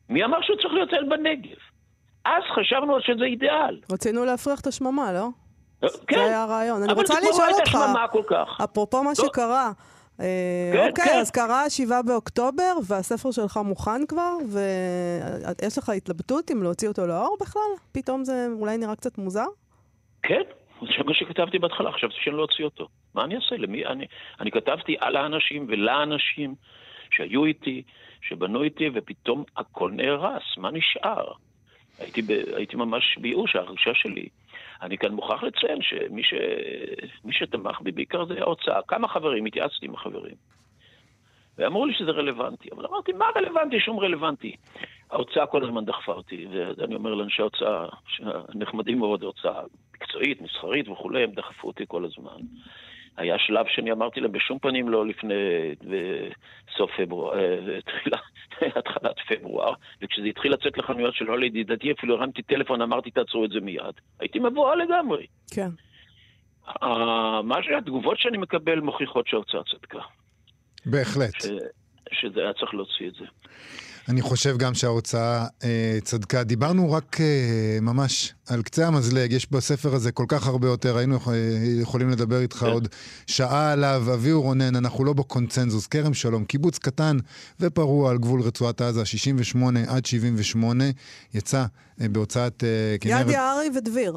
מי 0.09 0.25
אמר 0.25 0.41
שהוא 0.41 0.57
צריך 0.57 0.73
להיות 0.73 0.89
בנגב? 1.09 1.57
אז 2.25 2.43
חשבנו 2.55 3.01
שזה 3.01 3.23
אידיאל. 3.23 3.79
רצינו 3.91 4.25
להפריח 4.25 4.61
את 4.61 4.67
השממה, 4.67 5.13
לא? 5.13 5.27
כן. 5.81 6.15
זה 6.15 6.25
היה 6.25 6.43
הרעיון. 6.43 6.83
אני 6.83 6.93
רוצה 6.93 7.13
לשאול 7.19 7.49
אותך, 7.59 7.77
אפרופו 8.63 9.03
מה 9.03 9.15
שקרה, 9.15 9.71
אה, 10.21 10.69
כן, 10.73 10.89
אוקיי, 10.89 11.05
כן. 11.05 11.19
אז 11.19 11.31
קרה 11.31 11.69
7 11.69 12.01
באוקטובר, 12.01 12.73
והספר 12.87 13.31
שלך 13.31 13.59
מוכן 13.65 14.05
כבר, 14.07 14.33
ויש 14.51 15.77
לך 15.77 15.89
התלבטות 15.89 16.51
אם 16.51 16.63
להוציא 16.63 16.87
אותו 16.87 17.07
לאור 17.07 17.37
בכלל? 17.41 17.71
פתאום 17.91 18.23
זה 18.23 18.47
אולי 18.59 18.77
נראה 18.77 18.95
קצת 18.95 19.17
מוזר? 19.17 19.45
כן, 20.23 20.41
זה 20.81 21.03
מה 21.05 21.13
שכתבתי 21.13 21.59
בהתחלה, 21.59 21.91
חשבתי 21.91 22.15
שאני 22.23 22.35
לא 22.35 22.41
אוציא 22.41 22.65
אותו. 22.65 22.87
מה 23.13 23.23
אני 23.23 23.35
אעשה? 23.35 23.55
למי? 23.57 23.85
אני, 23.85 24.05
אני 24.39 24.51
כתבתי 24.51 24.95
על 24.99 25.15
האנשים 25.15 25.65
ולאנשים 25.69 26.55
שהיו 27.11 27.45
איתי, 27.45 27.83
שבנו 28.21 28.63
איתי, 28.63 28.89
ופתאום 28.93 29.43
הכל 29.57 29.91
נהרס, 29.91 30.43
מה 30.57 30.71
נשאר? 30.71 31.31
הייתי, 31.99 32.21
ב, 32.21 32.31
הייתי 32.55 32.75
ממש 32.75 33.17
בייאוש, 33.17 33.55
ההרגשה 33.55 33.93
שלי. 33.93 34.27
אני 34.81 34.97
כאן 34.97 35.11
מוכרח 35.11 35.43
לציין 35.43 35.81
שמי 35.81 36.23
ש... 36.23 36.33
שתמך 37.31 37.81
בי 37.81 37.91
בעיקר 37.91 38.25
זה 38.25 38.39
ההוצאה. 38.39 38.81
כמה 38.87 39.07
חברים, 39.07 39.45
התייעצתי 39.45 39.85
עם 39.85 39.93
החברים. 39.93 40.35
ואמרו 41.57 41.85
לי 41.85 41.93
שזה 41.93 42.11
רלוונטי. 42.11 42.69
אבל 42.75 42.85
אמרתי, 42.85 43.13
מה 43.13 43.25
רלוונטי? 43.35 43.79
שום 43.79 43.99
רלוונטי. 43.99 44.55
ההוצאה 45.11 45.45
כל 45.45 45.63
הזמן 45.63 45.85
דחפה 45.85 46.11
אותי, 46.11 46.47
ואני 46.51 46.95
אומר 46.95 47.13
לאנשי 47.13 47.41
ההוצאה, 47.41 47.85
נחמדים 48.55 48.99
מאוד, 48.99 49.23
הוצאה 49.23 49.61
מקצועית, 49.93 50.41
מסחרית 50.41 50.89
וכולי, 50.89 51.23
הם 51.23 51.31
דחפו 51.31 51.67
אותי 51.67 51.83
כל 51.87 52.05
הזמן. 52.05 52.41
היה 53.17 53.35
שלב 53.39 53.65
שאני 53.69 53.91
אמרתי 53.91 54.19
להם 54.19 54.31
בשום 54.31 54.59
פנים 54.59 54.89
לא 54.89 55.05
לפני 55.05 55.33
סוף 56.77 56.91
פברואר, 56.97 57.39
אה, 57.39 57.81
תחילה, 57.81 58.17
התחלת 58.79 59.15
פברואר, 59.29 59.73
וכשזה 60.01 60.25
התחיל 60.25 60.53
לצאת 60.53 60.77
לחנויות 60.77 61.15
של 61.15 61.25
הוליד, 61.25 61.55
ידידתי 61.55 61.91
אפילו 61.91 62.15
הרמתי 62.15 62.41
טלפון, 62.41 62.81
אמרתי 62.81 63.11
תעצרו 63.11 63.45
את 63.45 63.49
זה 63.49 63.59
מיד. 63.59 63.95
הייתי 64.19 64.39
מבוהל 64.39 64.81
לגמרי. 64.81 65.25
כן. 65.51 65.69
מה 67.43 67.55
שהתגובות 67.63 68.19
שאני 68.19 68.37
מקבל 68.37 68.79
מוכיחות 68.79 69.27
שההוצאה 69.27 69.61
צדקה. 69.63 69.99
בהחלט. 70.85 71.41
ש... 71.41 71.45
שזה 72.11 72.39
היה 72.39 72.53
צריך 72.53 72.73
להוציא 72.73 73.07
את 73.07 73.13
זה. 73.13 73.25
אני 74.09 74.21
חושב 74.21 74.57
גם 74.57 74.73
שההוצאה 74.73 75.45
אה, 75.63 75.97
צדקה. 76.01 76.43
דיברנו 76.43 76.91
רק 76.91 77.17
אה, 77.21 77.77
ממש 77.81 78.33
על 78.49 78.61
קצה 78.61 78.87
המזלג, 78.87 79.31
יש 79.31 79.51
בספר 79.51 79.89
הזה 79.89 80.11
כל 80.11 80.25
כך 80.27 80.47
הרבה 80.47 80.67
יותר, 80.67 80.97
היינו 80.97 81.15
יכולים 81.81 82.09
לדבר 82.09 82.41
איתך 82.41 82.55
כן. 82.55 82.65
עוד 82.65 82.87
שעה 83.27 83.73
עליו. 83.73 84.01
אביהו 84.13 84.41
רונן, 84.41 84.75
אנחנו 84.75 85.05
לא 85.05 85.13
בקונצנזוס. 85.13 85.87
כרם 85.87 86.13
שלום, 86.13 86.45
קיבוץ 86.45 86.77
קטן 86.79 87.17
ופרוע 87.59 88.11
על 88.11 88.17
גבול 88.17 88.41
רצועת 88.41 88.81
עזה, 88.81 89.05
68 89.05 89.79
עד 89.87 90.05
78, 90.05 90.83
יצא 91.33 91.65
אה, 92.01 92.07
בהוצאת 92.11 92.63
אה, 92.63 92.95
כנרת... 93.01 93.25
יד 93.25 93.29
יערי 93.29 93.67
ודביר. 93.77 94.13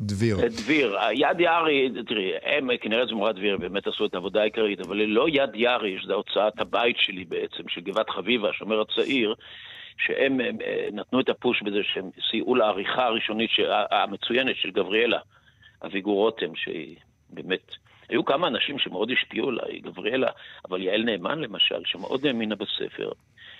דביר. 0.00 0.40
אה, 0.40 0.48
דביר. 0.48 0.96
יד 1.12 1.40
יערי, 1.40 1.90
תראי, 2.06 2.30
הם, 2.42 2.68
כנראה 2.80 3.06
זמורת 3.06 3.36
דביר, 3.36 3.56
באמת 3.56 3.86
עשו 3.86 4.06
את 4.06 4.14
העבודה 4.14 4.40
העיקרית, 4.40 4.80
אבל 4.80 4.96
ללא 4.96 5.26
יד 5.28 5.50
יערי, 5.54 5.96
שזו 6.02 6.14
הוצאת 6.14 6.60
הבית 6.60 6.96
שלי 6.98 7.24
בעצם, 7.24 7.68
של 7.68 7.80
גבעת 7.80 8.10
חביבה, 8.10 8.48
השומר 8.50 8.80
הצעיר, 8.80 9.34
שהם 9.98 10.40
נתנו 10.92 11.20
את 11.20 11.28
הפוש 11.28 11.62
בזה 11.62 11.78
שהם 11.82 12.10
סייעו 12.30 12.54
לעריכה 12.54 13.06
הראשונית 13.06 13.50
המצוינת 13.90 14.56
של 14.56 14.70
גבריאלה 14.70 15.18
אביגור 15.84 16.16
רותם, 16.16 16.56
שהיא 16.56 16.96
באמת. 17.30 17.74
היו 18.08 18.24
כמה 18.24 18.48
אנשים 18.48 18.78
שמאוד 18.78 19.10
השפיעו 19.10 19.48
עליי, 19.48 19.78
גבריאלה, 19.78 20.30
אבל 20.68 20.82
יעל 20.82 21.02
נאמן 21.02 21.38
למשל, 21.38 21.82
שמאוד 21.84 22.26
האמינה 22.26 22.54
בספר, 22.54 23.12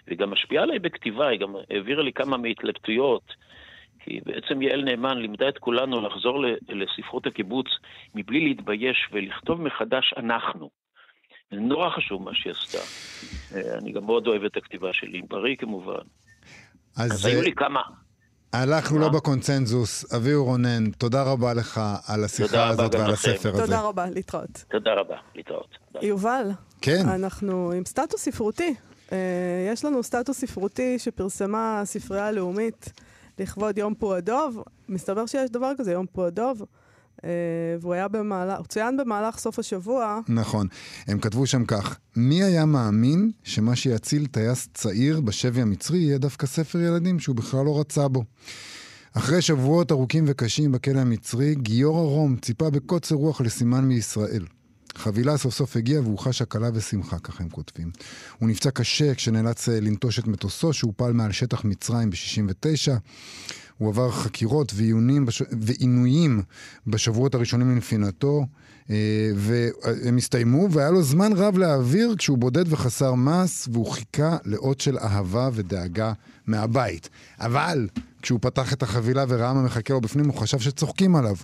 וגם 0.08 0.30
משפיעה 0.30 0.62
עליי 0.62 0.78
בכתיבה, 0.78 1.28
היא 1.28 1.40
גם 1.40 1.54
העבירה 1.70 2.02
לי 2.02 2.12
כמה 2.12 2.36
מהתלבטויות. 2.36 3.34
כי 4.04 4.20
בעצם 4.26 4.62
יעל 4.62 4.82
נאמן 4.82 5.18
לימדה 5.18 5.48
את 5.48 5.58
כולנו 5.58 6.00
לחזור 6.00 6.44
לספרות 6.68 7.26
הקיבוץ 7.26 7.66
מבלי 8.14 8.40
להתבייש 8.40 9.08
ולכתוב 9.12 9.62
מחדש 9.62 10.14
אנחנו. 10.16 10.79
זה 11.50 11.60
נורא 11.60 11.90
חשוב 11.90 12.22
מה 12.22 12.30
שהיא 12.34 12.52
עשתה. 12.52 12.78
אה, 13.54 13.78
אני 13.78 13.92
גם 13.92 14.04
מאוד 14.06 14.26
אוהב 14.26 14.44
את 14.44 14.56
הכתיבה 14.56 14.88
שלי, 14.92 15.18
עם 15.18 15.24
בריא 15.28 15.56
כמובן. 15.56 16.02
אז, 16.96 17.12
אז 17.12 17.26
היו 17.26 17.42
לי 17.42 17.52
כמה. 17.54 17.80
הלכנו 18.52 18.98
לא 18.98 19.08
בקונצנזוס. 19.08 20.14
אביהו 20.14 20.44
רונן, 20.44 20.90
תודה 20.90 21.22
רבה 21.22 21.54
לך 21.54 21.80
על 22.06 22.24
השיחה 22.24 22.68
הזאת 22.68 22.94
ועל 22.94 23.10
הספר 23.10 23.48
הזה. 23.48 23.62
תודה 23.62 23.80
רבה, 23.80 24.06
להתראות. 24.10 24.64
תודה 24.70 24.94
רבה, 24.94 25.16
להתראות. 25.34 25.78
יובל, 26.02 26.50
כן. 26.80 27.08
אנחנו 27.08 27.72
עם 27.72 27.84
סטטוס 27.84 28.20
ספרותי. 28.20 28.74
אה, 29.12 29.68
יש 29.72 29.84
לנו 29.84 30.02
סטטוס 30.02 30.38
ספרותי 30.38 30.98
שפרסמה 30.98 31.80
הספרייה 31.80 32.26
הלאומית 32.26 32.92
לכבוד 33.38 33.78
יום 33.78 33.94
פועדוב. 33.94 34.62
מסתבר 34.88 35.26
שיש 35.26 35.50
דבר 35.50 35.72
כזה, 35.78 35.92
יום 35.92 36.06
פועדוב. 36.12 36.62
Uh, 37.20 37.22
והוא 37.80 37.94
היה 37.94 38.08
במהלך, 38.08 38.58
הוא 38.58 38.66
צוין 38.66 38.96
במהלך 38.96 39.38
סוף 39.38 39.58
השבוע. 39.58 40.20
נכון. 40.28 40.66
הם 41.06 41.18
כתבו 41.18 41.46
שם 41.46 41.64
כך: 41.64 41.98
מי 42.16 42.42
היה 42.42 42.64
מאמין 42.64 43.30
שמה 43.42 43.76
שיציל 43.76 44.26
טייס 44.26 44.68
צעיר 44.74 45.20
בשבי 45.20 45.62
המצרי 45.62 45.98
יהיה 45.98 46.18
דווקא 46.18 46.46
ספר 46.46 46.80
ילדים 46.80 47.18
שהוא 47.18 47.36
בכלל 47.36 47.64
לא 47.64 47.80
רצה 47.80 48.08
בו? 48.08 48.24
אחרי 49.12 49.42
שבועות 49.42 49.92
ארוכים 49.92 50.24
וקשים 50.26 50.72
בכלא 50.72 51.00
המצרי, 51.00 51.54
גיורא 51.54 52.02
רום 52.02 52.36
ציפה 52.36 52.70
בקוצר 52.70 53.14
רוח 53.14 53.40
לסימן 53.40 53.84
מישראל. 53.84 54.44
חבילה 54.94 55.36
סוף 55.36 55.54
סוף 55.54 55.76
הגיעה 55.76 56.02
והוא 56.02 56.18
חש 56.18 56.42
הקלה 56.42 56.70
ושמחה, 56.74 57.18
כך 57.18 57.40
הם 57.40 57.48
כותבים. 57.48 57.90
הוא 58.38 58.48
נפצע 58.48 58.70
קשה 58.70 59.14
כשנאלץ 59.14 59.68
אה, 59.68 59.80
לנטוש 59.80 60.18
את 60.18 60.26
מטוסו 60.26 60.72
שהופל 60.72 61.12
מעל 61.12 61.32
שטח 61.32 61.64
מצרים 61.64 62.10
ב-69. 62.10 62.98
הוא 63.80 63.88
עבר 63.88 64.10
חקירות 64.10 64.72
ועיונים 64.74 65.26
בש... 65.26 65.42
ועינויים 65.60 66.42
בשבועות 66.86 67.34
הראשונים 67.34 67.70
לנפינתו, 67.70 68.46
אה, 68.90 68.96
והם 69.34 70.16
הסתיימו, 70.16 70.70
והיה 70.70 70.90
לו 70.90 71.02
זמן 71.02 71.32
רב 71.32 71.58
להעביר 71.58 72.14
כשהוא 72.18 72.38
בודד 72.38 72.72
וחסר 72.72 73.14
מס, 73.14 73.68
והוא 73.72 73.86
חיכה 73.86 74.36
לאות 74.44 74.80
של 74.80 74.98
אהבה 74.98 75.50
ודאגה 75.52 76.12
מהבית. 76.46 77.08
אבל 77.38 77.88
כשהוא 78.22 78.38
פתח 78.42 78.72
את 78.72 78.82
החבילה 78.82 79.24
וראה 79.28 79.54
מה 79.54 79.62
מחכה 79.62 79.94
לו 79.94 80.00
בפנים, 80.00 80.26
הוא 80.26 80.34
חשב 80.34 80.58
שצוחקים 80.58 81.16
עליו. 81.16 81.36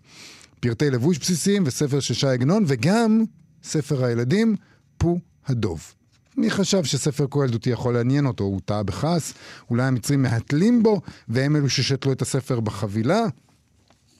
פרטי 0.61 0.91
לבוש 0.91 1.19
בסיסיים 1.19 1.63
וספר 1.67 2.01
של 2.01 2.15
ש"י 2.15 2.27
עגנון, 2.27 2.65
וגם 2.67 3.25
ספר 3.63 4.05
הילדים, 4.05 4.57
פו 4.99 5.19
הדוב. 5.47 5.95
מי 6.37 6.51
חשב 6.51 6.85
שספר 6.85 7.27
כה 7.31 7.45
ילדותי 7.45 7.71
יכול 7.71 7.95
לעניין 7.95 8.27
אותו? 8.27 8.45
הוא 8.45 8.61
טעה 8.65 8.83
בכעס, 8.83 9.35
אולי 9.71 9.83
המצרים 9.83 10.23
מהתלים 10.23 10.83
בו, 10.83 11.01
והם 11.29 11.57
אלו 11.57 11.69
ששתלו 11.69 12.13
את 12.13 12.23
הספר 12.23 12.61
בחבילה? 12.61 13.25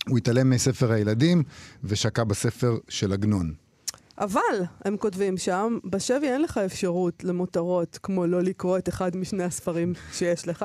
הוא 0.09 0.19
התעלם 0.19 0.51
מספר 0.51 0.93
הילדים 0.93 1.43
ושקע 1.85 2.25
בספר 2.25 2.77
של 2.89 3.13
עגנון. 3.13 3.55
אבל, 4.19 4.65
הם 4.85 4.97
כותבים 4.97 5.37
שם, 5.37 5.79
בשבי 5.85 6.29
אין 6.29 6.43
לך 6.43 6.59
אפשרות 6.59 7.25
למותרות 7.25 7.99
כמו 8.03 8.27
לא 8.27 8.43
לקרוא 8.43 8.79
את 8.79 8.89
אחד 8.89 9.17
משני 9.17 9.45
הספרים 9.45 9.93
שיש 10.13 10.49
לך. 10.49 10.65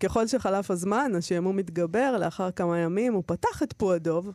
ככל 0.00 0.26
שחלף 0.26 0.70
הזמן, 0.70 1.12
השעמום 1.18 1.56
מתגבר, 1.56 2.16
לאחר 2.20 2.50
כמה 2.50 2.78
ימים 2.78 3.14
הוא 3.14 3.22
פתח 3.26 3.62
את 3.62 3.72
פועדוב, 3.72 4.30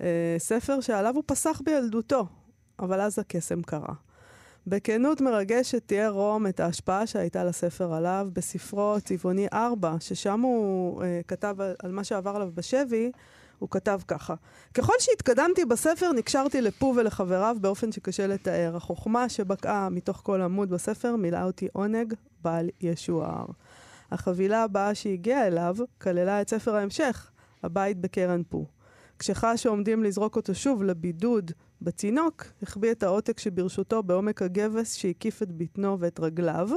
אה, 0.00 0.36
ספר 0.38 0.80
שעליו 0.80 1.14
הוא 1.14 1.22
פסח 1.26 1.60
בילדותו, 1.64 2.26
אבל 2.78 3.00
אז 3.00 3.18
הקסם 3.18 3.62
קרה. 3.62 3.94
בכנות 4.66 5.20
מרגשת 5.20 5.82
תיאר 5.86 6.10
רום 6.10 6.46
את 6.46 6.60
ההשפעה 6.60 7.06
שהייתה 7.06 7.44
לספר 7.44 7.94
עליו 7.94 8.28
בספרו 8.32 8.96
צבעוני 9.04 9.46
4, 9.52 9.96
ששם 10.00 10.40
הוא 10.40 11.02
uh, 11.02 11.04
כתב 11.28 11.56
על, 11.58 11.74
על 11.82 11.92
מה 11.92 12.04
שעבר 12.04 12.30
עליו 12.30 12.50
בשבי, 12.54 13.10
הוא 13.58 13.68
כתב 13.70 14.00
ככה: 14.08 14.34
ככל 14.74 14.92
שהתקדמתי 14.98 15.64
בספר, 15.64 16.12
נקשרתי 16.12 16.60
לפו 16.60 16.94
ולחבריו 16.96 17.56
באופן 17.60 17.92
שקשה 17.92 18.26
לתאר. 18.26 18.76
החוכמה 18.76 19.28
שבקעה 19.28 19.88
מתוך 19.88 20.20
כל 20.24 20.40
עמוד 20.40 20.70
בספר 20.70 21.16
מילאה 21.16 21.44
אותי 21.44 21.68
עונג 21.72 22.14
בל 22.42 22.68
ישוער. 22.80 23.46
החבילה 24.10 24.62
הבאה 24.62 24.94
שהגיעה 24.94 25.46
אליו 25.46 25.76
כללה 26.00 26.40
את 26.40 26.50
ספר 26.50 26.74
ההמשך, 26.76 27.30
הבית 27.62 28.00
בקרן 28.00 28.42
פו. 28.48 28.66
כשחש 29.18 29.62
שעומדים 29.62 30.04
לזרוק 30.04 30.36
אותו 30.36 30.54
שוב 30.54 30.82
לבידוד 30.82 31.50
בצינוק, 31.84 32.44
החביא 32.62 32.92
את 32.92 33.02
העותק 33.02 33.38
שברשותו 33.38 34.02
בעומק 34.02 34.42
הגבס 34.42 34.94
שהקיף 34.94 35.42
את 35.42 35.52
בטנו 35.52 35.98
ואת 36.00 36.20
רגליו, 36.20 36.70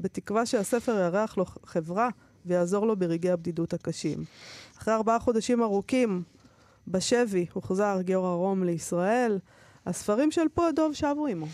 בתקווה 0.00 0.46
שהספר 0.46 0.98
יארח 0.98 1.36
לו 1.36 1.44
חברה 1.44 2.08
ויעזור 2.46 2.86
לו 2.86 2.96
ברגעי 2.96 3.32
הבדידות 3.32 3.74
הקשים. 3.74 4.24
אחרי 4.78 4.94
ארבעה 4.94 5.18
חודשים 5.18 5.62
ארוכים 5.62 6.22
בשבי 6.88 7.46
הוחזר 7.52 7.98
גיורא 8.00 8.34
רום 8.34 8.64
לישראל. 8.64 9.38
הספרים 9.86 10.30
של 10.30 10.48
פה 10.54 10.68
הדוב 10.68 10.92
שבו 10.92 11.26
עמו. 11.26 11.46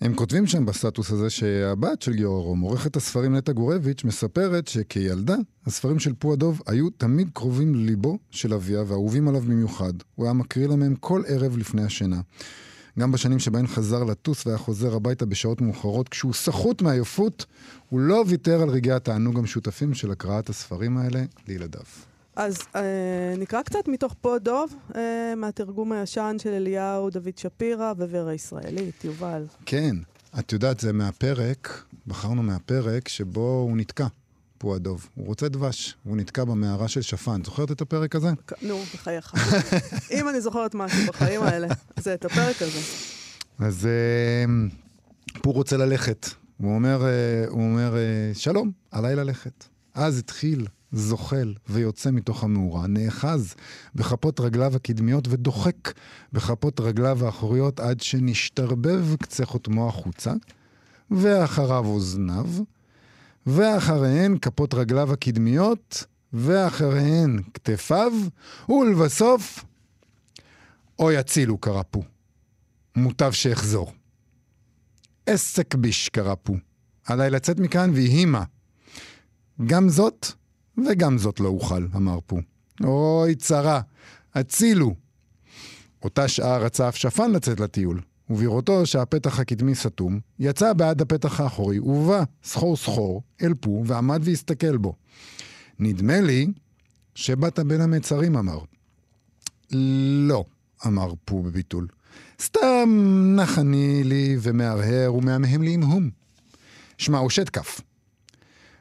הם 0.00 0.14
כותבים 0.14 0.46
שם 0.46 0.66
בסטטוס 0.66 1.10
הזה 1.10 1.30
שהבת 1.30 2.02
של 2.02 2.14
גיורא 2.14 2.40
רום, 2.40 2.60
עורכת 2.60 2.96
הספרים 2.96 3.36
נטע 3.36 3.52
גורביץ', 3.52 4.04
מספרת 4.04 4.68
שכילדה, 4.68 5.36
הספרים 5.66 5.98
של 5.98 6.12
פו 6.18 6.32
הדוב 6.32 6.62
היו 6.66 6.90
תמיד 6.90 7.30
קרובים 7.32 7.74
לליבו 7.74 8.18
של 8.30 8.54
אביה 8.54 8.82
ואהובים 8.86 9.28
עליו 9.28 9.40
במיוחד. 9.40 9.92
הוא 10.14 10.26
היה 10.26 10.32
מקריא 10.32 10.68
להם 10.68 10.94
כל 10.94 11.22
ערב 11.26 11.56
לפני 11.56 11.82
השינה. 11.82 12.20
גם 12.98 13.12
בשנים 13.12 13.38
שבהן 13.38 13.66
חזר 13.66 14.04
לטוס 14.04 14.46
והיה 14.46 14.58
חוזר 14.58 14.94
הביתה 14.94 15.26
בשעות 15.26 15.60
מאוחרות, 15.60 16.08
כשהוא 16.08 16.34
סחוט 16.34 16.82
מעייפות, 16.82 17.46
הוא 17.88 18.00
לא 18.00 18.24
ויתר 18.26 18.62
על 18.62 18.68
רגעי 18.68 18.92
התענוג 18.92 19.38
המשותפים 19.38 19.94
של 19.94 20.10
הקראת 20.10 20.48
הספרים 20.48 20.96
האלה 20.96 21.24
לילדיו. 21.48 22.09
אז 22.40 22.58
אה, 22.76 23.34
נקרא 23.38 23.62
קצת 23.62 23.88
מתוך 23.88 24.14
פה 24.20 24.38
דוב, 24.38 24.74
אה, 24.96 25.34
מהתרגום 25.36 25.92
הישן 25.92 26.36
של 26.38 26.50
אליהו, 26.50 27.10
דוד 27.10 27.38
שפירא 27.38 27.92
ווורה 27.92 28.34
ישראלית, 28.34 29.04
יובל. 29.04 29.46
כן, 29.66 29.96
את 30.38 30.52
יודעת, 30.52 30.80
זה 30.80 30.92
מהפרק, 30.92 31.84
בחרנו 32.06 32.42
מהפרק 32.42 33.08
שבו 33.08 33.66
הוא 33.68 33.76
נתקע. 33.76 34.06
פה 34.58 34.76
הדוב. 34.76 35.08
הוא 35.14 35.26
רוצה 35.26 35.48
דבש, 35.48 35.96
הוא 36.04 36.16
נתקע 36.16 36.44
במערה 36.44 36.88
של 36.88 37.02
שפן. 37.02 37.44
זוכרת 37.44 37.70
את 37.70 37.80
הפרק 37.80 38.16
הזה? 38.16 38.28
נו, 38.62 38.78
בחייך. 38.94 39.34
אם 40.20 40.28
אני 40.28 40.40
זוכרת 40.40 40.74
משהו 40.74 41.06
בחיים 41.06 41.42
האלה, 41.42 41.68
זה 41.96 42.14
את 42.14 42.24
הפרק 42.24 42.62
הזה. 42.62 42.80
אז 43.58 43.86
אה, 43.86 44.44
פור 45.42 45.54
רוצה 45.54 45.76
ללכת. 45.76 46.26
הוא 46.56 46.74
אומר, 46.74 47.04
אה, 47.04 47.44
הוא 47.48 47.62
אומר, 47.62 47.96
אה, 47.96 48.34
שלום, 48.34 48.70
עליי 48.90 49.16
ללכת. 49.16 49.64
אז 49.94 50.18
התחיל 50.18 50.66
זוחל 50.92 51.54
ויוצא 51.68 52.10
מתוך 52.10 52.44
המאורה, 52.44 52.86
נאחז 52.86 53.54
בכפות 53.94 54.40
רגליו 54.40 54.76
הקדמיות 54.76 55.28
ודוחק 55.28 55.92
בכפות 56.32 56.80
רגליו 56.80 57.26
האחוריות 57.26 57.80
עד 57.80 58.00
שנשתרבב 58.00 59.16
קצה 59.16 59.46
חותמו 59.46 59.88
החוצה, 59.88 60.32
ואחריו 61.10 61.86
אוזניו, 61.86 62.46
ואחריהן 63.46 64.38
כפות 64.38 64.74
רגליו 64.74 65.12
הקדמיות, 65.12 66.04
ואחריהן 66.32 67.42
כתפיו, 67.54 68.12
ולבסוף, 68.68 69.64
אוי 70.98 71.16
הצילו 71.16 71.58
קרא 71.58 71.82
פו. 71.90 72.02
מוטב 72.96 73.30
שאחזור. 73.32 73.92
עסק 75.26 75.74
ביש 75.74 76.08
קרא 76.08 76.34
פו. 76.34 76.56
עליי 77.04 77.30
לצאת 77.30 77.60
מכאן 77.60 77.90
ויהי 77.94 78.24
מה. 78.24 78.44
גם 79.66 79.88
זאת 79.88 80.26
וגם 80.86 81.18
זאת 81.18 81.40
לא 81.40 81.48
אוכל, 81.48 81.86
אמר 81.96 82.18
פו. 82.26 82.38
אוי, 82.84 83.34
צרה, 83.34 83.80
הצילו. 84.34 84.94
אותה 86.02 86.28
שעה 86.28 86.58
רצה 86.58 86.88
אף 86.88 86.96
שפן 86.96 87.30
לצאת 87.30 87.60
לטיול, 87.60 88.00
ובראותו 88.30 88.86
שהפתח 88.86 89.40
הקדמי 89.40 89.74
סתום, 89.74 90.20
יצא 90.38 90.72
בעד 90.72 91.02
הפתח 91.02 91.40
האחורי, 91.40 91.78
ובא 91.78 92.22
סחור 92.44 92.76
סחור 92.76 93.22
אל 93.42 93.54
פו, 93.54 93.82
ועמד 93.86 94.20
והסתכל 94.24 94.76
בו. 94.76 94.94
נדמה 95.78 96.20
לי 96.20 96.46
שבאת 97.14 97.58
בין 97.58 97.80
המצרים, 97.80 98.36
אמר. 98.36 98.58
לא, 100.28 100.44
אמר 100.86 101.12
פו 101.24 101.42
בביטול. 101.42 101.86
סתם 102.40 102.88
נח 103.36 103.58
אני 103.58 104.04
לי 104.04 104.36
ומהרהר 104.40 105.14
ומהמהם 105.14 105.62
לי 105.62 105.72
עם 105.74 105.82
הום. 105.82 106.10
שמע, 106.98 107.18
הוא 107.18 107.30
שט 107.30 107.48
כף. 107.48 107.80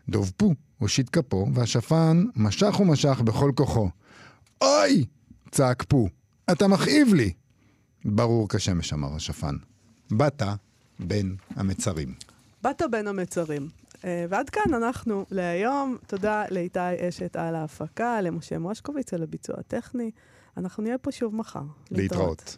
דוב 0.09 0.31
פו 0.37 0.53
הושיט 0.80 1.09
כפו, 1.11 1.47
והשפן 1.53 2.25
משך 2.36 2.80
ומשך 2.80 3.21
בכל 3.21 3.51
כוחו. 3.55 3.89
אוי! 4.61 5.05
צעק 5.51 5.84
פו, 5.84 6.09
אתה 6.51 6.67
מכאיב 6.67 7.13
לי! 7.13 7.34
ברור 8.05 8.49
כשמש, 8.49 8.93
אמר 8.93 9.15
השפן. 9.15 9.55
באת 10.11 10.41
בין 10.99 11.36
המצרים. 11.55 12.13
באת 12.61 12.82
בין 12.91 13.07
המצרים. 13.07 13.69
Uh, 13.93 14.01
ועד 14.30 14.49
כאן 14.49 14.73
אנחנו 14.73 15.25
להיום. 15.32 15.97
תודה 16.07 16.43
לאיתי 16.51 16.80
אשת 17.09 17.36
על 17.36 17.55
ההפקה, 17.55 18.21
למשה 18.21 18.57
מושקוביץ 18.59 19.13
על 19.13 19.23
הביצוע 19.23 19.55
הטכני. 19.59 20.11
אנחנו 20.57 20.84
נהיה 20.84 20.97
פה 20.97 21.11
שוב 21.11 21.36
מחר. 21.36 21.59
להתראות. 21.59 22.01
להתראות. 22.01 22.57